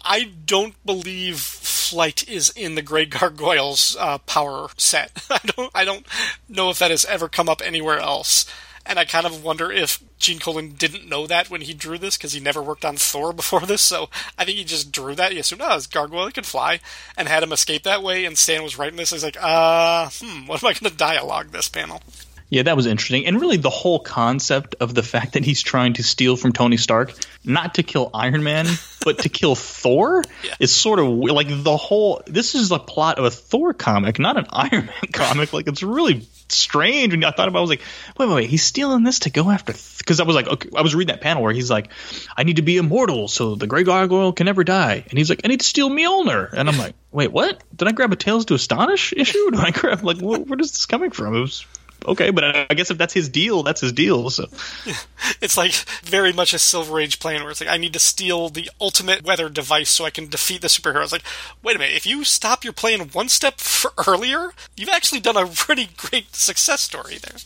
I 0.04 0.32
don't 0.46 0.76
believe 0.86 1.40
flight 1.40 2.28
is 2.28 2.52
in 2.52 2.76
the 2.76 2.82
Grey 2.82 3.06
Gargoyles 3.06 3.98
uh, 4.00 4.20
power 4.20 4.70
set. 4.78 5.26
I 5.30 5.40
don't 5.46 5.72
I 5.74 5.86
don't 5.86 6.06
know 6.48 6.70
if 6.70 6.80
that 6.80 6.92
has 6.92 7.06
ever 7.06 7.28
come 7.28 7.50
up 7.50 7.62
anywhere 7.64 8.00
else. 8.00 8.46
And 8.86 8.98
I 8.98 9.06
kind 9.06 9.28
of 9.28 9.44
wonder 9.44 9.72
if 9.72 10.02
Gene 10.18 10.40
Colan 10.40 10.72
didn't 10.72 11.08
know 11.08 11.28
that 11.28 11.52
when 11.52 11.62
he 11.62 11.76
drew 11.76 12.00
this 12.00 12.18
because 12.18 12.34
he 12.34 12.40
never 12.40 12.62
worked 12.62 12.84
on 12.84 12.98
Thor 12.98 13.34
before 13.34 13.62
this. 13.62 13.84
So 13.84 14.10
I 14.38 14.46
think 14.46 14.58
he 14.58 14.64
just 14.64 14.92
drew 14.92 15.14
that. 15.16 15.32
He 15.32 15.38
assumed, 15.38 15.62
oh, 15.64 15.76
this 15.76 15.86
gargoyle 15.86 16.32
could 16.32 16.48
fly, 16.48 16.80
and 17.16 17.28
had 17.28 17.44
him 17.44 17.52
escape 17.52 17.84
that 17.84 18.02
way. 18.02 18.26
And 18.26 18.36
Stan 18.36 18.64
was 18.64 18.80
writing 18.80 18.98
this. 18.98 19.12
He's 19.12 19.24
like, 19.24 19.38
uh, 19.40 20.10
hmm, 20.12 20.48
what 20.48 20.64
am 20.64 20.70
I 20.70 20.74
going 20.74 20.92
to 20.92 20.98
dialogue 20.98 21.52
this 21.52 21.70
panel? 21.70 22.02
Yeah, 22.50 22.64
that 22.64 22.76
was 22.76 22.88
interesting. 22.88 23.28
And 23.28 23.40
really, 23.40 23.58
the 23.58 23.70
whole 23.70 24.00
concept 24.00 24.76
of 24.80 24.96
the 24.96 25.04
fact 25.04 25.34
that 25.34 25.46
he's 25.46 25.62
trying 25.62 25.94
to 25.94 26.04
steal 26.04 26.36
from 26.36 26.52
Tony 26.52 26.78
Stark, 26.78 27.14
not 27.44 27.76
to 27.76 27.84
kill 27.84 28.10
Iron 28.14 28.44
Man, 28.44 28.66
but 29.06 29.20
to 29.20 29.30
kill 29.30 29.56
Thor, 29.56 30.24
yeah. 30.44 30.56
is 30.60 30.74
sort 30.74 31.00
of 31.00 31.08
like 31.08 31.48
the 31.50 31.78
whole. 31.78 32.24
This 32.26 32.56
is 32.56 32.70
the 32.70 32.80
plot 32.80 33.20
of 33.20 33.26
a 33.26 33.32
Thor 33.32 33.74
comic, 33.74 34.18
not 34.18 34.38
an 34.38 34.48
Iron 34.52 34.88
Man 34.88 35.12
comic. 35.14 35.54
Like, 35.54 35.68
it's 35.68 35.84
really 35.84 36.28
strange. 36.52 37.14
And 37.14 37.24
I 37.24 37.32
thought 37.32 37.48
about 37.48 37.58
it, 37.58 37.60
I 37.60 37.62
was 37.62 37.70
like, 37.70 37.82
wait, 38.18 38.28
wait, 38.28 38.36
wait, 38.36 38.50
he's 38.50 38.64
stealing 38.64 39.04
this 39.04 39.20
to 39.20 39.30
go 39.30 39.50
after. 39.50 39.74
Because 39.74 40.18
th-? 40.18 40.22
I 40.22 40.24
was 40.24 40.36
like, 40.36 40.48
okay, 40.48 40.70
I 40.76 40.82
was 40.82 40.96
reading 40.96 41.14
that 41.14 41.22
panel 41.22 41.44
where 41.44 41.54
he's 41.54 41.70
like, 41.70 41.90
I 42.36 42.44
need 42.44 42.56
to 42.56 42.62
be 42.62 42.78
immortal 42.78 43.28
so 43.28 43.56
the 43.56 43.68
Grey 43.68 43.84
Gargoyle 43.84 44.34
can 44.34 44.46
never 44.46 44.64
die. 44.64 45.04
And 45.08 45.18
he's 45.18 45.30
like, 45.30 45.42
I 45.44 45.48
need 45.48 45.60
to 45.60 45.66
steal 45.68 45.90
Mjolnir. 45.90 46.52
And 46.52 46.68
I'm 46.68 46.78
like, 46.78 46.96
wait, 47.12 47.32
what? 47.32 47.62
Did 47.76 47.88
I 47.88 47.92
grab 47.92 48.12
a 48.12 48.16
Tales 48.16 48.46
to 48.46 48.56
Astonish 48.56 49.14
issue? 49.14 49.52
Did 49.52 49.60
I 49.60 49.72
grab, 49.72 50.04
like, 50.04 50.18
wh- 50.18 50.48
where 50.50 50.60
is 50.60 50.72
this 50.72 50.86
coming 50.86 51.12
from? 51.12 51.36
It 51.36 51.42
was 51.42 51.66
okay, 52.06 52.32
but 52.32 52.72
I 52.72 52.74
guess 52.74 52.92
if 52.92 52.98
that's 52.98 53.14
his 53.14 53.30
deal, 53.30 53.64
that's 53.64 53.82
his 53.82 53.94
deal. 53.94 54.30
So 54.30 54.46
it's 55.42 55.58
like 55.58 55.74
very 56.04 56.34
much 56.34 56.54
a 56.54 56.60
Silver 56.60 57.00
Age 57.00 57.20
plan 57.20 57.42
where 57.42 57.52
it's 57.52 57.62
like 57.62 57.70
I 57.70 57.78
need 57.78 57.94
to 57.94 58.00
steal 58.00 58.50
the 58.50 58.70
ultimate 58.80 59.24
weather 59.24 59.50
device 59.50 59.90
so 59.90 60.06
I 60.06 60.10
can 60.10 60.28
defeat 60.28 60.62
the 60.62 60.68
superhero. 60.68 61.04
It's 61.04 61.12
like, 61.12 61.24
wait 61.64 61.76
a 61.76 61.80
minute, 61.80 61.96
if 61.96 62.06
you 62.06 62.24
stop 62.24 62.64
your 62.64 62.74
plan 62.74 63.02
one 63.10 63.30
step 63.30 63.60
earlier, 64.08 64.52
you've 64.76 64.90
actually 64.90 65.22
done 65.22 65.38
a 65.38 65.46
pretty 65.48 65.90
great 65.98 66.36
success 66.36 66.82
story 66.82 67.18
there. 67.18 67.38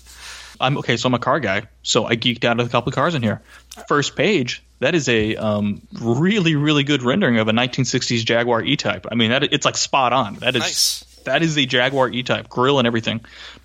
I'm 0.59 0.77
okay, 0.77 0.97
so 0.97 1.07
I'm 1.07 1.13
a 1.13 1.19
car 1.19 1.39
guy, 1.39 1.63
so 1.81 2.05
I 2.05 2.15
geeked 2.15 2.45
out 2.45 2.57
with 2.57 2.67
a 2.67 2.69
couple 2.69 2.89
of 2.89 2.95
cars 2.95 3.15
in 3.15 3.23
here. 3.23 3.41
First 3.87 4.15
page, 4.15 4.63
that 4.79 4.93
is 4.95 5.09
a 5.09 5.35
um, 5.35 5.81
really, 5.99 6.55
really 6.55 6.83
good 6.83 7.01
rendering 7.01 7.39
of 7.39 7.47
a 7.47 7.51
1960s 7.51 8.23
Jaguar 8.23 8.61
E-Type. 8.61 9.07
I 9.11 9.15
mean, 9.15 9.31
that 9.31 9.43
it's 9.51 9.65
like 9.65 9.75
spot 9.75 10.13
on. 10.13 10.35
That 10.35 10.55
is 10.55 10.61
nice 10.61 11.12
that 11.25 11.43
is 11.43 11.57
a 11.57 11.65
Jaguar 11.65 12.09
E-Type 12.09 12.49
grill 12.49 12.79
and 12.79 12.87
everything. 12.87 13.21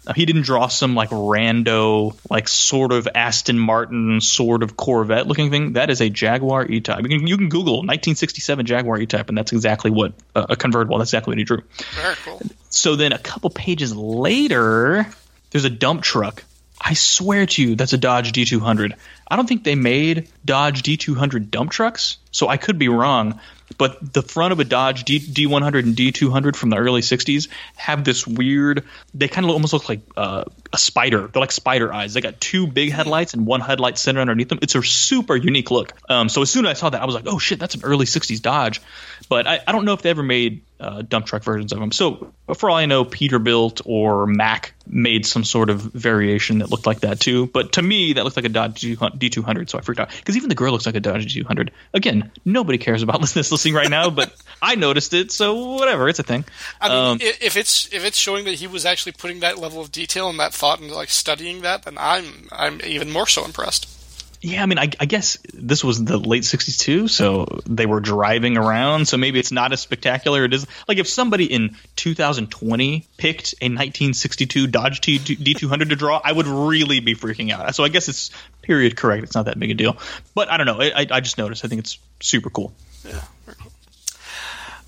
Uh, 0.06 0.14
he 0.14 0.26
didn't 0.26 0.42
draw 0.42 0.68
some 0.68 0.94
like 0.94 1.10
rando, 1.10 2.16
like 2.30 2.48
sort 2.48 2.92
of 2.92 3.08
Aston 3.14 3.58
Martin, 3.58 4.20
sort 4.20 4.62
of 4.62 4.76
Corvette 4.76 5.26
looking 5.26 5.50
thing. 5.50 5.74
That 5.74 5.90
is 5.90 6.00
a 6.00 6.08
Jaguar 6.08 6.66
E-Type. 6.66 7.02
You 7.02 7.08
can, 7.08 7.26
you 7.26 7.36
can 7.36 7.48
Google 7.48 7.78
1967 7.78 8.66
Jaguar 8.66 8.98
E-Type, 8.98 9.28
and 9.28 9.36
that's 9.36 9.52
exactly 9.52 9.90
what 9.90 10.12
uh, 10.34 10.46
a 10.50 10.56
convertible. 10.56 10.98
That's 10.98 11.10
exactly 11.10 11.32
what 11.32 11.38
he 11.38 11.44
drew. 11.44 11.62
Very 11.94 12.14
cool. 12.24 12.40
So 12.70 12.96
then 12.96 13.12
a 13.12 13.18
couple 13.18 13.50
pages 13.50 13.94
later, 13.94 15.06
there's 15.50 15.64
a 15.64 15.70
dump 15.70 16.02
truck. 16.02 16.44
I 16.80 16.94
swear 16.94 17.46
to 17.46 17.62
you, 17.62 17.74
that's 17.74 17.92
a 17.92 17.98
Dodge 17.98 18.32
D200. 18.32 18.92
I 19.28 19.36
don't 19.36 19.48
think 19.48 19.64
they 19.64 19.74
made 19.74 20.28
Dodge 20.44 20.82
D200 20.82 21.50
dump 21.50 21.72
trucks, 21.72 22.18
so 22.30 22.48
I 22.48 22.56
could 22.56 22.78
be 22.78 22.88
wrong 22.88 23.40
but 23.76 24.12
the 24.12 24.22
front 24.22 24.52
of 24.52 24.60
a 24.60 24.64
Dodge 24.64 25.04
D, 25.04 25.20
D100 25.20 25.82
and 25.82 25.94
D200 25.94 26.56
from 26.56 26.70
the 26.70 26.76
early 26.76 27.02
60s 27.02 27.48
have 27.76 28.04
this 28.04 28.26
weird, 28.26 28.84
they 29.14 29.28
kind 29.28 29.44
of 29.44 29.50
almost 29.50 29.72
look 29.72 29.88
like 29.88 30.00
uh, 30.16 30.44
a 30.72 30.78
spider. 30.78 31.26
They're 31.28 31.40
like 31.40 31.52
spider 31.52 31.92
eyes. 31.92 32.14
They 32.14 32.20
got 32.20 32.40
two 32.40 32.66
big 32.66 32.92
headlights 32.92 33.34
and 33.34 33.46
one 33.46 33.60
headlight 33.60 33.98
centered 33.98 34.22
underneath 34.22 34.48
them. 34.48 34.60
It's 34.62 34.74
a 34.74 34.82
super 34.82 35.36
unique 35.36 35.70
look. 35.70 35.92
Um, 36.08 36.28
so 36.28 36.42
as 36.42 36.50
soon 36.50 36.64
as 36.66 36.70
I 36.70 36.74
saw 36.74 36.90
that, 36.90 37.02
I 37.02 37.04
was 37.04 37.14
like, 37.14 37.26
oh 37.26 37.38
shit, 37.38 37.58
that's 37.58 37.74
an 37.74 37.82
early 37.84 38.06
60s 38.06 38.40
Dodge. 38.40 38.80
But 39.28 39.46
I, 39.46 39.60
I 39.66 39.72
don't 39.72 39.84
know 39.84 39.92
if 39.92 40.02
they 40.02 40.10
ever 40.10 40.22
made 40.22 40.62
uh, 40.80 41.02
dump 41.02 41.26
truck 41.26 41.42
versions 41.42 41.72
of 41.72 41.80
them. 41.80 41.92
So 41.92 42.32
for 42.54 42.70
all 42.70 42.76
I 42.76 42.86
know, 42.86 43.04
Peterbilt 43.04 43.82
or 43.84 44.26
Mack 44.26 44.74
made 44.86 45.26
some 45.26 45.44
sort 45.44 45.70
of 45.70 45.80
variation 45.80 46.58
that 46.58 46.70
looked 46.70 46.86
like 46.86 47.00
that 47.00 47.20
too. 47.20 47.46
But 47.46 47.72
to 47.72 47.82
me, 47.82 48.14
that 48.14 48.24
looked 48.24 48.36
like 48.36 48.44
a 48.44 48.50
Dodge 48.50 48.80
D200, 48.80 49.68
so 49.68 49.78
I 49.78 49.80
freaked 49.80 50.00
out. 50.00 50.10
Because 50.10 50.36
even 50.36 50.48
the 50.48 50.54
girl 50.54 50.72
looks 50.72 50.86
like 50.86 50.94
a 50.94 51.00
Dodge 51.00 51.34
D200. 51.34 51.70
Again, 51.94 52.30
nobody 52.44 52.78
cares 52.78 53.02
about 53.02 53.20
this 53.34 53.50
listening 53.50 53.74
right 53.74 53.90
now, 53.90 54.10
but 54.10 54.34
I 54.62 54.76
noticed 54.76 55.12
it, 55.14 55.32
so 55.32 55.74
whatever, 55.74 56.08
it's 56.08 56.18
a 56.18 56.24
thing. 56.24 56.44
I 56.80 56.88
mean, 56.88 56.98
um, 56.98 57.18
if 57.20 57.56
it's 57.56 57.92
if 57.92 58.04
it's 58.04 58.16
showing 58.16 58.44
that 58.44 58.54
he 58.54 58.66
was 58.66 58.86
actually 58.86 59.12
putting 59.12 59.40
that 59.40 59.58
level 59.58 59.80
of 59.80 59.92
detail 59.92 60.28
and 60.28 60.38
that 60.40 60.54
thought 60.54 60.80
into 60.80 60.94
like 60.94 61.10
studying 61.10 61.62
that, 61.62 61.82
then 61.82 61.96
I'm 61.98 62.48
I'm 62.52 62.80
even 62.82 63.10
more 63.10 63.26
so 63.26 63.44
impressed. 63.44 63.97
Yeah, 64.40 64.62
I 64.62 64.66
mean, 64.66 64.78
I, 64.78 64.88
I, 65.00 65.06
guess 65.06 65.36
this 65.52 65.82
was 65.82 66.04
the 66.04 66.16
late 66.16 66.44
'62, 66.44 67.08
so 67.08 67.60
they 67.66 67.86
were 67.86 67.98
driving 67.98 68.56
around. 68.56 69.08
So 69.08 69.16
maybe 69.16 69.40
it's 69.40 69.50
not 69.50 69.72
as 69.72 69.80
spectacular. 69.80 70.44
It 70.44 70.54
is 70.54 70.64
like 70.86 70.98
if 70.98 71.08
somebody 71.08 71.52
in 71.52 71.76
2020 71.96 73.04
picked 73.16 73.54
a 73.60 73.66
1962 73.66 74.68
Dodge 74.68 75.00
T- 75.00 75.18
D200 75.18 75.88
to 75.88 75.96
draw, 75.96 76.20
I 76.22 76.30
would 76.30 76.46
really 76.46 77.00
be 77.00 77.16
freaking 77.16 77.50
out. 77.50 77.74
So 77.74 77.82
I 77.82 77.88
guess 77.88 78.08
it's 78.08 78.30
period 78.62 78.96
correct. 78.96 79.24
It's 79.24 79.34
not 79.34 79.46
that 79.46 79.58
big 79.58 79.72
a 79.72 79.74
deal. 79.74 79.96
But 80.36 80.50
I 80.50 80.56
don't 80.56 80.66
know. 80.66 80.80
I, 80.80 81.06
I 81.10 81.20
just 81.20 81.36
noticed. 81.36 81.64
I 81.64 81.68
think 81.68 81.80
it's 81.80 81.98
super 82.20 82.50
cool. 82.50 82.72
Yeah. 83.04 83.20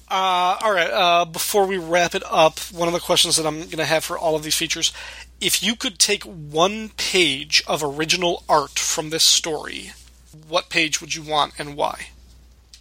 Uh, 0.09 0.59
all 0.61 0.73
right. 0.73 0.91
Uh, 0.91 1.25
before 1.25 1.67
we 1.67 1.79
wrap 1.79 2.15
it 2.15 2.23
up, 2.29 2.59
one 2.73 2.89
of 2.89 2.95
the 2.95 3.01
questions 3.01 3.37
that 3.37 3.47
I'm 3.47 3.59
going 3.59 3.79
to 3.79 3.85
have 3.85 4.05
for 4.05 4.19
all 4.19 4.35
of 4.35 4.43
these 4.43 4.57
features 4.57 4.93
if 5.41 5.63
you 5.63 5.75
could 5.75 5.99
take 5.99 6.25
one 6.25 6.91
page 6.91 7.63
of 7.67 7.83
original 7.83 8.45
art 8.49 8.79
from 8.79 9.11
this 9.11 9.25
story, 9.25 9.93
what 10.49 10.69
page 10.69 11.01
would 11.01 11.15
you 11.15 11.23
want 11.23 11.55
and 11.59 11.77
why? 11.77 12.09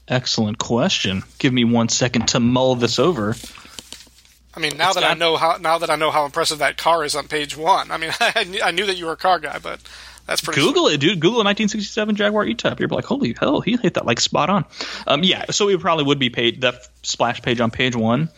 Excellent 0.08 0.58
question. 0.58 1.24
Give 1.38 1.54
me 1.54 1.64
one 1.64 1.90
second 1.90 2.30
to 2.30 2.40
mull 2.40 2.76
this 2.76 3.00
over. 3.00 3.36
I 4.54 4.60
mean, 4.60 4.78
now 4.78 4.88
it's 4.88 4.96
that 4.96 5.02
not... 5.02 5.12
I 5.12 5.14
know 5.14 5.38
how 5.38 5.58
now 5.58 5.78
that 5.78 5.90
I 5.90 5.96
know 5.96 6.12
how 6.12 6.26
impressive 6.26 6.60
that 6.60 6.78
car 6.78 7.06
is 7.06 7.16
on 7.16 7.28
page 7.28 7.56
one. 7.56 7.92
I 7.92 7.98
mean, 7.98 8.12
I, 8.20 8.72
knew 8.72 8.88
that 8.88 8.98
you 8.98 9.06
were 9.06 9.14
a 9.14 9.18
car 9.18 9.40
guy, 9.40 9.60
but 9.60 9.80
that's 10.26 10.42
pretty. 10.42 10.60
Google 10.62 10.88
it, 10.88 11.00
dude. 11.00 11.20
Google 11.20 11.42
a 11.42 11.46
1967 11.46 12.16
Jaguar 12.16 12.46
E-Type. 12.46 12.80
You're 12.80 12.90
like, 12.90 13.06
holy 13.06 13.36
hell, 13.40 13.62
he 13.62 13.78
hit 13.78 13.94
that 13.94 14.06
like 14.06 14.20
spot 14.20 14.50
on. 14.50 14.66
Um, 15.06 15.24
yeah, 15.24 15.46
so 15.52 15.70
it 15.70 15.80
probably 15.80 16.06
would 16.06 16.20
be 16.20 16.32
paid 16.32 16.62
that 16.62 16.88
splash 17.04 17.42
page 17.42 17.62
on 17.62 17.70
page 17.72 17.96
one. 17.96 18.30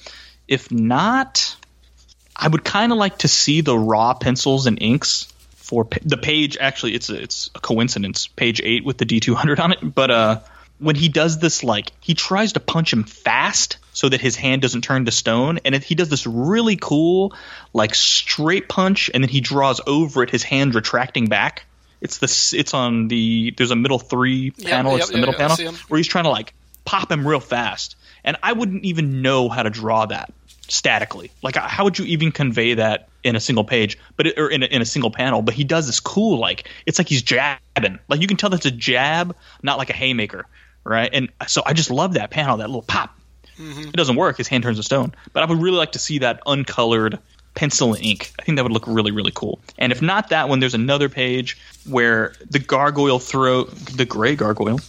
If 0.48 0.70
not, 0.70 1.56
I 2.42 2.48
would 2.48 2.64
kind 2.64 2.92
of 2.92 2.98
like 2.98 3.20
to 3.20 3.28
see 3.28 3.62
the 3.62 3.78
raw 3.78 4.16
pencils 4.16 4.66
and 4.66 4.82
inks 4.82 5.32
for 5.52 5.88
the 6.04 6.18
page. 6.18 6.58
Actually, 6.60 6.96
it's 6.96 7.10
a, 7.10 7.22
it's 7.22 7.52
a 7.54 7.60
coincidence. 7.60 8.26
Page 8.26 8.62
eight 8.64 8.84
with 8.84 8.98
the 8.98 9.06
D200 9.06 9.60
on 9.60 9.72
it, 9.74 9.94
but 9.94 10.10
uh, 10.10 10.40
when 10.80 10.96
he 10.96 11.08
does 11.08 11.38
this, 11.38 11.64
like 11.64 11.92
he 12.02 12.16
tries 12.16 12.54
to 12.54 12.60
punch 12.60 12.92
him 12.92 13.04
fast 13.04 13.78
so 13.94 14.10
that 14.10 14.20
his 14.20 14.36
hand 14.36 14.64
doesn't 14.64 14.82
turn 14.82 15.06
to 15.06 15.12
stone, 15.12 15.60
and 15.64 15.76
he 15.76 15.94
does 15.94 16.10
this 16.10 16.26
really 16.26 16.78
cool, 16.78 17.36
like 17.74 17.94
straight 17.94 18.68
punch, 18.68 19.12
and 19.14 19.24
then 19.24 19.30
he 19.30 19.42
draws 19.42 19.80
over 19.86 20.24
it, 20.24 20.32
his 20.32 20.42
hand 20.42 20.74
retracting 20.74 21.28
back. 21.28 21.66
It's 22.02 22.18
the 22.18 22.58
it's 22.58 22.74
on 22.74 23.08
the 23.08 23.54
there's 23.56 23.70
a 23.70 23.76
middle 23.76 24.00
three 24.00 24.50
panel. 24.50 24.94
yep, 24.94 25.02
it's 25.02 25.10
the 25.10 25.18
yep, 25.18 25.28
middle 25.28 25.40
yep, 25.40 25.58
panel 25.58 25.76
where 25.88 26.00
he's 26.00 26.08
trying 26.08 26.24
to 26.24 26.32
like 26.32 26.56
pop 26.86 27.12
him 27.12 27.28
real 27.28 27.40
fast, 27.40 27.96
and 28.24 28.36
I 28.42 28.54
wouldn't 28.54 28.84
even 28.84 29.22
know 29.22 29.48
how 29.48 29.62
to 29.62 29.70
draw 29.70 30.08
that 30.08 30.34
statically. 30.68 31.32
Like, 31.42 31.58
uh, 31.58 31.68
how 31.68 31.84
would 31.84 32.00
you 32.00 32.06
even 32.06 32.32
convey 32.32 32.76
that 32.76 33.10
in 33.24 33.36
a 33.36 33.40
single 33.40 33.64
page, 33.64 33.98
but 34.16 34.28
it, 34.28 34.40
or 34.40 34.50
in 34.50 34.64
a, 34.64 34.66
in 34.66 34.82
a 34.82 34.86
single 34.86 35.12
panel? 35.12 35.42
But 35.42 35.54
he 35.54 35.64
does 35.64 35.88
this 35.88 36.00
cool, 36.00 36.40
like 36.40 36.68
it's 36.86 36.98
like 36.98 37.10
he's 37.10 37.22
jabbing. 37.22 38.00
Like 38.08 38.22
you 38.22 38.28
can 38.28 38.38
tell 38.38 38.50
that's 38.50 38.66
a 38.66 38.72
jab, 38.72 39.36
not 39.62 39.78
like 39.78 39.90
a 39.90 39.94
haymaker, 39.94 40.46
right? 40.84 41.10
And 41.12 41.30
so 41.48 41.62
I 41.66 41.74
just 41.74 41.92
love 41.92 42.14
that 42.14 42.32
panel, 42.32 42.58
that 42.58 42.68
little 42.68 42.82
pop. 42.82 43.18
Mm-hmm. 43.58 43.90
It 43.90 43.96
doesn't 43.96 44.16
work. 44.16 44.38
His 44.38 44.48
hand 44.48 44.64
turns 44.64 44.78
to 44.78 44.84
stone. 44.84 45.14
But 45.34 45.44
I 45.44 45.46
would 45.46 45.62
really 45.62 45.78
like 45.78 45.92
to 45.94 46.00
see 46.00 46.20
that 46.20 46.42
uncolored 46.46 47.20
pencil 47.54 47.94
and 47.94 48.04
ink. 48.04 48.32
I 48.40 48.44
think 48.44 48.56
that 48.56 48.64
would 48.64 48.72
look 48.72 48.88
really, 48.88 49.12
really 49.12 49.32
cool. 49.34 49.60
And 49.78 49.92
if 49.92 50.02
not 50.02 50.30
that 50.30 50.50
one, 50.50 50.60
there's 50.60 50.74
another 50.74 51.10
page 51.10 51.58
where 51.88 52.34
the 52.50 52.60
gargoyle 52.60 53.20
throw 53.20 53.66
the 53.66 54.06
gray 54.06 54.36
gargoyle 54.36 54.80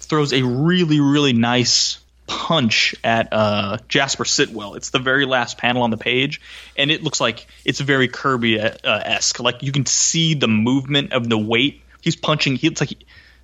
throws 0.00 0.32
a 0.32 0.42
really, 0.42 1.00
really 1.00 1.32
nice 1.32 1.98
punch 2.30 2.94
at 3.02 3.32
uh, 3.32 3.78
Jasper 3.88 4.24
Sitwell. 4.24 4.76
It's 4.76 4.90
the 4.90 5.00
very 5.00 5.26
last 5.26 5.58
panel 5.58 5.82
on 5.82 5.90
the 5.90 5.96
page, 5.96 6.40
and 6.76 6.88
it 6.88 7.02
looks 7.02 7.20
like 7.20 7.48
it's 7.64 7.80
very 7.80 8.06
Kirby 8.06 8.60
uh, 8.60 8.70
esque. 8.84 9.40
Like 9.40 9.64
you 9.64 9.72
can 9.72 9.84
see 9.84 10.34
the 10.34 10.46
movement 10.46 11.12
of 11.12 11.28
the 11.28 11.36
weight. 11.36 11.82
He's 12.00 12.14
punching. 12.14 12.54
He 12.54 12.68
looks 12.68 12.80
like 12.80 12.90
he, 12.90 12.98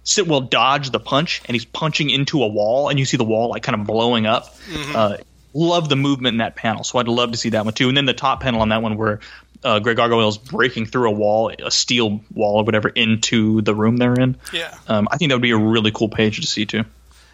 Sitwell 0.04 0.48
dodged 0.48 0.92
the 0.92 1.00
punch, 1.00 1.42
and 1.46 1.56
he's 1.56 1.64
punching 1.64 2.10
into 2.10 2.44
a 2.44 2.46
wall, 2.46 2.88
and 2.88 2.96
you 2.96 3.04
see 3.04 3.16
the 3.16 3.24
wall 3.24 3.50
like 3.50 3.64
kind 3.64 3.78
of 3.80 3.88
blowing 3.88 4.24
up. 4.24 4.54
Uh, 4.94 5.16
love 5.52 5.88
the 5.88 5.96
movement 5.96 6.34
in 6.34 6.38
that 6.38 6.54
panel, 6.54 6.84
so 6.84 7.00
I'd 7.00 7.08
love 7.08 7.32
to 7.32 7.38
see 7.38 7.50
that 7.50 7.64
one 7.64 7.74
too. 7.74 7.88
And 7.88 7.96
then 7.96 8.06
the 8.06 8.14
top 8.14 8.40
panel 8.40 8.60
on 8.60 8.68
that 8.68 8.82
one 8.82 8.96
where. 8.96 9.20
Uh, 9.64 9.80
Grey 9.80 9.94
Gargoyle's 9.94 10.38
breaking 10.38 10.86
through 10.86 11.08
a 11.08 11.12
wall, 11.12 11.50
a 11.50 11.70
steel 11.72 12.20
wall 12.32 12.58
or 12.58 12.64
whatever, 12.64 12.88
into 12.88 13.62
the 13.62 13.74
room 13.74 13.96
they're 13.96 14.14
in. 14.14 14.36
Yeah. 14.52 14.72
Um, 14.86 15.08
I 15.10 15.16
think 15.16 15.30
that 15.30 15.34
would 15.34 15.42
be 15.42 15.50
a 15.50 15.58
really 15.58 15.90
cool 15.90 16.10
page 16.10 16.40
to 16.40 16.46
see 16.46 16.66
too. 16.66 16.84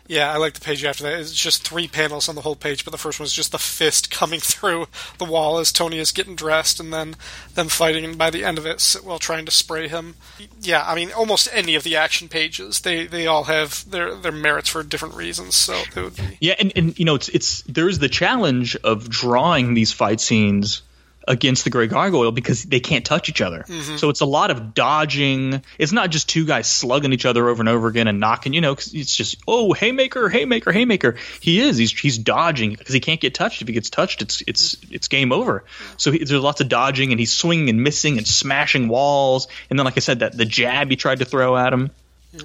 Yeah, 0.08 0.32
I 0.32 0.36
like 0.36 0.54
the 0.54 0.60
page 0.60 0.84
after 0.84 1.04
that. 1.04 1.20
It's 1.20 1.32
just 1.32 1.66
three 1.66 1.86
panels 1.86 2.28
on 2.28 2.34
the 2.34 2.40
whole 2.40 2.56
page, 2.56 2.84
but 2.84 2.90
the 2.90 2.98
first 2.98 3.20
one 3.20 3.24
is 3.24 3.32
just 3.32 3.52
the 3.52 3.58
fist 3.58 4.10
coming 4.10 4.40
through 4.40 4.86
the 5.18 5.24
wall 5.24 5.58
as 5.58 5.72
Tony 5.72 5.98
is 5.98 6.12
getting 6.12 6.34
dressed, 6.34 6.80
and 6.80 6.92
then 6.92 7.16
them 7.54 7.68
fighting. 7.68 8.04
And 8.04 8.18
by 8.18 8.30
the 8.30 8.44
end 8.44 8.58
of 8.58 8.66
it, 8.66 8.80
Sitwell 8.80 9.18
trying 9.18 9.46
to 9.46 9.52
spray 9.52 9.88
him. 9.88 10.16
Yeah, 10.60 10.84
I 10.86 10.94
mean, 10.94 11.12
almost 11.12 11.48
any 11.52 11.74
of 11.74 11.84
the 11.84 11.96
action 11.96 12.28
pages, 12.28 12.80
they 12.80 13.06
they 13.06 13.26
all 13.26 13.44
have 13.44 13.88
their 13.90 14.14
their 14.14 14.32
merits 14.32 14.68
for 14.68 14.82
different 14.82 15.14
reasons. 15.14 15.54
So 15.54 15.74
it 15.74 15.96
would 15.96 16.16
be 16.16 16.38
Yeah, 16.40 16.54
and, 16.58 16.72
and 16.74 16.98
you 16.98 17.04
know, 17.04 17.14
it's 17.14 17.28
it's 17.28 17.62
there's 17.62 17.98
the 17.98 18.08
challenge 18.08 18.76
of 18.76 19.08
drawing 19.08 19.74
these 19.74 19.92
fight 19.92 20.20
scenes 20.20 20.82
against 21.28 21.64
the 21.64 21.70
Grey 21.70 21.86
Gargoyle 21.86 22.32
because 22.32 22.64
they 22.64 22.80
can't 22.80 23.04
touch 23.04 23.28
each 23.28 23.40
other. 23.40 23.64
So 23.98 24.08
it's 24.08 24.20
a 24.20 24.26
lot 24.26 24.50
of 24.50 24.74
dodging. 24.74 25.62
It's 25.78 25.92
not 25.92 26.10
just 26.10 26.28
two 26.28 26.44
guys 26.46 26.68
slugging 26.68 27.12
each 27.12 27.24
other 27.26 27.48
over 27.48 27.60
and 27.62 27.68
over 27.68 27.88
again 27.88 28.08
and 28.08 28.20
knocking. 28.20 28.54
You 28.54 28.60
know, 28.60 28.74
'cause 28.74 28.92
it's 28.94 29.14
just 29.14 29.36
oh 29.46 29.72
haymaker, 29.72 30.28
haymaker, 30.28 30.72
haymaker. 30.72 31.16
He 31.40 31.60
is. 31.60 31.76
He's 31.76 31.92
he's 31.98 32.18
dodging 32.18 32.74
because 32.74 32.92
he 32.94 33.00
can't 33.00 33.20
get 33.20 33.34
touched. 33.34 33.62
If 33.62 33.68
he 33.68 33.74
gets 33.74 33.90
touched, 33.90 34.22
it's 34.22 34.42
it's 34.46 34.76
it's 34.90 35.08
game 35.08 35.32
over. 35.32 35.64
So 35.96 36.10
he, 36.12 36.18
there's 36.18 36.42
lots 36.42 36.60
of 36.60 36.68
dodging 36.68 37.10
and 37.12 37.20
he's 37.20 37.32
swinging 37.32 37.68
and 37.68 37.82
missing 37.82 38.18
and 38.18 38.26
smashing 38.26 38.88
walls. 38.88 39.48
And 39.70 39.78
then, 39.78 39.84
like 39.84 39.96
I 39.96 40.00
said, 40.00 40.20
that 40.20 40.36
the 40.36 40.44
jab 40.44 40.90
he 40.90 40.96
tried 40.96 41.20
to 41.20 41.24
throw 41.24 41.56
at 41.56 41.72
him. 41.72 41.90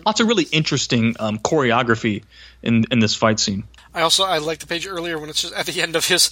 Lots 0.05 0.19
of 0.19 0.27
really 0.27 0.43
interesting 0.51 1.15
um, 1.19 1.39
choreography 1.39 2.23
in 2.61 2.85
in 2.91 2.99
this 2.99 3.15
fight 3.15 3.39
scene. 3.39 3.63
I 3.93 4.01
also 4.01 4.23
I 4.25 4.37
like 4.39 4.59
the 4.59 4.67
page 4.67 4.85
earlier 4.85 5.17
when 5.17 5.29
it's 5.29 5.41
just 5.41 5.53
at 5.53 5.65
the 5.65 5.81
end 5.81 5.95
of 5.95 6.05
his 6.05 6.29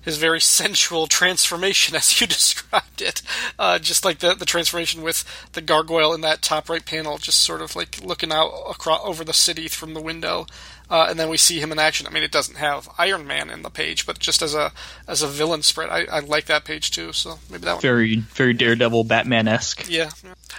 his 0.00 0.18
very 0.18 0.40
sensual 0.40 1.06
transformation 1.06 1.96
as 1.96 2.20
you 2.20 2.26
described 2.26 3.02
it. 3.02 3.22
Uh, 3.58 3.78
just 3.78 4.04
like 4.04 4.18
the 4.18 4.34
the 4.34 4.46
transformation 4.46 5.02
with 5.02 5.24
the 5.52 5.60
gargoyle 5.60 6.14
in 6.14 6.20
that 6.22 6.42
top 6.42 6.68
right 6.68 6.84
panel, 6.84 7.18
just 7.18 7.42
sort 7.42 7.60
of 7.60 7.76
like 7.76 8.02
looking 8.02 8.32
out 8.32 8.50
across 8.68 9.00
over 9.04 9.24
the 9.24 9.32
city 9.32 9.68
from 9.68 9.94
the 9.94 10.02
window. 10.02 10.46
Uh, 10.90 11.06
and 11.10 11.18
then 11.18 11.28
we 11.28 11.36
see 11.36 11.60
him 11.60 11.70
in 11.70 11.78
action. 11.78 12.06
I 12.06 12.10
mean, 12.10 12.22
it 12.22 12.32
doesn't 12.32 12.56
have 12.56 12.88
Iron 12.96 13.26
Man 13.26 13.50
in 13.50 13.60
the 13.60 13.68
page, 13.68 14.06
but 14.06 14.18
just 14.18 14.40
as 14.40 14.54
a 14.54 14.72
as 15.06 15.20
a 15.20 15.28
villain 15.28 15.62
spread, 15.62 15.90
I, 15.90 16.04
I 16.10 16.20
like 16.20 16.46
that 16.46 16.64
page 16.64 16.90
too. 16.90 17.12
So 17.12 17.38
maybe 17.50 17.64
that 17.64 17.74
one. 17.74 17.82
Very 17.82 18.16
very 18.16 18.54
Daredevil 18.54 19.04
Batman 19.04 19.48
esque. 19.48 19.86
Yeah, 19.88 20.10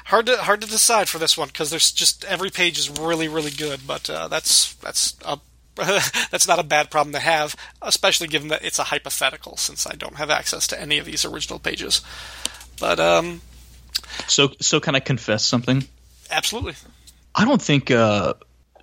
hard 0.05 0.27
to 0.27 0.37
hard 0.37 0.61
to 0.61 0.67
decide 0.67 1.09
for 1.09 1.17
this 1.17 1.35
one 1.35 1.47
because 1.47 1.71
there's 1.71 1.91
just 1.91 2.23
every 2.25 2.51
page 2.51 2.77
is 2.77 2.91
really 2.99 3.27
really 3.27 3.49
good, 3.49 3.81
but 3.87 4.07
uh, 4.07 4.27
that's 4.27 4.75
that's 4.75 5.15
a 5.25 5.39
that's 6.32 6.47
not 6.47 6.59
a 6.59 6.63
bad 6.63 6.89
problem 6.91 7.13
to 7.13 7.19
have, 7.19 7.55
especially 7.82 8.27
given 8.27 8.49
that 8.49 8.63
it's 8.63 8.80
a 8.80 8.84
hypothetical 8.84 9.57
since 9.57 9.86
I 9.88 9.93
don't 9.95 10.15
have 10.15 10.30
access 10.30 10.67
to 10.67 10.82
any 10.82 10.97
of 10.97 11.05
these 11.05 11.25
original 11.25 11.59
pages. 11.59 12.01
But 12.80 12.99
um, 12.99 13.41
So 14.27 14.51
so 14.59 14.80
can 14.80 14.95
I 14.95 14.99
confess 14.99 15.45
something? 15.45 15.84
absolutely, 16.32 16.75
I 17.36 17.45
don't 17.45 17.61
think 17.61 17.89
uh 17.91 18.34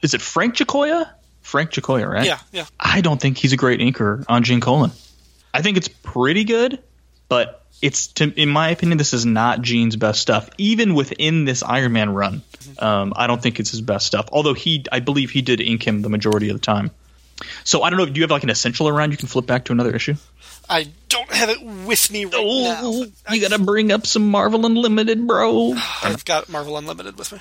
is 0.02 0.14
it 0.14 0.20
Frank 0.22 0.54
Giacoia? 0.56 1.10
Frank 1.42 1.70
Giacoia, 1.70 2.08
right? 2.08 2.26
yeah, 2.26 2.40
yeah. 2.52 2.66
I 2.80 3.00
don't 3.00 3.20
think 3.20 3.38
he's 3.38 3.52
a 3.52 3.56
great 3.56 3.78
inker 3.80 4.24
on 4.28 4.42
Gene 4.42 4.60
Colan. 4.60 4.90
I 5.54 5.62
think 5.62 5.76
it's 5.76 5.88
pretty 5.88 6.44
good, 6.44 6.78
but 7.28 7.62
it's 7.82 8.06
to, 8.08 8.32
in 8.40 8.48
my 8.48 8.70
opinion, 8.70 8.98
this 8.98 9.12
is 9.12 9.26
not 9.26 9.60
Gene's 9.62 9.96
best 9.96 10.20
stuff. 10.20 10.48
Even 10.58 10.94
within 10.94 11.44
this 11.44 11.62
Iron 11.62 11.92
Man 11.92 12.10
run, 12.10 12.42
um, 12.78 13.12
I 13.16 13.26
don't 13.26 13.42
think 13.42 13.60
it's 13.60 13.70
his 13.70 13.80
best 13.82 14.06
stuff. 14.06 14.28
Although 14.32 14.54
he, 14.54 14.84
I 14.90 15.00
believe 15.00 15.30
he 15.30 15.42
did 15.42 15.60
ink 15.60 15.86
him 15.86 16.02
the 16.02 16.08
majority 16.08 16.48
of 16.48 16.56
the 16.56 16.60
time. 16.64 16.90
So 17.64 17.82
I 17.82 17.90
don't 17.90 17.98
know. 17.98 18.06
Do 18.06 18.12
you 18.14 18.22
have 18.22 18.30
like 18.30 18.44
an 18.44 18.50
essential 18.50 18.88
around? 18.88 19.10
You 19.10 19.18
can 19.18 19.28
flip 19.28 19.46
back 19.46 19.66
to 19.66 19.72
another 19.72 19.94
issue. 19.94 20.14
I 20.70 20.88
don't 21.10 21.30
have 21.30 21.50
it 21.50 21.62
with 21.62 22.10
me 22.10 22.24
right 22.24 22.34
Oh, 22.36 23.06
now. 23.28 23.32
you 23.34 23.40
gotta 23.40 23.62
bring 23.62 23.92
up 23.92 24.06
some 24.06 24.28
Marvel 24.30 24.64
Unlimited, 24.66 25.26
bro. 25.26 25.74
I've 26.02 26.24
got 26.24 26.48
Marvel 26.48 26.76
Unlimited 26.78 27.18
with 27.18 27.32
me. 27.32 27.38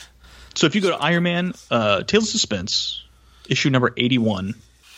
So 0.53 0.67
if 0.67 0.75
you 0.75 0.81
go 0.81 0.89
to 0.89 0.97
Iron 1.01 1.23
Man, 1.23 1.53
uh, 1.71 2.03
Tales 2.03 2.25
of 2.25 2.29
Suspense, 2.31 3.03
issue 3.49 3.69
number 3.69 3.93
eighty-one. 3.95 4.55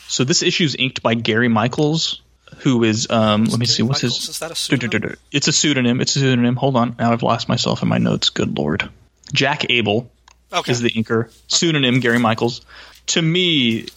So 0.07 0.23
this 0.23 0.41
issue 0.41 0.63
is 0.63 0.75
inked 0.75 1.03
by 1.03 1.13
Gary 1.13 1.47
Michaels, 1.47 2.21
who 2.59 2.83
is 2.83 3.07
um, 3.09 3.45
let 3.45 3.59
me 3.59 3.65
see 3.65 3.83
what's 3.83 4.03
Michaels, 4.03 4.19
his. 4.25 4.29
is 4.29 4.39
that 4.39 4.51
a 4.51 4.55
pseudonym? 4.55 5.15
It's 5.31 5.47
a 5.47 5.51
pseudonym. 5.53 6.01
It's 6.01 6.15
a 6.15 6.19
pseudonym. 6.19 6.55
Hold 6.55 6.75
on, 6.75 6.95
now 6.99 7.11
I've 7.11 7.23
lost 7.23 7.47
myself 7.49 7.81
in 7.83 7.87
my 7.89 7.97
notes. 7.97 8.29
Good 8.29 8.57
lord, 8.57 8.89
Jack 9.33 9.69
Abel 9.69 10.09
Okay. 10.53 10.71
is 10.71 10.79
the 10.81 10.89
inker. 10.91 11.31
Pseudonym 11.47 11.99
Gary 11.99 12.19
Michaels. 12.19 12.61
To 13.07 13.21
me, 13.21 13.87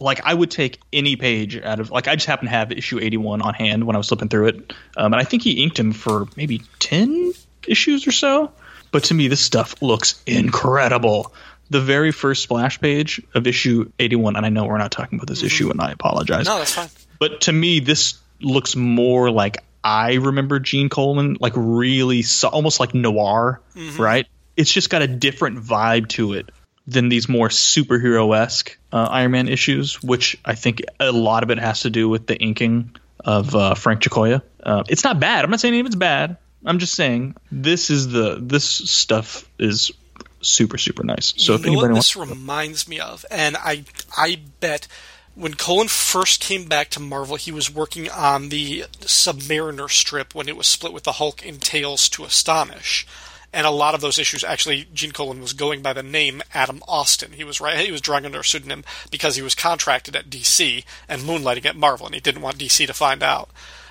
like 0.00 0.24
I 0.24 0.32
would 0.32 0.50
take 0.50 0.80
any 0.92 1.16
page 1.16 1.56
out 1.58 1.80
of 1.80 1.90
like 1.90 2.08
I 2.08 2.14
just 2.16 2.26
happen 2.26 2.46
to 2.46 2.50
have 2.50 2.72
issue 2.72 2.98
eighty-one 2.98 3.42
on 3.42 3.54
hand 3.54 3.84
when 3.84 3.94
I 3.94 3.98
was 3.98 4.08
flipping 4.08 4.28
through 4.28 4.48
it, 4.48 4.72
um, 4.96 5.12
and 5.12 5.16
I 5.16 5.24
think 5.24 5.42
he 5.42 5.62
inked 5.62 5.78
him 5.78 5.92
for 5.92 6.26
maybe 6.36 6.62
ten 6.78 7.32
issues 7.66 8.06
or 8.06 8.12
so. 8.12 8.52
But 8.90 9.04
to 9.04 9.14
me, 9.14 9.28
this 9.28 9.40
stuff 9.40 9.82
looks 9.82 10.22
incredible. 10.26 11.32
The 11.70 11.80
very 11.82 12.12
first 12.12 12.42
splash 12.42 12.80
page 12.80 13.20
of 13.34 13.46
issue 13.46 13.92
81, 13.98 14.36
and 14.36 14.46
I 14.46 14.48
know 14.48 14.64
we're 14.64 14.78
not 14.78 14.90
talking 14.90 15.18
about 15.18 15.26
this 15.28 15.42
issue, 15.42 15.70
and 15.70 15.78
I 15.82 15.90
apologize. 15.92 16.46
no, 16.46 16.56
that's 16.56 16.72
fine. 16.72 16.88
But 17.18 17.42
to 17.42 17.52
me, 17.52 17.80
this 17.80 18.18
looks 18.40 18.76
more 18.76 19.30
like 19.30 19.58
I 19.82 20.14
remember 20.14 20.60
Gene 20.60 20.88
Colan, 20.88 21.36
like 21.40 21.54
really, 21.56 22.22
so, 22.22 22.48
almost 22.48 22.80
like 22.80 22.94
noir, 22.94 23.60
right? 23.98 24.26
It's 24.56 24.72
just 24.72 24.90
got 24.90 25.02
a 25.02 25.06
different 25.06 25.60
vibe 25.60 26.08
to 26.10 26.34
it 26.34 26.50
than 26.86 27.08
these 27.08 27.28
more 27.28 27.48
superhero 27.48 28.36
esque 28.36 28.76
uh, 28.92 29.08
Iron 29.10 29.32
Man 29.32 29.48
issues, 29.48 30.02
which 30.02 30.38
I 30.44 30.54
think 30.54 30.82
a 30.98 31.12
lot 31.12 31.42
of 31.42 31.50
it 31.50 31.58
has 31.58 31.82
to 31.82 31.90
do 31.90 32.08
with 32.08 32.26
the 32.26 32.36
inking 32.36 32.96
of 33.24 33.54
uh, 33.54 33.74
Frank 33.74 34.00
Giacoia. 34.00 34.42
Uh, 34.62 34.84
it's 34.88 35.04
not 35.04 35.20
bad. 35.20 35.44
I'm 35.44 35.50
not 35.50 35.60
saying 35.60 35.74
any 35.74 35.80
of 35.80 35.86
it's 35.86 35.94
bad. 35.94 36.38
I'm 36.64 36.78
just 36.78 36.94
saying 36.94 37.36
this 37.52 37.90
is 37.90 38.08
the 38.08 38.38
this 38.40 38.64
stuff 38.64 39.48
is 39.58 39.92
super 40.40 40.78
super 40.78 41.04
nice. 41.04 41.34
So 41.36 41.54
if 41.54 41.64
you 41.64 41.72
know 41.72 41.76
what 41.76 41.84
anybody 41.84 41.94
wants, 41.94 42.14
this 42.14 42.28
reminds 42.28 42.88
me 42.88 43.00
of, 43.00 43.24
and 43.30 43.56
I 43.56 43.84
I 44.16 44.40
bet 44.60 44.88
when 45.38 45.54
Colan 45.54 45.86
first 45.86 46.40
came 46.40 46.64
back 46.64 46.90
to 46.90 47.00
Marvel, 47.00 47.36
he 47.36 47.52
was 47.52 47.72
working 47.72 48.10
on 48.10 48.48
the 48.48 48.86
Submariner 49.02 49.88
strip 49.88 50.34
when 50.34 50.48
it 50.48 50.56
was 50.56 50.66
split 50.66 50.92
with 50.92 51.04
the 51.04 51.12
Hulk 51.12 51.44
in 51.44 51.58
Tales 51.58 52.08
to 52.10 52.24
Astonish. 52.24 53.06
And 53.52 53.64
a 53.64 53.70
lot 53.70 53.94
of 53.94 54.00
those 54.00 54.18
issues, 54.18 54.42
actually, 54.42 54.88
Gene 54.92 55.12
Colan 55.12 55.40
was 55.40 55.52
going 55.52 55.80
by 55.80 55.92
the 55.92 56.02
name 56.02 56.42
Adam 56.52 56.82
Austin. 56.88 57.32
He 57.32 57.44
was 57.44 57.60
right; 57.60 57.78
he 57.78 57.92
was 57.92 58.00
drawing 58.00 58.26
under 58.26 58.40
a 58.40 58.44
pseudonym 58.44 58.84
because 59.10 59.36
he 59.36 59.42
was 59.42 59.54
contracted 59.54 60.16
at 60.16 60.28
DC 60.28 60.84
and 61.08 61.22
moonlighting 61.22 61.64
at 61.64 61.76
Marvel, 61.76 62.06
and 62.06 62.14
he 62.14 62.20
didn't 62.20 62.42
want 62.42 62.58
DC 62.58 62.86
to 62.86 62.92
find 62.92 63.22
out 63.22 63.48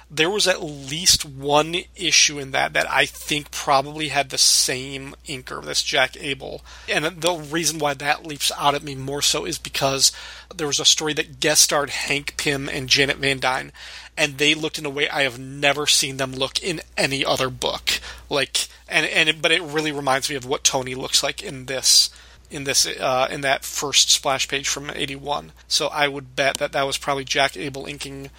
there 0.10 0.30
was 0.30 0.48
at 0.48 0.64
least 0.64 1.26
one 1.26 1.76
issue 1.96 2.40
in 2.40 2.52
that 2.52 2.74
that 2.74 2.90
I 2.90 3.06
think 3.06 3.52
probably 3.52 4.08
had 4.08 4.30
the 4.30 4.38
same 4.38 5.16
inker, 5.28 5.64
this 5.64 5.84
Jack 5.84 6.16
Abel. 6.18 6.64
And 6.88 7.06
the 7.06 7.34
reason 7.34 7.78
why 7.78 7.94
that 7.96 8.26
leaps 8.26 8.52
out 8.58 8.74
at 8.74 8.84
me 8.84 8.96
more 8.96 9.22
so 9.22 9.46
is 9.46 9.58
because 9.58 10.12
there 10.56 10.68
was 10.68 10.80
a 10.80 10.86
story 10.86 11.14
that 11.14 11.40
guest 11.40 11.64
starred 11.64 11.90
Hank 11.90 12.38
Pym 12.38 12.70
and 12.70 12.88
Janet 12.88 13.18
Van 13.18 13.40
Dyne, 13.40 13.74
and 14.16 14.38
they 14.38 14.56
looked 14.56 14.80
in 14.80 14.86
a 14.86 14.90
way 14.90 15.10
I 15.10 15.24
have 15.24 15.38
never 15.38 15.86
seen 15.88 16.18
them 16.18 16.32
look 16.32 16.62
in 16.64 16.82
any 16.96 17.26
other 17.26 17.50
book. 17.50 18.00
Like, 18.30 18.70
and 18.88 19.06
and 19.06 19.42
but 19.42 19.52
it 19.52 19.62
really 19.62 19.92
reminds 19.92 20.30
me 20.30 20.38
of 20.38 20.46
what 20.46 20.64
Tony 20.64 20.96
looks 20.96 21.22
like 21.22 21.44
in 21.44 21.66
this 21.66 22.10
in 22.50 22.64
this 22.64 22.86
uh, 22.88 23.28
in 23.30 23.42
that 23.42 23.66
first 23.66 24.10
splash 24.10 24.48
page 24.48 24.70
from 24.70 24.90
'81. 24.90 25.52
So 25.68 25.88
I 25.88 26.08
would 26.08 26.36
bet 26.36 26.60
that 26.60 26.72
that 26.72 26.88
was 26.88 26.98
probably 26.98 27.26
Jack 27.26 27.58
Abel 27.58 27.86
inking 27.86 28.30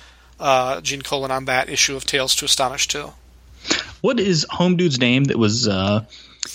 uh, 0.40 0.80
Gene 0.80 1.02
Colan 1.02 1.30
on 1.30 1.46
that 1.46 1.68
issue 1.68 1.96
of 1.96 2.04
Tales 2.04 2.34
to 2.36 2.44
Astonish 2.44 2.88
too. 2.88 3.12
What 4.00 4.20
is 4.20 4.46
Home 4.50 4.76
Dude's 4.76 4.98
name? 5.00 5.24
That 5.24 5.38
was 5.38 5.66
uh, 5.66 6.04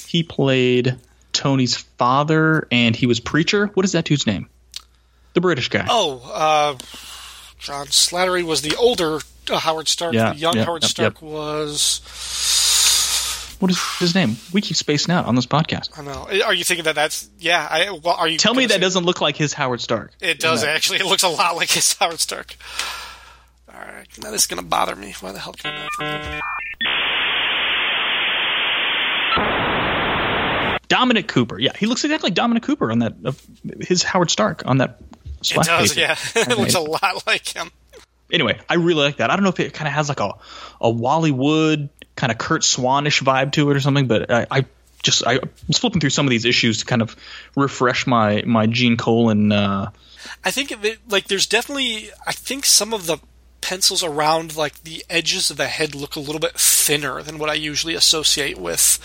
he 0.05 0.23
played 0.23 0.97
Tony's 1.33 1.75
father, 1.75 2.67
and 2.71 2.95
he 2.95 3.07
was 3.07 3.19
preacher. 3.19 3.67
What 3.67 3.85
is 3.85 3.91
that 3.93 4.05
dude's 4.05 4.25
name? 4.25 4.47
The 5.33 5.41
British 5.41 5.69
guy. 5.69 5.87
Oh, 5.89 6.21
uh, 6.31 6.77
John 7.59 7.87
Slattery 7.87 8.43
was 8.43 8.61
the 8.61 8.75
older 8.75 9.19
uh, 9.49 9.59
Howard 9.59 9.87
Stark. 9.87 10.13
Yeah, 10.13 10.33
the 10.33 10.39
young 10.39 10.55
yeah, 10.55 10.65
Howard 10.65 10.83
yep, 10.83 10.91
Stark 10.91 11.21
yep. 11.21 11.21
was. 11.21 12.01
What 13.59 13.71
is 13.71 13.79
his 13.99 14.13
name? 14.13 14.35
We 14.51 14.61
keep 14.61 14.75
spacing 14.75 15.13
out 15.13 15.25
on 15.25 15.35
this 15.35 15.45
podcast. 15.45 15.97
I 15.97 16.03
know. 16.03 16.27
Are 16.45 16.53
you 16.53 16.63
thinking 16.63 16.83
that 16.83 16.95
that's 16.95 17.29
yeah? 17.39 17.65
I 17.69 17.91
well, 17.91 18.15
are 18.15 18.27
you 18.27 18.37
Tell 18.37 18.53
me 18.53 18.65
that 18.67 18.81
doesn't 18.81 19.05
look 19.05 19.21
like 19.21 19.37
his 19.37 19.53
Howard 19.53 19.81
Stark. 19.81 20.11
It 20.21 20.39
does 20.39 20.63
actually. 20.63 20.99
It 20.99 21.05
looks 21.05 21.23
a 21.23 21.29
lot 21.29 21.55
like 21.55 21.71
his 21.71 21.93
Howard 21.93 22.19
Stark. 22.19 22.55
All 23.83 23.91
right, 23.91 24.07
now 24.21 24.31
this 24.31 24.43
is 24.43 24.47
gonna 24.47 24.61
bother 24.61 24.95
me. 24.95 25.13
Why 25.19 25.33
the 25.33 25.39
hell 25.39 25.53
can 25.53 25.89
I 25.99 26.39
not? 30.79 30.87
Dominic 30.87 31.27
Cooper. 31.27 31.59
Yeah, 31.59 31.71
he 31.77 31.85
looks 31.85 32.03
exactly 32.03 32.27
like 32.27 32.35
Dominic 32.35 32.63
Cooper 32.63 32.91
on 32.91 32.99
that. 32.99 33.13
Uh, 33.25 33.31
his 33.81 34.03
Howard 34.03 34.29
Stark 34.29 34.63
on 34.65 34.77
that. 34.77 35.01
It 35.41 35.63
does, 35.63 35.97
yeah. 35.97 36.15
it 36.35 36.57
looks 36.57 36.75
a 36.75 36.79
lot 36.79 37.25
like 37.27 37.47
him. 37.47 37.71
Anyway, 38.31 38.57
I 38.69 38.75
really 38.75 39.03
like 39.03 39.17
that. 39.17 39.29
I 39.29 39.35
don't 39.35 39.43
know 39.43 39.49
if 39.49 39.59
it 39.59 39.73
kind 39.73 39.87
of 39.87 39.93
has 39.93 40.07
like 40.07 40.21
a 40.21 40.33
a 40.79 40.89
Wally 40.89 41.31
Wood 41.31 41.89
kind 42.15 42.31
of 42.31 42.37
Curt 42.37 42.63
Swanish 42.63 43.21
vibe 43.21 43.51
to 43.53 43.69
it 43.69 43.75
or 43.75 43.79
something, 43.81 44.07
but 44.07 44.31
I, 44.31 44.47
I 44.49 44.65
just 45.01 45.27
I 45.27 45.39
was 45.67 45.77
flipping 45.77 45.99
through 45.99 46.11
some 46.11 46.25
of 46.25 46.29
these 46.29 46.45
issues 46.45 46.79
to 46.79 46.85
kind 46.85 47.01
of 47.01 47.17
refresh 47.57 48.07
my 48.07 48.43
my 48.45 48.67
Gene 48.67 48.95
Colan. 48.95 49.51
Uh, 49.51 49.91
I 50.45 50.51
think 50.51 50.71
it, 50.71 50.99
like 51.09 51.27
there's 51.27 51.47
definitely. 51.47 52.11
I 52.25 52.31
think 52.31 52.65
some 52.65 52.93
of 52.93 53.07
the 53.07 53.17
pencils 53.63 54.03
around 54.03 54.55
like 54.57 54.83
the 54.83 55.05
edges 55.09 55.49
of 55.49 55.57
the 55.57 55.67
head 55.67 55.95
look 55.95 56.15
a 56.15 56.19
little 56.19 56.39
bit 56.39 56.59
thinner 56.59 57.23
than 57.23 57.39
what 57.39 57.49
I 57.49 57.53
usually 57.53 57.95
associate 57.95 58.57
with 58.57 58.99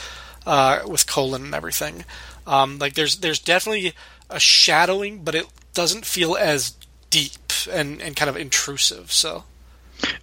uh, 0.47 0.81
with 0.87 1.07
Colan 1.07 1.45
and 1.45 1.55
everything. 1.55 2.05
Um, 2.47 2.79
like 2.79 2.95
there's 2.95 3.17
there's 3.17 3.39
definitely 3.39 3.95
a 4.29 4.41
shadowing, 4.41 5.23
but 5.23 5.35
it 5.35 5.47
doesn't 5.75 6.05
feel 6.05 6.37
as 6.37 6.75
deep 7.11 7.33
and, 7.71 8.03
and 8.03 8.17
kind 8.17 8.29
of 8.29 8.37
intrusive. 8.37 9.13
So 9.13 9.45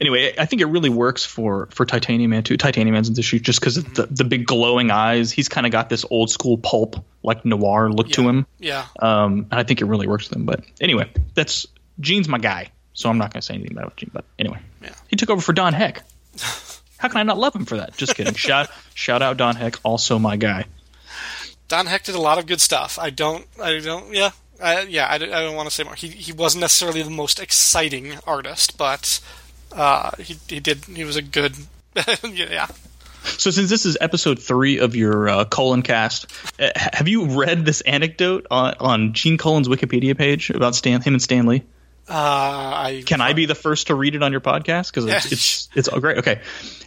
anyway, 0.02 0.34
I 0.38 0.46
think 0.46 0.62
it 0.62 0.66
really 0.66 0.90
works 0.90 1.24
for 1.24 1.68
for 1.72 1.86
Titanium 1.86 2.32
Man 2.32 2.44
too. 2.44 2.58
Titanium 2.58 2.94
Man's 2.94 3.08
in 3.08 3.14
this 3.14 3.26
issue 3.26 3.40
just 3.40 3.60
because 3.60 3.78
of 3.78 3.94
the 3.94 4.08
the 4.08 4.24
big 4.24 4.46
glowing 4.46 4.92
eyes. 4.92 5.32
He's 5.32 5.48
kind 5.48 5.66
of 5.66 5.72
got 5.72 5.90
this 5.90 6.06
old 6.10 6.30
school 6.30 6.58
pulp 6.58 7.04
like 7.24 7.46
noir 7.46 7.90
look 7.90 8.10
to 8.10 8.28
him. 8.28 8.46
yeah, 8.60 8.86
Um, 9.00 9.48
and 9.50 9.60
I 9.60 9.64
think 9.64 9.82
it 9.82 9.86
really 9.86 10.08
works 10.08 10.30
with 10.30 10.38
him. 10.38 10.46
But 10.46 10.64
anyway, 10.82 11.10
that's 11.34 11.66
Gene's 12.00 12.28
my 12.28 12.38
guy, 12.38 12.70
so 12.96 13.10
I'm 13.10 13.20
not 13.20 13.32
going 13.32 13.42
to 13.42 13.46
say 13.46 13.54
anything 13.54 13.78
about 13.78 13.96
Gene. 13.98 14.10
But 14.12 14.26
anyway, 14.40 14.58
Yeah. 14.82 14.96
he 15.08 15.16
took 15.16 15.30
over 15.30 15.42
for 15.42 15.54
Don 15.54 15.74
Heck. 15.74 16.04
How 16.98 17.10
can 17.10 17.18
I 17.18 17.24
not 17.24 17.38
love 17.38 17.56
him 17.56 17.66
for 17.66 17.78
that? 17.78 17.96
Just 17.96 18.16
kidding. 18.16 18.34
shout 18.34 18.70
shout 18.96 19.22
out 19.22 19.38
Don 19.38 19.56
Heck, 19.56 19.76
also 19.84 20.18
my 20.18 20.38
guy. 20.38 20.66
Don 21.68 21.86
Heck 21.86 22.04
did 22.04 22.16
a 22.16 22.20
lot 22.22 22.38
of 22.40 22.46
good 22.48 22.62
stuff. 22.62 22.98
I 23.00 23.10
don't, 23.12 23.46
I 23.62 23.80
don't, 23.80 24.14
yeah, 24.14 24.32
I, 24.62 24.82
yeah, 24.84 25.08
I, 25.10 25.18
don't- 25.18 25.34
I 25.34 25.42
don't 25.42 25.56
want 25.56 25.68
to 25.70 25.74
say 25.76 25.84
more. 25.84 25.96
He 25.96 26.08
he 26.08 26.32
wasn't 26.32 26.62
necessarily 26.62 27.02
the 27.04 27.10
most 27.10 27.40
exciting 27.40 28.14
artist, 28.26 28.78
but 28.78 29.20
uh, 29.72 30.12
he 30.20 30.38
he 30.48 30.60
did. 30.60 30.86
He 30.86 31.04
was 31.04 31.16
a 31.16 31.22
good, 31.22 31.56
yeah. 32.24 32.68
So 33.24 33.50
since 33.50 33.70
this 33.72 33.86
is 33.88 33.98
episode 34.00 34.40
three 34.40 34.78
of 34.78 34.96
your 34.96 35.28
uh, 35.28 35.46
Colan 35.46 35.82
cast, 35.82 36.28
uh, 36.60 36.70
have 36.76 37.08
you 37.08 37.26
read 37.42 37.66
this 37.66 37.82
anecdote 37.82 38.46
on, 38.52 38.76
on 38.80 39.14
Gene 39.14 39.38
Colan's 39.40 39.68
Wikipedia 39.68 40.16
page 40.16 40.52
about 40.52 40.76
Stan 40.76 41.02
him 41.02 41.16
and 41.16 41.22
Stanley? 41.22 41.64
Uh, 42.08 42.14
I 42.14 43.04
Can 43.06 43.20
I 43.20 43.34
be 43.34 43.46
the 43.48 43.56
first 43.56 43.88
to 43.88 43.96
read 43.96 44.14
it 44.14 44.22
on 44.22 44.32
your 44.32 44.42
podcast? 44.42 44.92
Because 44.92 45.06
it's, 45.06 45.32
it's 45.32 45.70
it's 45.76 45.90
great. 45.90 46.20
Okay, 46.20 46.42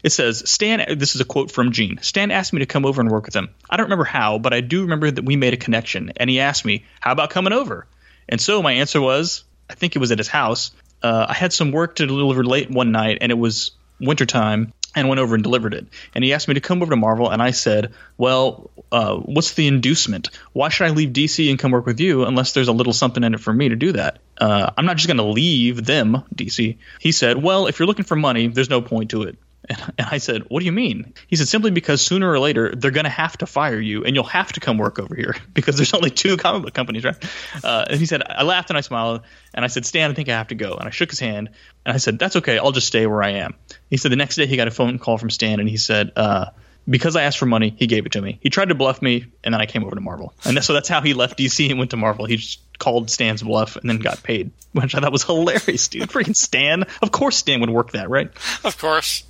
it 0.05 0.11
says 0.11 0.49
Stan. 0.49 0.97
This 0.97 1.17
is 1.17 1.21
a 1.21 1.25
quote 1.25 1.51
from 1.51 1.73
Gene. 1.73 1.99
Stan 2.03 2.31
asked 2.31 2.53
me 2.53 2.61
to 2.61 2.67
come 2.67 2.87
over 2.87 3.01
and 3.01 3.11
work 3.11 3.27
with 3.27 3.35
him. 3.35 3.49
I 3.69 3.77
don't 3.77 3.87
remember 3.87 4.05
how, 4.05 4.39
but 4.39 4.55
I 4.55 4.61
do 4.61 4.83
remember 4.83 5.11
that 5.11 5.25
we 5.25 5.35
made 5.35 5.55
a 5.55 5.57
connection. 5.57 6.13
And 6.17 6.31
he 6.31 6.39
asked 6.39 6.65
me, 6.65 6.85
"How 7.01 7.13
about 7.13 7.31
coming 7.31 7.53
over?" 7.53 7.87
And 8.29 8.41
so 8.41 8.63
my 8.63 8.73
answer 8.75 9.01
was, 9.01 9.45
I 9.69 9.75
think 9.75 9.97
it 9.97 9.99
was 9.99 10.13
at 10.13 10.19
his 10.19 10.29
house. 10.29 10.71
Uh, 11.03 11.27
I 11.29 11.35
had 11.35 11.53
some 11.53 11.73
work 11.73 11.97
to 11.97 12.07
deliver 12.07 12.45
late 12.45 12.71
one 12.71 12.93
night, 12.93 13.19
and 13.21 13.33
it 13.33 13.39
was 13.39 13.73
wintertime, 14.01 14.73
and 14.95 15.09
went 15.09 15.21
over 15.21 15.35
and 15.35 15.45
delivered 15.45 15.75
it. 15.75 15.87
And 16.15 16.25
he 16.25 16.33
asked 16.33 16.49
me 16.49 16.55
to 16.55 16.61
come 16.61 16.83
over 16.83 16.91
to 16.91 16.97
Marvel, 16.97 17.31
and 17.31 17.43
I 17.43 17.51
said, 17.51 17.93
"Well, 18.17 18.71
uh, 18.91 19.17
what's 19.17 19.53
the 19.53 19.67
inducement? 19.67 20.31
Why 20.53 20.69
should 20.71 20.87
I 20.87 20.91
leave 20.91 21.11
DC 21.11 21.51
and 21.51 21.59
come 21.59 21.73
work 21.73 21.87
with 21.87 22.01
you 22.01 22.25
unless 22.25 22.53
there's 22.53 22.69
a 22.69 22.73
little 22.73 22.93
something 22.93 23.23
in 23.23 23.35
it 23.35 23.41
for 23.41 23.53
me 23.53 23.69
to 23.69 23.77
do 23.77 23.93
that? 23.93 24.19
Uh, 24.39 24.71
I'm 24.77 24.87
not 24.87 24.97
just 24.97 25.09
going 25.09 25.19
to 25.19 25.25
leave 25.25 25.85
them, 25.85 26.25
DC." 26.35 26.77
He 27.01 27.13
said, 27.13 27.43
"Well, 27.43 27.67
if 27.67 27.79
you're 27.79 27.87
looking 27.87 28.05
for 28.05 28.17
money, 28.17 28.49
there's 28.49 28.71
no 28.71 28.81
point 28.81 29.11
to 29.11 29.23
it." 29.23 29.37
And 29.69 29.95
and 29.99 30.09
I 30.11 30.19
said, 30.19 30.45
"What 30.49 30.61
do 30.61 30.67
you 30.67 30.73
mean?" 30.73 31.13
He 31.27 31.37
said, 31.37 31.49
"Simply 31.49 31.71
because 31.71 32.01
sooner 32.01 32.31
or 32.31 32.39
later 32.39 32.75
they're 32.75 32.91
going 32.91 33.05
to 33.05 33.11
have 33.11 33.37
to 33.39 33.47
fire 33.47 33.81
you, 33.81 34.05
and 34.05 34.15
you'll 34.15 34.25
have 34.25 34.53
to 34.53 34.61
come 34.61 34.79
work 34.79 34.99
over 34.99 35.15
here 35.15 35.37
because 35.55 35.77
there's 35.77 35.95
only 35.95 36.11
two 36.11 36.37
comic 36.37 36.63
book 36.63 36.75
companies, 36.75 37.05
right?" 37.05 37.17
Uh, 37.63 37.87
and 37.91 37.99
he 37.99 38.07
said, 38.07 38.23
"I 38.27 38.45
laughed 38.45 38.71
and 38.71 38.79
I 38.79 38.83
smiled, 38.83 39.23
and 39.55 39.65
I 39.65 39.69
said, 39.69 39.85
Stan, 39.85 40.11
I 40.11 40.15
think 40.15 40.29
I 40.29 40.33
have 40.33 40.49
to 40.49 40.55
go." 40.55 40.75
And 40.75 40.87
I 40.87 40.91
shook 40.91 41.11
his 41.11 41.21
hand, 41.21 41.51
and 41.85 41.95
I 41.95 41.99
said, 41.99 42.19
"That's 42.19 42.37
okay. 42.37 42.59
I'll 42.59 42.73
just 42.73 42.87
stay 42.87 43.07
where 43.07 43.23
I 43.23 43.31
am." 43.31 43.55
He 43.91 43.97
said 43.97 44.13
the 44.13 44.17
next 44.17 44.37
day 44.37 44.47
he 44.47 44.57
got 44.57 44.69
a 44.69 44.73
phone 44.73 44.99
call 44.99 45.19
from 45.19 45.31
Stan, 45.31 45.61
and 45.61 45.69
he 45.69 45.77
said, 45.77 46.13
uh, 46.17 46.47
"Because 46.89 47.17
I 47.17 47.25
asked 47.25 47.39
for 47.39 47.47
money, 47.47 47.75
he 47.77 47.87
gave 47.87 48.07
it 48.07 48.13
to 48.13 48.23
me. 48.23 48.39
He 48.41 48.51
tried 48.51 48.69
to 48.69 48.75
bluff 48.75 49.03
me, 49.03 49.27
and 49.45 49.53
then 49.53 49.61
I 49.61 49.67
came 49.67 49.85
over 49.85 49.95
to 49.95 50.01
Marvel, 50.01 50.33
and 50.45 50.63
so 50.63 50.73
that's 50.73 50.89
how 50.89 51.01
he 51.01 51.15
left 51.15 51.39
DC 51.39 51.69
and 51.69 51.79
went 51.79 51.91
to 51.91 51.97
Marvel. 51.97 52.25
He 52.27 52.37
just 52.37 52.61
called 52.79 53.11
Stan's 53.11 53.43
bluff 53.43 53.75
and 53.77 53.91
then 53.91 53.99
got 53.99 54.23
paid, 54.23 54.53
which 54.73 54.95
I 54.95 55.01
thought 55.01 55.13
was 55.13 55.25
hilarious, 55.25 55.89
dude. 55.89 56.09
Freaking 56.09 56.37
Stan! 56.37 56.85
Of 57.03 57.11
course, 57.11 57.37
Stan 57.37 57.61
would 57.61 57.71
work 57.71 57.93
that, 57.93 58.09
right?" 58.09 58.31
of 58.65 58.79
course. 58.79 59.25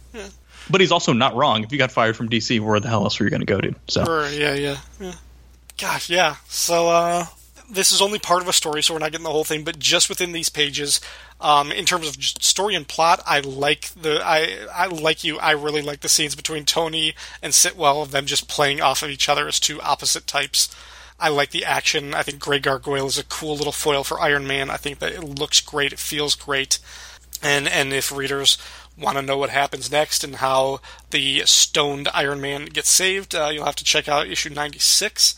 But 0.71 0.81
he's 0.81 0.93
also 0.93 1.13
not 1.13 1.35
wrong. 1.35 1.65
If 1.65 1.73
you 1.73 1.79
got 1.79 1.93
fired 1.93 2.17
from 2.17 2.29
DC, 2.29 2.61
where 2.61 2.81
the 2.81 2.89
hell 2.89 3.05
else 3.05 3.19
were 3.19 3.27
you 3.27 3.31
going 3.31 3.41
to 3.41 3.47
go, 3.47 3.61
dude? 3.61 3.77
So 3.89 4.05
Sure, 4.05 4.29
yeah, 4.29 4.55
yeah, 4.55 4.77
yeah. 5.01 5.15
Gosh, 5.79 6.11
yeah. 6.11 6.37
So, 6.49 6.89
uh, 6.89 7.27
this 7.71 7.93
is 7.93 8.01
only 8.01 8.19
part 8.19 8.43
of 8.43 8.49
a 8.49 8.53
story, 8.53 8.83
so 8.83 8.95
we're 8.95 9.01
not 9.01 9.13
getting 9.13 9.25
the 9.25 9.31
whole 9.31 9.45
thing. 9.45 9.63
But 9.63 9.79
just 9.79 10.09
within 10.09 10.33
these 10.33 10.49
pages, 10.49 11.01
um, 11.41 11.71
in 11.71 11.85
terms 11.85 12.09
of 12.09 12.23
story 12.23 12.75
and 12.75 12.89
plot, 12.89 13.23
I 13.27 13.41
like 13.41 13.91
the 13.95 14.21
I 14.25 14.67
I 14.73 14.87
like 14.87 15.23
you. 15.23 15.39
I 15.39 15.53
really 15.53 15.83
like 15.83 16.01
the 16.01 16.09
scenes 16.09 16.35
between 16.35 16.65
Tony 16.65 17.15
and 17.43 17.55
Sitwell 17.55 18.03
of 18.03 18.11
them 18.11 18.27
just 18.27 18.49
playing 18.49 18.81
off 18.81 19.03
of 19.03 19.11
each 19.11 19.29
other 19.29 19.47
as 19.47 19.61
two 19.61 19.81
opposite 19.81 20.27
types. 20.27 20.75
I 21.21 21.29
like 21.29 21.51
the 21.51 21.65
action. 21.65 22.15
I 22.15 22.23
think 22.23 22.39
Grey 22.39 22.61
Gargoyle 22.61 23.07
is 23.07 23.19
a 23.19 23.25
cool 23.25 23.57
little 23.57 23.73
foil 23.73 24.05
for 24.05 24.21
Iron 24.21 24.47
Man. 24.47 24.71
I 24.71 24.77
think 24.77 25.01
that 25.01 25.13
it 25.13 25.25
looks 25.25 25.61
great. 25.61 25.93
It 25.93 25.99
feels 25.99 26.35
great. 26.35 26.79
And 27.43 27.69
and 27.69 27.93
if 27.93 28.11
readers 28.11 28.57
want 28.99 29.17
to 29.17 29.23
know 29.23 29.39
what 29.39 29.51
happens 29.51 29.91
next 29.91 30.25
and 30.25 30.37
how 30.37 30.81
the 31.11 31.43
stoned 31.47 32.09
Iron 32.13 32.41
Man 32.41 32.67
gets 32.67 32.89
saved, 32.89 33.35
uh, 33.35 33.51
you'll 33.53 33.65
have 33.65 33.77
to 33.77 33.85
check 33.85 34.09
out 34.09 34.27
issue 34.27 34.51
96. 34.51 35.35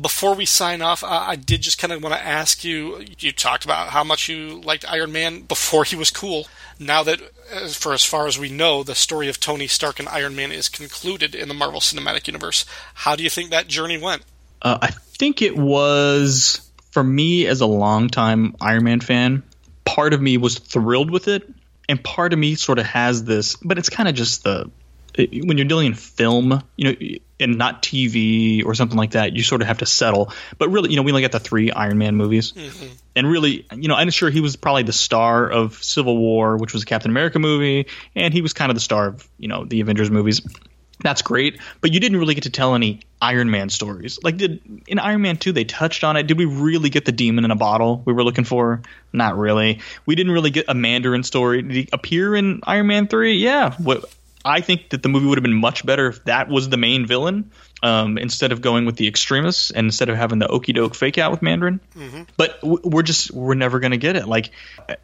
Before 0.00 0.34
we 0.34 0.44
sign 0.44 0.82
off, 0.82 1.02
uh, 1.02 1.08
I 1.08 1.34
did 1.34 1.62
just 1.62 1.78
kind 1.78 1.92
of 1.92 2.02
want 2.02 2.14
to 2.14 2.24
ask 2.24 2.62
you. 2.62 3.04
You 3.18 3.32
talked 3.32 3.64
about 3.64 3.88
how 3.88 4.04
much 4.04 4.28
you 4.28 4.60
liked 4.60 4.84
Iron 4.88 5.10
Man 5.10 5.42
before 5.42 5.82
he 5.84 5.96
was 5.96 6.10
cool. 6.10 6.46
Now 6.78 7.02
that, 7.02 7.20
for 7.74 7.92
as 7.92 8.04
far 8.04 8.28
as 8.28 8.38
we 8.38 8.50
know, 8.50 8.84
the 8.84 8.94
story 8.94 9.28
of 9.28 9.40
Tony 9.40 9.66
Stark 9.66 9.98
and 9.98 10.08
Iron 10.08 10.36
Man 10.36 10.52
is 10.52 10.68
concluded 10.68 11.34
in 11.34 11.48
the 11.48 11.54
Marvel 11.54 11.80
Cinematic 11.80 12.28
Universe, 12.28 12.64
how 12.94 13.16
do 13.16 13.24
you 13.24 13.30
think 13.30 13.50
that 13.50 13.66
journey 13.66 13.98
went? 13.98 14.22
uh, 14.62 14.78
I 14.82 14.90
think 14.90 15.42
it 15.42 15.56
was 15.56 16.68
for 16.90 17.02
me 17.02 17.46
as 17.46 17.60
a 17.60 17.66
longtime 17.66 18.56
Iron 18.60 18.84
Man 18.84 19.00
fan. 19.00 19.42
Part 19.84 20.12
of 20.12 20.20
me 20.20 20.36
was 20.36 20.58
thrilled 20.58 21.10
with 21.10 21.28
it, 21.28 21.48
and 21.90 22.02
part 22.02 22.32
of 22.32 22.38
me 22.38 22.54
sort 22.54 22.78
of 22.78 22.86
has 22.86 23.24
this, 23.24 23.56
but 23.56 23.76
it's 23.76 23.90
kind 23.90 24.08
of 24.08 24.14
just 24.14 24.44
the 24.44 24.70
when 25.18 25.58
you're 25.58 25.66
dealing 25.66 25.88
in 25.88 25.94
film, 25.94 26.62
you 26.76 26.84
know, 26.84 27.18
and 27.40 27.58
not 27.58 27.82
TV 27.82 28.64
or 28.64 28.76
something 28.76 28.96
like 28.96 29.10
that, 29.10 29.34
you 29.34 29.42
sort 29.42 29.60
of 29.60 29.66
have 29.66 29.78
to 29.78 29.86
settle. 29.86 30.32
But 30.56 30.68
really, 30.68 30.90
you 30.90 30.96
know, 30.96 31.02
we 31.02 31.10
only 31.10 31.22
got 31.22 31.32
the 31.32 31.40
three 31.40 31.72
Iron 31.72 31.98
Man 31.98 32.14
movies, 32.14 32.52
mm-hmm. 32.52 32.86
and 33.16 33.28
really, 33.28 33.66
you 33.74 33.88
know, 33.88 33.96
I'm 33.96 34.10
sure 34.10 34.30
he 34.30 34.40
was 34.40 34.54
probably 34.54 34.84
the 34.84 34.92
star 34.92 35.50
of 35.50 35.82
Civil 35.82 36.16
War, 36.16 36.56
which 36.58 36.72
was 36.72 36.84
a 36.84 36.86
Captain 36.86 37.10
America 37.10 37.40
movie, 37.40 37.86
and 38.14 38.32
he 38.32 38.40
was 38.40 38.52
kind 38.52 38.70
of 38.70 38.76
the 38.76 38.80
star 38.80 39.08
of 39.08 39.28
you 39.36 39.48
know 39.48 39.64
the 39.64 39.80
Avengers 39.80 40.12
movies. 40.12 40.42
That's 41.02 41.22
great, 41.22 41.58
but 41.80 41.92
you 41.92 42.00
didn't 42.00 42.18
really 42.18 42.34
get 42.34 42.44
to 42.44 42.50
tell 42.50 42.74
any 42.74 43.00
Iron 43.22 43.50
Man 43.50 43.70
stories. 43.70 44.18
Like, 44.22 44.36
did 44.36 44.60
in 44.86 44.98
Iron 44.98 45.22
Man 45.22 45.36
2 45.36 45.52
they 45.52 45.64
touched 45.64 46.04
on 46.04 46.16
it? 46.16 46.26
Did 46.26 46.36
we 46.36 46.44
really 46.44 46.90
get 46.90 47.04
the 47.04 47.12
demon 47.12 47.44
in 47.44 47.50
a 47.50 47.56
bottle 47.56 48.02
we 48.04 48.12
were 48.12 48.24
looking 48.24 48.44
for? 48.44 48.82
Not 49.12 49.38
really. 49.38 49.80
We 50.06 50.14
didn't 50.14 50.32
really 50.32 50.50
get 50.50 50.66
a 50.68 50.74
Mandarin 50.74 51.22
story. 51.22 51.62
Did 51.62 51.72
he 51.72 51.88
appear 51.92 52.34
in 52.34 52.60
Iron 52.64 52.86
Man 52.86 53.06
3? 53.08 53.34
Yeah. 53.34 53.74
What, 53.76 54.04
I 54.44 54.60
think 54.60 54.90
that 54.90 55.02
the 55.02 55.08
movie 55.08 55.26
would 55.26 55.36
have 55.38 55.42
been 55.42 55.54
much 55.60 55.84
better 55.84 56.08
if 56.08 56.24
that 56.24 56.48
was 56.48 56.68
the 56.68 56.76
main 56.78 57.06
villain 57.06 57.50
um, 57.82 58.16
instead 58.18 58.52
of 58.52 58.60
going 58.60 58.86
with 58.86 58.96
the 58.96 59.06
extremists 59.06 59.70
and 59.70 59.86
instead 59.86 60.08
of 60.08 60.16
having 60.16 60.38
the 60.38 60.48
okey 60.48 60.72
doke 60.72 60.94
fake 60.94 61.18
out 61.18 61.30
with 61.30 61.42
Mandarin. 61.42 61.80
Mm-hmm. 61.96 62.22
But 62.36 62.60
w- 62.62 62.80
we're 62.84 63.02
just 63.02 63.30
we're 63.32 63.54
never 63.54 63.80
going 63.80 63.90
to 63.90 63.96
get 63.98 64.16
it. 64.16 64.26
Like, 64.26 64.50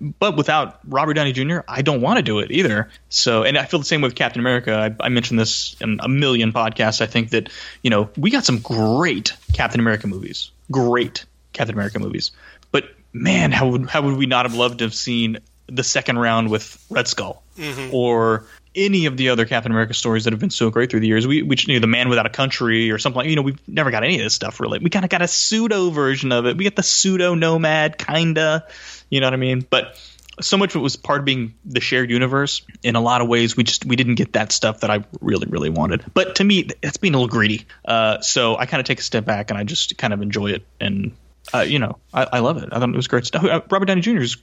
but 0.00 0.36
without 0.36 0.80
Robert 0.86 1.14
Downey 1.14 1.32
Jr., 1.32 1.58
I 1.68 1.82
don't 1.82 2.00
want 2.00 2.16
to 2.16 2.22
do 2.22 2.38
it 2.38 2.50
either. 2.50 2.88
So, 3.10 3.42
and 3.42 3.58
I 3.58 3.64
feel 3.66 3.78
the 3.78 3.84
same 3.86 4.00
with 4.00 4.14
Captain 4.14 4.40
America. 4.40 4.72
I, 5.00 5.04
I 5.04 5.08
mentioned 5.10 5.38
this 5.38 5.76
in 5.80 5.98
a 6.00 6.08
million 6.08 6.52
podcasts. 6.52 7.00
I 7.00 7.06
think 7.06 7.30
that 7.30 7.50
you 7.82 7.90
know 7.90 8.08
we 8.16 8.30
got 8.30 8.44
some 8.44 8.58
great 8.60 9.32
Captain 9.52 9.80
America 9.80 10.06
movies, 10.06 10.50
great 10.70 11.24
Captain 11.52 11.74
America 11.74 11.98
movies. 11.98 12.30
But 12.72 12.84
man, 13.12 13.52
how 13.52 13.68
would 13.68 13.88
how 13.90 14.02
would 14.02 14.16
we 14.16 14.26
not 14.26 14.46
have 14.46 14.54
loved 14.54 14.78
to 14.78 14.84
have 14.84 14.94
seen 14.94 15.38
the 15.68 15.82
second 15.84 16.18
round 16.18 16.48
with 16.50 16.82
Red 16.90 17.08
Skull 17.08 17.42
Mhm. 17.58 17.92
or 17.92 18.44
any 18.76 19.06
of 19.06 19.16
the 19.16 19.30
other 19.30 19.46
Captain 19.46 19.72
America 19.72 19.94
stories 19.94 20.24
that 20.24 20.32
have 20.32 20.40
been 20.40 20.50
so 20.50 20.70
great 20.70 20.90
through 20.90 21.00
the 21.00 21.06
years. 21.08 21.26
We, 21.26 21.38
you 21.38 21.74
know, 21.74 21.80
the 21.80 21.86
Man 21.86 22.08
Without 22.08 22.26
a 22.26 22.30
Country 22.30 22.90
or 22.90 22.98
something 22.98 23.18
like. 23.18 23.28
You 23.28 23.36
know, 23.36 23.42
we've 23.42 23.58
never 23.66 23.90
got 23.90 24.04
any 24.04 24.16
of 24.16 24.22
this 24.22 24.34
stuff 24.34 24.60
really. 24.60 24.78
We 24.78 24.90
kind 24.90 25.04
of 25.04 25.10
got 25.10 25.22
a 25.22 25.28
pseudo 25.28 25.90
version 25.90 26.30
of 26.30 26.46
it. 26.46 26.56
We 26.56 26.64
get 26.64 26.76
the 26.76 26.82
pseudo 26.82 27.34
nomad 27.34 27.98
kinda. 27.98 28.66
You 29.10 29.20
know 29.20 29.26
what 29.26 29.34
I 29.34 29.38
mean? 29.38 29.66
But 29.68 29.98
so 30.40 30.56
much 30.56 30.74
of 30.74 30.80
it 30.80 30.82
was 30.82 30.96
part 30.96 31.20
of 31.20 31.24
being 31.24 31.54
the 31.64 31.80
shared 31.80 32.10
universe. 32.10 32.62
In 32.82 32.96
a 32.96 33.00
lot 33.00 33.22
of 33.22 33.28
ways, 33.28 33.56
we 33.56 33.64
just 33.64 33.84
we 33.84 33.96
didn't 33.96 34.16
get 34.16 34.34
that 34.34 34.52
stuff 34.52 34.80
that 34.80 34.90
I 34.90 35.04
really 35.20 35.46
really 35.48 35.70
wanted. 35.70 36.04
But 36.12 36.36
to 36.36 36.44
me, 36.44 36.68
that's 36.82 36.98
being 36.98 37.14
a 37.14 37.16
little 37.16 37.28
greedy. 37.28 37.66
Uh, 37.84 38.20
so 38.20 38.56
I 38.56 38.66
kind 38.66 38.80
of 38.80 38.86
take 38.86 39.00
a 39.00 39.02
step 39.02 39.24
back 39.24 39.50
and 39.50 39.58
I 39.58 39.64
just 39.64 39.96
kind 39.96 40.12
of 40.12 40.22
enjoy 40.22 40.50
it. 40.50 40.66
And 40.80 41.16
uh, 41.54 41.60
you 41.60 41.78
know, 41.78 41.98
I, 42.12 42.26
I 42.34 42.38
love 42.40 42.62
it. 42.62 42.68
I 42.72 42.78
thought 42.78 42.88
it 42.88 42.96
was 42.96 43.08
great 43.08 43.26
stuff. 43.26 43.44
Uh, 43.44 43.62
Robert 43.70 43.86
Downey 43.86 44.00
Jr. 44.00 44.18
is 44.18 44.36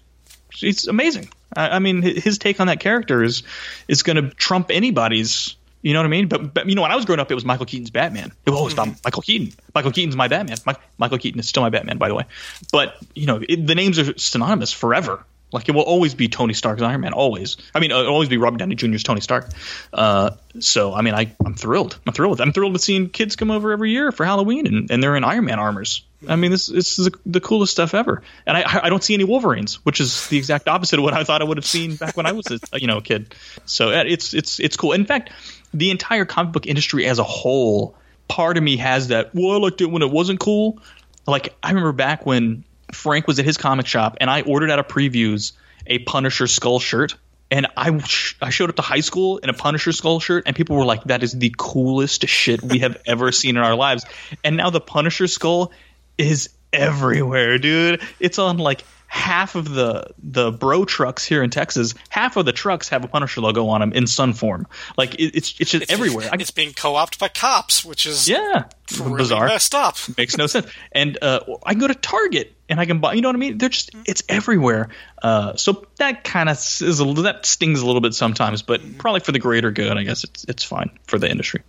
he's 0.56 0.88
amazing. 0.88 1.30
I, 1.56 1.70
I 1.70 1.80
mean, 1.80 2.02
his 2.02 2.38
take 2.38 2.60
on 2.60 2.68
that 2.68 2.80
character 2.80 3.24
is 3.24 3.44
is 3.88 4.04
going 4.04 4.16
to 4.18 4.30
trump 4.36 4.72
anybody's. 4.72 5.56
You 5.82 5.92
know 5.92 6.00
what 6.00 6.06
I 6.06 6.10
mean? 6.10 6.30
But, 6.30 6.54
but 6.54 6.70
you 6.70 6.76
know, 6.76 6.82
when 6.82 6.92
I 6.92 6.96
was 6.96 7.04
growing 7.04 7.20
up, 7.20 7.30
it 7.30 7.36
was 7.36 7.44
Michael 7.44 7.66
Keaton's 7.66 7.90
Batman. 7.90 8.32
It 8.46 8.52
was 8.52 8.56
oh, 8.56 8.60
always 8.60 8.74
about 8.74 8.88
mm-hmm. 8.88 9.02
Michael 9.04 9.22
Keaton. 9.22 9.54
Michael 9.76 9.92
Keaton's 9.92 10.16
my 10.16 10.30
Batman. 10.30 10.58
Mi- 10.66 10.74
Michael 10.98 11.18
Keaton 11.18 11.42
is 11.42 11.50
still 11.50 11.62
my 11.62 11.70
Batman, 11.70 11.98
by 11.98 12.08
the 12.08 12.16
way. 12.16 12.24
But 12.72 12.96
you 13.16 13.26
know, 13.26 13.42
it, 13.48 13.68
the 13.68 13.76
names 13.76 14.00
are 14.00 14.18
synonymous 14.18 14.72
forever. 14.72 15.26
Like 15.54 15.70
it 15.70 15.74
will 15.74 15.84
always 15.84 16.16
be 16.16 16.28
Tony 16.28 16.54
Stark's 16.54 16.82
Iron 16.82 17.02
Man. 17.02 17.14
Always. 17.14 17.58
I 17.74 17.80
mean, 17.80 17.92
it'll 17.92 18.08
always 18.08 18.30
be 18.30 18.38
Robert 18.38 18.58
Downey 18.58 18.76
Jr.'s 18.76 19.04
Tony 19.04 19.22
Stark. 19.22 19.50
Uh, 19.92 20.32
so 20.60 20.94
I 20.94 21.02
mean, 21.02 21.14
I 21.14 21.34
I'm 21.46 21.54
thrilled. 21.54 21.98
I'm 22.06 22.14
thrilled. 22.14 22.42
I'm 22.42 22.54
thrilled 22.54 22.74
with 22.74 22.82
seeing 22.82 23.10
kids 23.10 23.36
come 23.36 23.52
over 23.52 23.72
every 23.72 23.92
year 23.92 24.12
for 24.12 24.26
Halloween 24.26 24.68
and, 24.68 24.92
and 24.92 25.02
they're 25.02 25.16
in 25.16 25.24
Iron 25.24 25.46
Man 25.46 25.60
armors. 25.60 26.04
I 26.28 26.36
mean, 26.36 26.52
this, 26.52 26.68
this 26.68 27.00
is 27.00 27.10
the, 27.26 27.42
coolest 27.42 27.74
stuff 27.74 27.94
ever. 27.94 28.24
And 28.46 28.56
I 28.56 28.86
I 28.86 28.90
don't 28.90 29.04
see 29.04 29.14
any 29.14 29.26
Wolverines, 29.26 29.84
which 29.86 30.00
is 30.00 30.28
the 30.30 30.38
exact 30.38 30.68
opposite 30.68 31.00
of 31.00 31.04
what 31.04 31.14
I 31.14 31.24
thought 31.24 31.42
I 31.42 31.46
would 31.46 31.58
have 31.58 31.66
seen 31.66 31.96
back 31.96 32.16
when 32.16 32.26
I 32.26 32.32
was 32.32 32.48
a 32.48 32.60
you 32.80 32.88
know 32.88 32.98
a 32.98 33.02
kid. 33.02 33.36
So 33.66 33.90
uh, 33.90 34.04
it's 34.08 34.34
it's 34.34 34.60
it's 34.60 34.78
cool. 34.78 34.94
In 34.94 35.06
fact, 35.06 35.32
the 35.74 35.92
entire 35.92 36.26
comic 36.26 36.54
book 36.54 36.66
industry 36.66 37.06
as 37.06 37.20
a 37.20 37.24
whole, 37.24 37.96
part 38.28 38.58
of 38.58 38.64
me 38.64 38.78
has 38.78 39.10
that. 39.10 39.36
Well, 39.36 39.52
I 39.52 39.58
liked 39.58 39.82
it 39.82 39.88
when 39.88 40.02
it 40.02 40.10
wasn't 40.10 40.40
cool. 40.40 40.80
Like 41.28 41.56
I 41.62 41.70
remember 41.70 41.92
back 41.92 42.26
when 42.26 42.64
Frank 42.94 43.28
was 43.28 43.40
at 43.40 43.46
his 43.46 43.58
comic 43.58 43.88
shop 43.88 44.18
and 44.20 44.30
I 44.30 44.42
ordered 44.42 44.72
out 44.72 44.80
of 44.80 44.88
previews 44.88 45.54
a 45.86 46.00
Punisher 46.00 46.48
skull 46.48 46.80
shirt. 46.80 47.16
And 47.52 47.68
I, 47.78 47.96
sh- 48.00 48.36
I 48.42 48.50
showed 48.50 48.70
up 48.70 48.78
to 48.78 48.82
high 48.82 49.02
school 49.02 49.38
in 49.38 49.50
a 49.50 49.54
Punisher 49.54 49.92
skull 49.92 50.20
shirt, 50.20 50.46
and 50.48 50.56
people 50.56 50.76
were 50.76 50.86
like, 50.86 51.04
"That 51.04 51.22
is 51.22 51.34
the 51.34 51.54
coolest 51.56 52.28
shit 52.28 52.64
we 52.64 52.80
have 52.80 53.00
ever 53.06 53.32
seen 53.32 53.58
in 53.58 53.64
our 53.64 53.76
lives." 53.76 54.06
And 54.44 54.58
now 54.58 54.72
the 54.72 54.82
Punisher 54.82 55.28
skull 55.28 55.72
is 56.18 56.50
everywhere, 56.72 57.60
dude. 57.60 58.02
It's 58.20 58.40
on 58.40 58.58
like 58.58 58.84
half 59.14 59.54
of 59.54 59.70
the 59.70 60.08
the 60.18 60.52
bro 60.52 60.86
trucks 60.86 61.24
here 61.24 61.44
in 61.44 61.52
Texas. 61.52 61.94
Half 62.10 62.36
of 62.36 62.46
the 62.46 62.52
trucks 62.52 62.90
have 62.90 63.04
a 63.04 63.08
Punisher 63.08 63.42
logo 63.42 63.68
on 63.68 63.80
them 63.80 63.94
in 63.94 64.08
sun 64.08 64.34
form. 64.34 64.66
Like 64.98 65.14
it, 65.16 65.36
it's 65.36 65.54
it's 65.60 65.70
just 65.70 65.92
everywhere. 65.92 66.28
I, 66.32 66.38
It's 66.40 66.50
being 66.50 66.74
co-opted 66.74 67.20
by 67.20 67.28
cops, 67.28 67.86
which 67.86 68.08
is 68.08 68.28
yeah, 68.28 68.66
really 69.00 69.18
bizarre. 69.18 69.46
messed 69.48 69.76
up. 69.76 69.98
Makes 70.18 70.36
no 70.38 70.48
sense. 70.48 70.66
And 70.92 71.20
uh, 71.22 71.42
I 71.64 71.74
can 71.74 71.80
go 71.80 71.88
to 71.88 71.94
Target 71.94 72.56
and 72.68 72.80
I 72.80 72.86
can 72.88 73.02
buy. 73.02 73.14
You 73.14 73.22
know 73.22 73.30
what 73.30 73.36
I 73.36 73.40
mean? 73.40 73.60
They're 73.60 73.70
just 73.70 73.92
it's 74.06 74.24
everywhere. 74.28 74.90
Uh, 75.22 75.56
so 75.58 75.86
that 75.98 76.24
kind 76.24 76.50
of 76.50 76.58
is 76.58 77.00
a, 77.00 77.06
that 77.22 77.46
stings 77.46 77.82
a 77.82 77.86
little 77.86 78.02
bit 78.02 78.16
sometimes, 78.16 78.64
but 78.64 78.82
probably 78.98 79.20
for 79.20 79.32
the 79.32 79.40
greater 79.40 79.70
good, 79.70 79.96
I 79.96 80.04
guess 80.04 80.24
it's 80.24 80.44
it's 80.46 80.64
fine 80.64 80.90
for 81.06 81.20
the 81.20 81.30
industry. 81.30 81.62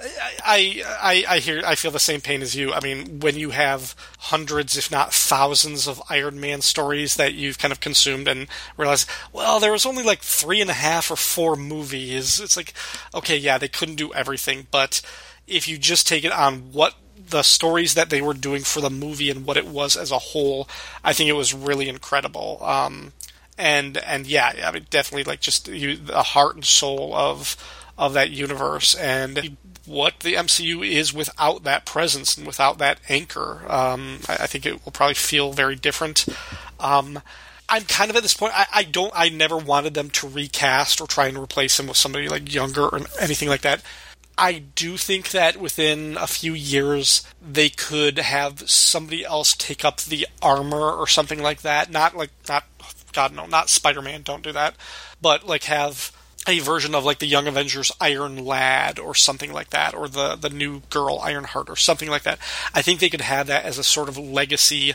I, 0.00 0.82
I 1.02 1.24
I 1.28 1.38
hear 1.40 1.62
I 1.66 1.74
feel 1.74 1.90
the 1.90 1.98
same 1.98 2.20
pain 2.20 2.42
as 2.42 2.54
you. 2.54 2.72
I 2.72 2.80
mean, 2.80 3.20
when 3.20 3.36
you 3.36 3.50
have 3.50 3.96
hundreds, 4.18 4.76
if 4.76 4.90
not 4.90 5.12
thousands, 5.12 5.88
of 5.88 6.02
Iron 6.08 6.40
Man 6.40 6.60
stories 6.60 7.16
that 7.16 7.34
you've 7.34 7.58
kind 7.58 7.72
of 7.72 7.80
consumed 7.80 8.28
and 8.28 8.46
realize, 8.76 9.06
well, 9.32 9.58
there 9.58 9.72
was 9.72 9.86
only 9.86 10.02
like 10.02 10.20
three 10.20 10.60
and 10.60 10.70
a 10.70 10.74
half 10.74 11.10
or 11.10 11.16
four 11.16 11.56
movies. 11.56 12.40
It's 12.40 12.56
like, 12.56 12.74
okay, 13.14 13.36
yeah, 13.36 13.58
they 13.58 13.68
couldn't 13.68 13.96
do 13.96 14.12
everything, 14.14 14.68
but 14.70 15.02
if 15.46 15.66
you 15.66 15.78
just 15.78 16.06
take 16.06 16.24
it 16.24 16.32
on 16.32 16.72
what 16.72 16.94
the 17.30 17.42
stories 17.42 17.94
that 17.94 18.10
they 18.10 18.22
were 18.22 18.34
doing 18.34 18.62
for 18.62 18.80
the 18.80 18.90
movie 18.90 19.30
and 19.30 19.44
what 19.44 19.56
it 19.56 19.66
was 19.66 19.96
as 19.96 20.10
a 20.10 20.18
whole, 20.18 20.68
I 21.02 21.12
think 21.12 21.28
it 21.28 21.34
was 21.34 21.52
really 21.52 21.88
incredible. 21.88 22.58
Um, 22.62 23.12
and 23.58 23.96
and 23.98 24.26
yeah, 24.26 24.52
I 24.64 24.70
mean, 24.70 24.86
definitely 24.88 25.24
like 25.24 25.40
just 25.40 25.66
you, 25.68 25.96
the 25.96 26.22
heart 26.22 26.54
and 26.54 26.64
soul 26.64 27.14
of 27.14 27.56
of 27.98 28.14
that 28.14 28.30
universe 28.30 28.94
and 28.94 29.56
what 29.84 30.20
the 30.20 30.34
MCU 30.34 30.86
is 30.86 31.12
without 31.12 31.64
that 31.64 31.84
presence 31.84 32.36
and 32.36 32.46
without 32.46 32.78
that 32.78 33.00
anchor. 33.08 33.62
Um, 33.68 34.20
I, 34.28 34.34
I 34.34 34.46
think 34.46 34.64
it 34.64 34.84
will 34.84 34.92
probably 34.92 35.14
feel 35.14 35.52
very 35.52 35.74
different. 35.74 36.26
Um, 36.78 37.20
I'm 37.68 37.82
kind 37.82 38.10
of 38.10 38.16
at 38.16 38.22
this 38.22 38.34
point. 38.34 38.52
I, 38.54 38.66
I 38.72 38.82
don't. 38.84 39.12
I 39.14 39.28
never 39.28 39.58
wanted 39.58 39.94
them 39.94 40.10
to 40.10 40.28
recast 40.28 41.00
or 41.00 41.06
try 41.06 41.26
and 41.26 41.36
replace 41.36 41.78
him 41.78 41.88
with 41.88 41.96
somebody 41.96 42.28
like 42.28 42.52
younger 42.52 42.86
or 42.86 43.00
anything 43.20 43.48
like 43.48 43.62
that. 43.62 43.82
I 44.38 44.60
do 44.60 44.96
think 44.96 45.32
that 45.32 45.56
within 45.56 46.16
a 46.16 46.28
few 46.28 46.54
years 46.54 47.26
they 47.42 47.68
could 47.68 48.18
have 48.18 48.70
somebody 48.70 49.24
else 49.24 49.52
take 49.54 49.84
up 49.84 50.00
the 50.00 50.28
armor 50.40 50.92
or 50.92 51.08
something 51.08 51.42
like 51.42 51.62
that. 51.62 51.90
Not 51.90 52.16
like 52.16 52.30
not 52.48 52.64
God 53.12 53.34
no, 53.34 53.46
not 53.46 53.68
Spider 53.68 54.00
Man. 54.00 54.22
Don't 54.22 54.44
do 54.44 54.52
that. 54.52 54.76
But 55.20 55.46
like 55.46 55.64
have 55.64 56.12
a 56.48 56.58
version 56.60 56.94
of 56.94 57.04
like 57.04 57.18
the 57.18 57.26
Young 57.26 57.46
Avengers 57.46 57.92
Iron 58.00 58.44
Lad 58.44 58.98
or 58.98 59.14
something 59.14 59.52
like 59.52 59.70
that, 59.70 59.94
or 59.94 60.08
the 60.08 60.34
the 60.34 60.50
new 60.50 60.80
girl 60.90 61.20
Ironheart 61.20 61.68
or 61.68 61.76
something 61.76 62.08
like 62.08 62.22
that. 62.22 62.38
I 62.74 62.82
think 62.82 63.00
they 63.00 63.10
could 63.10 63.20
have 63.20 63.46
that 63.46 63.64
as 63.64 63.78
a 63.78 63.84
sort 63.84 64.08
of 64.08 64.16
legacy, 64.16 64.94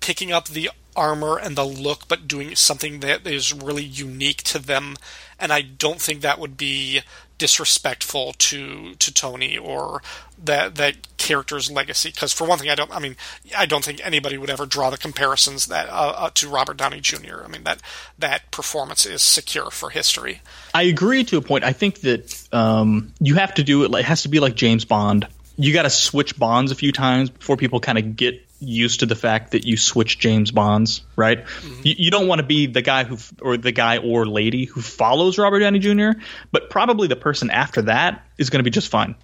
picking 0.00 0.32
up 0.32 0.48
the 0.48 0.70
armor 0.96 1.38
and 1.38 1.56
the 1.56 1.64
look, 1.64 2.08
but 2.08 2.26
doing 2.26 2.56
something 2.56 3.00
that 3.00 3.26
is 3.26 3.52
really 3.52 3.84
unique 3.84 4.42
to 4.42 4.58
them. 4.58 4.96
And 5.38 5.52
I 5.52 5.62
don't 5.62 6.00
think 6.00 6.20
that 6.20 6.38
would 6.38 6.56
be 6.56 7.02
disrespectful 7.40 8.34
to 8.34 8.94
to 8.96 9.12
Tony 9.12 9.56
or 9.56 10.02
that 10.44 10.76
that 10.76 11.16
character's 11.16 11.70
legacy. 11.70 12.10
Because 12.10 12.32
for 12.32 12.46
one 12.46 12.58
thing, 12.58 12.68
I 12.68 12.74
don't. 12.74 12.94
I 12.94 13.00
mean, 13.00 13.16
I 13.56 13.64
don't 13.64 13.82
think 13.82 14.04
anybody 14.04 14.36
would 14.36 14.50
ever 14.50 14.66
draw 14.66 14.90
the 14.90 14.98
comparisons 14.98 15.66
that 15.66 15.88
uh, 15.88 16.14
uh, 16.16 16.30
to 16.34 16.48
Robert 16.48 16.76
Downey 16.76 17.00
Jr. 17.00 17.42
I 17.42 17.48
mean 17.48 17.64
that 17.64 17.80
that 18.18 18.50
performance 18.50 19.06
is 19.06 19.22
secure 19.22 19.70
for 19.70 19.88
history. 19.90 20.42
I 20.74 20.82
agree 20.82 21.24
to 21.24 21.38
a 21.38 21.42
point. 21.42 21.64
I 21.64 21.72
think 21.72 22.02
that 22.02 22.48
um, 22.52 23.12
you 23.20 23.34
have 23.36 23.54
to 23.54 23.64
do 23.64 23.84
it. 23.84 23.92
It 23.98 24.04
has 24.04 24.22
to 24.22 24.28
be 24.28 24.38
like 24.38 24.54
James 24.54 24.84
Bond. 24.84 25.26
You 25.56 25.72
got 25.72 25.82
to 25.82 25.90
switch 25.90 26.38
Bonds 26.38 26.70
a 26.70 26.74
few 26.74 26.92
times 26.92 27.30
before 27.30 27.56
people 27.56 27.80
kind 27.80 27.98
of 27.98 28.16
get 28.16 28.46
used 28.60 29.00
to 29.00 29.06
the 29.06 29.16
fact 29.16 29.52
that 29.52 29.66
you 29.66 29.76
switch 29.76 30.18
James 30.18 30.50
Bonds, 30.50 31.02
right? 31.16 31.44
You, 31.82 31.94
you 31.98 32.10
don't 32.10 32.28
want 32.28 32.40
to 32.40 32.46
be 32.46 32.66
the 32.66 32.82
guy 32.82 33.04
who, 33.04 33.16
or 33.40 33.56
the 33.56 33.72
guy 33.72 33.98
or 33.98 34.26
lady 34.26 34.66
who 34.66 34.80
follows 34.80 35.38
Robert 35.38 35.60
Downey 35.60 35.78
Jr., 35.78 36.20
but 36.52 36.70
probably 36.70 37.08
the 37.08 37.16
person 37.16 37.50
after 37.50 37.82
that 37.82 38.24
is 38.38 38.50
going 38.50 38.60
to 38.60 38.64
be 38.64 38.70
just 38.70 38.88
fine. 38.88 39.14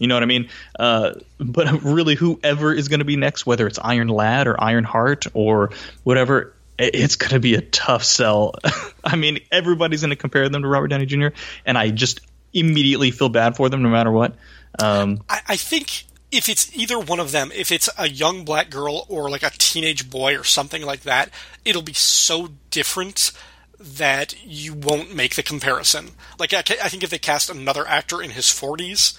You 0.00 0.06
know 0.06 0.14
what 0.14 0.22
I 0.22 0.26
mean? 0.26 0.48
Uh, 0.78 1.14
but 1.38 1.82
really, 1.82 2.14
whoever 2.14 2.72
is 2.72 2.88
going 2.88 3.00
to 3.00 3.04
be 3.04 3.16
next, 3.16 3.44
whether 3.44 3.66
it's 3.66 3.78
Iron 3.82 4.08
Lad 4.08 4.46
or 4.46 4.60
Iron 4.62 4.84
Heart 4.84 5.26
or 5.34 5.70
whatever, 6.04 6.54
it's 6.78 7.16
going 7.16 7.30
to 7.30 7.40
be 7.40 7.54
a 7.54 7.60
tough 7.62 8.04
sell. 8.04 8.54
I 9.04 9.16
mean, 9.16 9.40
everybody's 9.50 10.02
going 10.02 10.10
to 10.10 10.16
compare 10.16 10.48
them 10.48 10.62
to 10.62 10.68
Robert 10.68 10.88
Downey 10.88 11.06
Jr., 11.06 11.28
and 11.64 11.76
I 11.76 11.90
just 11.90 12.20
immediately 12.52 13.10
feel 13.10 13.28
bad 13.28 13.56
for 13.56 13.68
them 13.68 13.82
no 13.82 13.88
matter 13.88 14.10
what. 14.10 14.34
Um, 14.78 15.22
I, 15.28 15.40
I 15.48 15.56
think 15.56 16.04
if 16.32 16.48
it's 16.48 16.74
either 16.76 16.98
one 16.98 17.20
of 17.20 17.32
them, 17.32 17.52
if 17.54 17.70
it's 17.70 17.88
a 17.96 18.08
young 18.08 18.44
black 18.44 18.70
girl 18.70 19.06
or 19.08 19.30
like 19.30 19.42
a 19.42 19.50
teenage 19.50 20.10
boy 20.10 20.36
or 20.36 20.44
something 20.44 20.82
like 20.82 21.02
that, 21.02 21.30
it'll 21.64 21.82
be 21.82 21.92
so 21.92 22.50
different 22.70 23.32
that 23.78 24.34
you 24.44 24.74
won't 24.74 25.14
make 25.14 25.34
the 25.34 25.42
comparison. 25.42 26.10
Like 26.38 26.52
I, 26.52 26.62
think 26.62 27.02
if 27.02 27.10
they 27.10 27.18
cast 27.18 27.50
another 27.50 27.86
actor 27.86 28.22
in 28.22 28.30
his 28.30 28.46
40s 28.46 29.16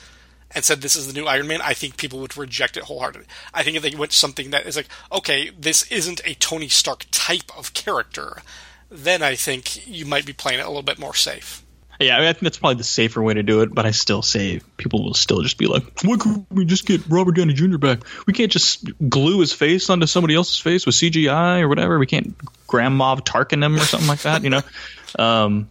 and 0.52 0.66
said 0.66 0.82
this 0.82 0.96
is 0.96 1.08
the 1.08 1.14
new 1.14 1.28
Iron 1.28 1.48
Man, 1.48 1.62
I 1.62 1.74
think 1.74 1.98
people 1.98 2.20
would 2.20 2.38
reject 2.38 2.78
it 2.78 2.84
wholeheartedly. 2.84 3.28
I 3.54 3.64
think 3.64 3.78
if 3.78 3.84
they 3.84 3.96
went 3.96 4.14
something 4.14 4.50
that 4.52 4.66
is 4.66 4.76
like, 4.76 4.88
okay, 5.12 5.52
this 5.58 5.90
isn't 5.92 6.22
a 6.26 6.34
Tony 6.36 6.68
Stark 6.68 7.06
type 7.12 7.56
of 7.58 7.74
character, 7.74 8.42
then 8.90 9.22
I 9.22 9.36
think 9.36 9.88
you 9.88 10.06
might 10.06 10.26
be 10.26 10.34
playing 10.34 10.60
it 10.60 10.66
a 10.66 10.70
little 10.70 10.82
bit 10.82 11.00
more 11.00 11.14
safe. 11.14 11.64
Yeah, 12.00 12.16
I, 12.16 12.20
mean, 12.20 12.28
I 12.28 12.34
think 12.34 12.44
that's 12.44 12.58
probably 12.60 12.76
the 12.76 12.84
safer 12.84 13.22
way 13.22 13.34
to 13.34 13.44
do 13.44 13.62
it, 13.62 13.74
but 13.74 13.86
I 13.86 13.92
still 13.92 14.22
say 14.22 14.62
people 14.78 15.04
will 15.04 15.14
still 15.14 15.42
just 15.42 15.58
be 15.58 15.66
like, 15.68 15.84
why 16.04 16.18
can't 16.18 16.46
we 16.52 16.66
just 16.66 16.86
get 16.86 17.02
Robert 17.08 17.36
Downey 17.36 17.54
Jr. 17.54 17.78
back? 17.78 18.00
We 18.26 18.34
can't 18.34 18.52
just 18.52 18.86
glue 19.10 19.40
his 19.40 19.54
face 19.54 19.90
onto 19.90 20.06
somebody 20.08 20.36
else's 20.36 20.60
face 20.60 20.86
with 20.86 20.96
CGI 20.96 21.62
or 21.62 21.68
whatever. 21.70 21.98
We 22.00 22.06
can't 22.06 22.36
Grand 22.68 22.94
Moff 23.00 23.22
Tarkin 23.22 23.64
him 23.64 23.76
or 23.76 23.80
something 23.80 24.08
like 24.08 24.22
that, 24.22 24.44
you 24.44 24.50
know? 24.50 24.62
Um, 25.18 25.70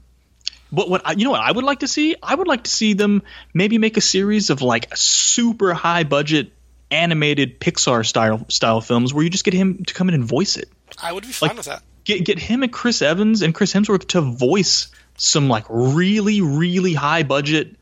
But 0.73 0.89
what 0.89 1.03
I, 1.07 1.13
you 1.13 1.25
know 1.25 1.31
what 1.31 1.43
I 1.43 1.53
would 1.53 1.65
like 1.65 1.81
to 1.81 1.89
see? 1.89 2.17
I 2.23 2.35
would 2.35 2.49
like 2.49 2.65
to 2.65 2.71
see 2.71 2.95
them 2.95 3.23
maybe 3.55 3.79
make 3.79 3.97
a 3.97 4.01
series 4.01 4.51
of 4.51 4.63
like 4.63 4.97
super 4.97 5.75
high 5.75 6.05
budget 6.05 6.53
animated 6.91 7.61
Pixar 7.61 8.05
style 8.05 8.47
style 8.49 8.81
films 8.81 9.13
where 9.13 9.23
you 9.23 9.31
just 9.31 9.45
get 9.45 9.55
him 9.55 9.85
to 9.85 9.95
come 9.95 10.09
in 10.09 10.15
and 10.15 10.25
voice 10.25 10.57
it. 10.57 10.69
I 11.01 11.13
would 11.13 11.23
be 11.25 11.33
fine 11.33 11.49
Like, 11.49 11.57
with 11.59 11.67
that. 11.67 11.83
Get 12.05 12.25
get 12.25 12.39
him 12.39 12.63
and 12.63 12.73
Chris 12.73 13.03
Evans 13.03 13.43
and 13.43 13.55
Chris 13.55 13.73
Hemsworth 13.73 14.09
to 14.09 14.21
voice 14.23 14.89
some 15.17 15.49
like 15.49 15.65
really 15.69 16.41
really 16.41 16.95
high 16.95 17.23
budget 17.23 17.77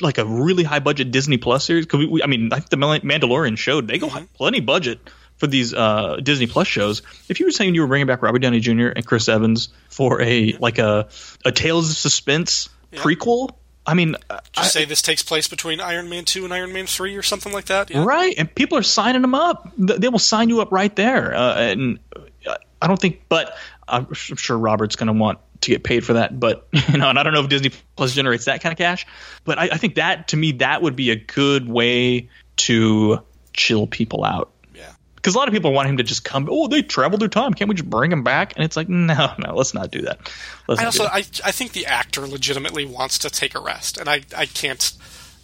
like 0.00 0.18
a 0.18 0.24
really 0.24 0.64
high 0.64 0.78
budget 0.78 1.10
Disney 1.10 1.36
Plus 1.36 1.64
series. 1.64 1.86
We, 1.92 2.06
we, 2.06 2.22
I 2.22 2.26
mean, 2.26 2.48
like 2.48 2.68
the 2.68 2.76
Mandalorian 2.76 3.58
showed, 3.58 3.86
they 3.88 3.98
go 3.98 4.08
plenty 4.34 4.60
budget 4.60 5.00
for 5.36 5.46
these 5.46 5.74
uh, 5.74 6.16
Disney 6.22 6.46
Plus 6.46 6.66
shows. 6.66 7.02
If 7.28 7.40
you 7.40 7.46
were 7.46 7.52
saying 7.52 7.74
you 7.74 7.82
were 7.82 7.86
bringing 7.86 8.06
back 8.06 8.22
Robert 8.22 8.38
Downey 8.38 8.60
Jr. 8.60 8.88
and 8.88 9.04
Chris 9.06 9.28
Evans 9.28 9.68
for 9.88 10.20
a 10.22 10.52
like 10.54 10.78
a 10.78 11.08
a 11.44 11.52
Tales 11.52 11.90
of 11.90 11.96
Suspense 11.96 12.68
prequel, 12.92 13.50
I 13.86 13.94
mean, 13.94 14.16
Just 14.52 14.72
say 14.72 14.84
this 14.84 15.02
takes 15.02 15.22
place 15.22 15.46
between 15.46 15.80
Iron 15.80 16.08
Man 16.08 16.24
2 16.24 16.44
and 16.44 16.52
Iron 16.54 16.72
Man 16.72 16.86
3 16.86 17.16
or 17.16 17.22
something 17.22 17.52
like 17.52 17.66
that. 17.66 17.90
Yeah. 17.90 18.04
Right, 18.04 18.34
and 18.36 18.52
people 18.52 18.78
are 18.78 18.82
signing 18.82 19.22
them 19.22 19.34
up. 19.34 19.70
They 19.76 20.08
will 20.08 20.18
sign 20.18 20.48
you 20.48 20.60
up 20.60 20.72
right 20.72 20.94
there. 20.96 21.34
Uh, 21.34 21.54
and 21.54 21.98
uh, 22.14 22.56
I 22.80 22.86
don't 22.88 23.00
think, 23.00 23.22
but 23.28 23.56
I'm 23.86 24.12
sure 24.14 24.58
Robert's 24.58 24.96
going 24.96 25.06
to 25.08 25.12
want 25.12 25.38
to 25.60 25.70
get 25.70 25.84
paid 25.84 26.04
for 26.04 26.14
that. 26.14 26.38
But 26.38 26.68
you 26.88 26.98
know, 26.98 27.08
and 27.08 27.18
I 27.18 27.22
don't 27.22 27.32
know 27.32 27.42
if 27.42 27.48
Disney 27.48 27.70
Plus 27.96 28.14
generates 28.14 28.46
that 28.46 28.62
kind 28.62 28.72
of 28.72 28.78
cash. 28.78 29.06
But 29.44 29.58
I, 29.58 29.64
I 29.72 29.76
think 29.76 29.96
that 29.96 30.28
to 30.28 30.36
me 30.36 30.52
that 30.52 30.82
would 30.82 30.96
be 30.96 31.10
a 31.10 31.16
good 31.16 31.68
way 31.68 32.28
to 32.56 33.20
chill 33.52 33.86
people 33.86 34.24
out. 34.24 34.52
Yeah. 34.74 34.92
Because 35.14 35.34
a 35.34 35.38
lot 35.38 35.48
of 35.48 35.54
people 35.54 35.72
want 35.72 35.88
him 35.88 35.96
to 35.98 36.02
just 36.02 36.24
come. 36.24 36.48
Oh, 36.50 36.68
they 36.68 36.82
traveled 36.82 37.20
through 37.20 37.28
time. 37.28 37.54
Can't 37.54 37.68
we 37.68 37.74
just 37.74 37.88
bring 37.88 38.12
him 38.12 38.22
back? 38.22 38.54
And 38.56 38.64
it's 38.64 38.76
like, 38.76 38.88
no, 38.88 39.32
no, 39.38 39.54
let's 39.54 39.74
not 39.74 39.90
do 39.90 40.02
that. 40.02 40.30
Let's 40.68 40.80
I 40.80 40.84
also 40.84 41.04
that. 41.04 41.14
I 41.14 41.18
I 41.18 41.52
think 41.52 41.72
the 41.72 41.86
actor 41.86 42.26
legitimately 42.26 42.86
wants 42.86 43.18
to 43.20 43.30
take 43.30 43.54
a 43.54 43.60
rest, 43.60 43.98
and 43.98 44.08
I 44.08 44.22
I 44.36 44.46
can't 44.46 44.92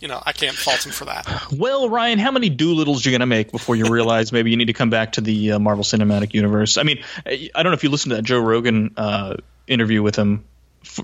you 0.02 0.08
know 0.08 0.20
I 0.24 0.32
can't 0.32 0.56
fault 0.56 0.84
him 0.84 0.92
for 0.92 1.06
that. 1.06 1.26
Well, 1.52 1.88
Ryan, 1.88 2.18
how 2.18 2.32
many 2.32 2.50
Dolittles 2.50 3.04
are 3.04 3.10
you 3.10 3.14
gonna 3.14 3.26
make 3.26 3.52
before 3.52 3.76
you 3.76 3.84
realize 3.86 4.32
maybe 4.32 4.50
you 4.50 4.56
need 4.56 4.66
to 4.66 4.72
come 4.72 4.90
back 4.90 5.12
to 5.12 5.20
the 5.20 5.52
uh, 5.52 5.58
Marvel 5.58 5.84
Cinematic 5.84 6.34
Universe? 6.34 6.76
I 6.76 6.82
mean, 6.82 7.04
I 7.24 7.50
I 7.54 7.62
don't 7.62 7.70
know 7.70 7.76
if 7.76 7.84
you 7.84 7.90
listened 7.90 8.10
to 8.10 8.16
that 8.16 8.22
Joe 8.22 8.40
Rogan 8.40 8.94
uh, 8.96 9.36
interview 9.66 10.02
with 10.02 10.16
him 10.16 10.44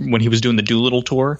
when 0.00 0.20
he 0.20 0.28
was 0.28 0.40
doing 0.40 0.56
the 0.56 0.62
Dolittle 0.62 1.02
tour, 1.02 1.38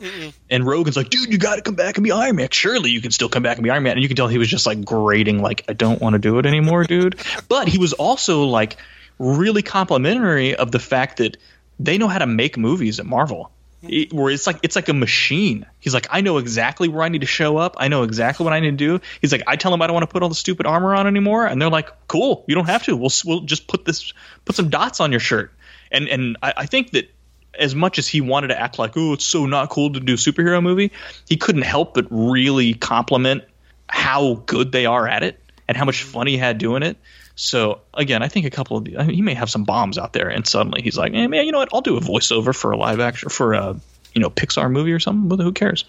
and 0.49 0.64
Rogan's 0.64 0.97
like, 0.97 1.11
"Dude, 1.11 1.31
you 1.33 1.39
got 1.39 1.57
to 1.57 1.62
come 1.62 1.75
back 1.75 1.97
and 1.97 2.05
be 2.05 2.12
Iron 2.12 2.37
Man. 2.37 2.49
Surely 2.51 2.91
you 2.91 3.01
can 3.01 3.11
still 3.11 3.29
come 3.29 3.43
back 3.43 3.57
and 3.57 3.64
be 3.64 3.71
Iron 3.71 3.83
Man." 3.83 3.93
And 3.93 4.03
you 4.03 4.09
can 4.09 4.16
tell 4.16 4.29
he 4.29 4.39
was 4.39 4.49
just 4.49 4.64
like 4.66 4.85
grating, 4.85 5.43
like, 5.43 5.64
"I 5.69 5.73
don't 5.73 6.01
want 6.01 6.14
to 6.14 6.19
do 6.19 6.39
it 6.39 6.47
anymore, 6.47 6.85
dude." 6.85 7.19
but 7.49 7.69
he 7.69 7.79
was 7.79 7.93
also 7.95 8.45
like 8.45 8.77
really 9.19 9.62
complimentary 9.62 10.55
of 10.55 10.71
the 10.71 10.79
fact 10.79 11.16
that 11.19 11.37
they 11.81 11.99
know 11.99 12.09
how 12.09 12.19
to 12.19 12.27
make 12.27 12.57
movies 12.57 13.01
at 13.01 13.07
Marvel. 13.07 13.51
It- 13.83 14.12
where 14.12 14.31
it's 14.33 14.47
like 14.47 14.59
it's 14.62 14.77
like 14.77 14.89
a 14.89 14.95
machine. 14.95 15.66
He's 15.81 15.95
like, 15.95 16.07
I 16.11 16.21
know 16.21 16.39
exactly 16.39 16.89
where 16.89 17.03
I 17.03 17.09
need 17.09 17.21
to 17.23 17.27
show 17.29 17.57
up. 17.57 17.77
I 17.79 17.89
know 17.89 18.03
exactly 18.05 18.45
what 18.45 18.53
I 18.53 18.61
need 18.61 18.71
to 18.71 18.77
do. 18.77 19.01
He's 19.21 19.31
like, 19.33 19.43
I 19.47 19.57
tell 19.57 19.71
them 19.73 19.83
I 19.83 19.87
don't 19.87 19.95
want 19.95 20.09
to 20.09 20.12
put 20.12 20.23
all 20.23 20.29
the 20.29 20.35
stupid 20.35 20.66
armor 20.66 20.95
on 20.95 21.07
anymore, 21.09 21.47
and 21.47 21.61
they're 21.61 21.71
like, 21.71 21.91
Cool, 22.09 22.45
you 22.47 22.55
don't 22.55 22.66
have 22.66 22.85
to. 22.85 22.97
We'll 22.97 23.11
we'll 23.25 23.41
just 23.41 23.66
put 23.66 23.85
this 23.85 24.12
put 24.45 24.55
some 24.57 24.69
dots 24.71 25.01
on 25.01 25.11
your 25.11 25.21
shirt. 25.21 25.53
And 25.91 26.09
and 26.09 26.36
I, 26.43 26.55
I 26.59 26.66
think 26.66 26.93
that 26.93 27.11
as 27.59 27.74
much 27.74 27.99
as 27.99 28.07
he 28.07 28.20
wanted 28.20 28.49
to 28.49 28.61
act 28.61 28.78
like, 28.78 28.97
oh, 28.97 29.14
it's 29.14 29.24
so 29.24 29.47
not 29.47 29.70
cool 29.70 29.93
to 29.93 30.01
do 30.01 30.14
a 30.14 30.16
superhero 30.16 30.62
movie, 30.62 30.93
he 31.28 31.36
couldn't 31.36 31.62
help 31.62 31.95
but 31.95 32.07
really 32.11 32.74
compliment 32.74 33.45
how 33.89 34.43
good 34.47 34.70
they 34.72 34.86
are 34.86 35.09
at 35.09 35.22
it 35.22 35.41
and 35.66 35.76
how 35.76 35.84
much 35.84 36.03
fun 36.03 36.26
he 36.26 36.36
had 36.36 36.59
doing 36.59 36.82
it. 36.82 36.97
So 37.34 37.80
again, 37.95 38.22
I 38.22 38.28
think 38.28 38.47
a 38.47 38.51
couple 38.51 38.76
of 38.76 38.84
the, 38.84 38.99
I 38.99 39.05
mean, 39.05 39.14
he 39.14 39.22
may 39.22 39.34
have 39.34 39.49
some 39.49 39.64
bombs 39.64 39.97
out 39.97 40.12
there, 40.12 40.28
and 40.28 40.47
suddenly 40.47 40.82
he's 40.82 40.99
like, 40.99 41.12
"Hey 41.12 41.28
man, 41.28 41.47
you 41.47 41.53
know 41.53 41.59
what? 41.59 41.68
I'll 41.72 41.82
do 41.82 41.97
a 41.97 42.01
voiceover 42.01 42.55
for 42.55 42.72
a 42.72 42.76
live 42.76 42.99
action 42.99 43.28
for 43.28 43.55
a 43.55 43.76
you 44.12 44.20
know 44.20 44.28
Pixar 44.28 44.70
movie 44.70 44.93
or 44.93 44.99
something. 44.99 45.28
But 45.28 45.41
who 45.41 45.53
cares?" 45.53 45.84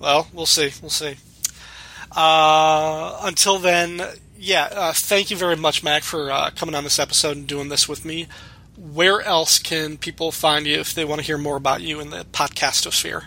Well, 0.00 0.26
we'll 0.32 0.46
see. 0.46 0.72
We'll 0.80 0.90
see. 0.90 1.16
Uh, 2.10 3.20
until 3.22 3.58
then, 3.58 4.02
yeah. 4.36 4.68
Uh, 4.72 4.92
thank 4.92 5.30
you 5.30 5.36
very 5.36 5.56
much, 5.56 5.84
Mac, 5.84 6.02
for 6.02 6.30
uh, 6.30 6.50
coming 6.50 6.74
on 6.74 6.84
this 6.84 6.98
episode 6.98 7.36
and 7.36 7.46
doing 7.46 7.68
this 7.68 7.88
with 7.88 8.04
me. 8.04 8.26
Where 8.78 9.20
else 9.20 9.58
can 9.58 9.98
people 9.98 10.30
find 10.30 10.64
you 10.64 10.78
if 10.78 10.94
they 10.94 11.04
want 11.04 11.20
to 11.20 11.26
hear 11.26 11.36
more 11.36 11.56
about 11.56 11.80
you 11.80 11.98
in 11.98 12.10
the 12.10 12.24
podcastosphere? 12.26 13.24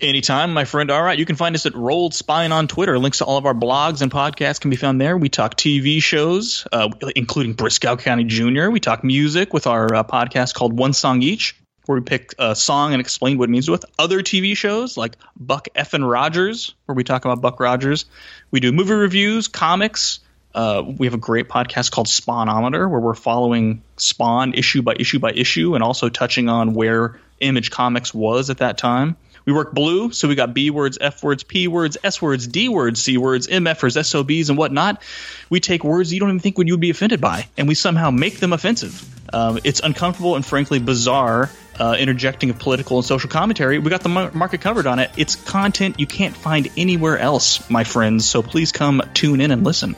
Anytime, 0.00 0.54
my 0.54 0.64
friend. 0.64 0.92
All 0.92 1.02
right, 1.02 1.18
you 1.18 1.26
can 1.26 1.34
find 1.34 1.56
us 1.56 1.66
at 1.66 1.74
Rolled 1.74 2.14
Spine 2.14 2.52
on 2.52 2.68
Twitter. 2.68 2.96
Links 3.00 3.18
to 3.18 3.24
all 3.24 3.36
of 3.36 3.44
our 3.44 3.54
blogs 3.54 4.00
and 4.00 4.12
podcasts 4.12 4.60
can 4.60 4.70
be 4.70 4.76
found 4.76 5.00
there. 5.00 5.18
We 5.18 5.28
talk 5.28 5.56
TV 5.56 6.00
shows, 6.00 6.68
uh, 6.70 6.88
including 7.16 7.56
Brisco 7.56 7.98
County 7.98 8.22
Jr. 8.22 8.70
We 8.70 8.78
talk 8.78 9.02
music 9.02 9.52
with 9.52 9.66
our 9.66 9.92
uh, 9.92 10.04
podcast 10.04 10.54
called 10.54 10.78
One 10.78 10.92
Song 10.92 11.20
Each, 11.20 11.56
where 11.86 11.98
we 11.98 12.04
pick 12.04 12.34
a 12.38 12.54
song 12.54 12.92
and 12.92 13.00
explain 13.00 13.38
what 13.38 13.48
it 13.48 13.52
means 13.52 13.68
with 13.68 13.84
other 13.98 14.22
TV 14.22 14.56
shows 14.56 14.96
like 14.96 15.16
Buck 15.36 15.66
F. 15.74 15.94
and 15.94 16.08
Rogers, 16.08 16.76
where 16.86 16.94
we 16.94 17.02
talk 17.02 17.24
about 17.24 17.40
Buck 17.40 17.58
Rogers. 17.58 18.04
We 18.52 18.60
do 18.60 18.70
movie 18.70 18.94
reviews, 18.94 19.48
comics. 19.48 20.20
Uh, 20.54 20.82
we 20.86 21.06
have 21.06 21.14
a 21.14 21.18
great 21.18 21.48
podcast 21.48 21.90
called 21.90 22.06
Spawnometer, 22.06 22.88
where 22.90 23.00
we're 23.00 23.14
following 23.14 23.82
Spawn 23.96 24.54
issue 24.54 24.82
by 24.82 24.94
issue 24.94 25.18
by 25.18 25.32
issue, 25.32 25.74
and 25.74 25.82
also 25.82 26.08
touching 26.08 26.48
on 26.48 26.74
where 26.74 27.18
Image 27.40 27.70
Comics 27.70 28.12
was 28.12 28.50
at 28.50 28.58
that 28.58 28.78
time. 28.78 29.16
We 29.44 29.52
work 29.52 29.72
blue, 29.72 30.12
so 30.12 30.28
we 30.28 30.34
got 30.34 30.54
B 30.54 30.70
words, 30.70 30.98
F 31.00 31.22
words, 31.22 31.42
P 31.42 31.66
words, 31.66 31.96
S 32.04 32.22
words, 32.22 32.46
D 32.46 32.68
words, 32.68 33.02
C 33.02 33.18
words, 33.18 33.48
MFers, 33.48 34.02
SOBs, 34.04 34.50
and 34.50 34.58
whatnot. 34.58 35.02
We 35.50 35.58
take 35.58 35.82
words 35.82 36.12
you 36.12 36.20
don't 36.20 36.28
even 36.28 36.40
think 36.40 36.58
would 36.58 36.68
you 36.68 36.74
would 36.74 36.80
be 36.80 36.90
offended 36.90 37.20
by, 37.20 37.48
and 37.56 37.66
we 37.66 37.74
somehow 37.74 38.10
make 38.10 38.38
them 38.38 38.52
offensive. 38.52 39.08
Um, 39.34 39.58
it's 39.64 39.80
uncomfortable 39.80 40.36
and 40.36 40.46
frankly 40.46 40.78
bizarre, 40.78 41.50
uh, 41.78 41.96
interjecting 41.98 42.50
of 42.50 42.58
political 42.58 42.98
and 42.98 43.06
social 43.06 43.30
commentary. 43.30 43.78
We 43.78 43.90
got 43.90 44.02
the 44.02 44.08
mar- 44.08 44.30
market 44.32 44.60
covered 44.60 44.86
on 44.86 44.98
it. 44.98 45.10
It's 45.16 45.34
content 45.34 45.98
you 45.98 46.06
can't 46.06 46.36
find 46.36 46.68
anywhere 46.76 47.18
else, 47.18 47.68
my 47.68 47.82
friends. 47.82 48.26
So 48.28 48.42
please 48.42 48.70
come 48.70 49.02
tune 49.14 49.40
in 49.40 49.50
and 49.50 49.64
listen. 49.64 49.96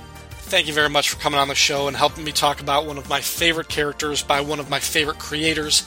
Thank 0.55 0.69
you 0.69 0.73
very 0.73 0.89
much 0.89 1.11
for 1.11 1.17
coming 1.17 1.41
on 1.41 1.49
the 1.49 1.57
show 1.57 1.89
and 1.89 1.97
helping 1.97 2.23
me 2.23 2.31
talk 2.31 2.61
about 2.61 2.87
one 2.87 2.97
of 2.97 3.09
my 3.09 3.21
favorite 3.21 3.67
characters 3.67 4.23
by 4.23 4.41
one 4.41 4.61
of 4.61 4.71
my 4.71 4.79
favorite 4.79 5.19
creators. 5.19 5.85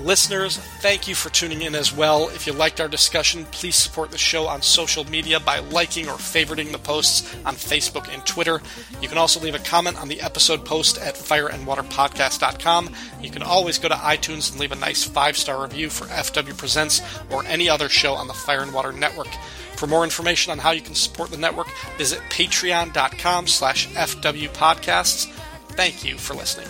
Listeners, 0.00 0.56
thank 0.56 1.06
you 1.06 1.14
for 1.14 1.30
tuning 1.30 1.62
in 1.62 1.76
as 1.76 1.94
well. 1.94 2.28
If 2.30 2.44
you 2.44 2.52
liked 2.52 2.80
our 2.80 2.88
discussion, 2.88 3.44
please 3.52 3.76
support 3.76 4.10
the 4.10 4.18
show 4.18 4.48
on 4.48 4.60
social 4.60 5.04
media 5.04 5.38
by 5.38 5.60
liking 5.60 6.08
or 6.08 6.14
favoriting 6.14 6.72
the 6.72 6.78
posts 6.78 7.32
on 7.46 7.54
Facebook 7.54 8.12
and 8.12 8.26
Twitter. 8.26 8.60
You 9.00 9.08
can 9.08 9.18
also 9.18 9.38
leave 9.38 9.54
a 9.54 9.60
comment 9.60 10.00
on 10.00 10.08
the 10.08 10.20
episode 10.20 10.64
post 10.64 10.98
at 10.98 11.14
fireandwaterpodcast.com. 11.14 12.90
You 13.22 13.30
can 13.30 13.42
always 13.42 13.78
go 13.78 13.88
to 13.88 13.94
iTunes 13.94 14.50
and 14.50 14.58
leave 14.58 14.72
a 14.72 14.76
nice 14.76 15.04
five 15.04 15.36
star 15.36 15.62
review 15.62 15.90
for 15.90 16.06
FW 16.06 16.56
Presents 16.58 17.02
or 17.30 17.44
any 17.44 17.68
other 17.68 17.88
show 17.88 18.14
on 18.14 18.26
the 18.26 18.34
Fire 18.34 18.62
and 18.62 18.74
Water 18.74 18.90
Network. 18.90 19.28
For 19.78 19.86
more 19.86 20.02
information 20.02 20.50
on 20.50 20.58
how 20.58 20.72
you 20.72 20.80
can 20.80 20.96
support 20.96 21.30
the 21.30 21.36
network, 21.36 21.68
visit 21.98 22.18
patreon.com 22.30 23.46
slash 23.46 23.86
fwpodcasts. 23.90 25.30
Thank 25.68 26.04
you 26.04 26.18
for 26.18 26.34
listening. 26.34 26.66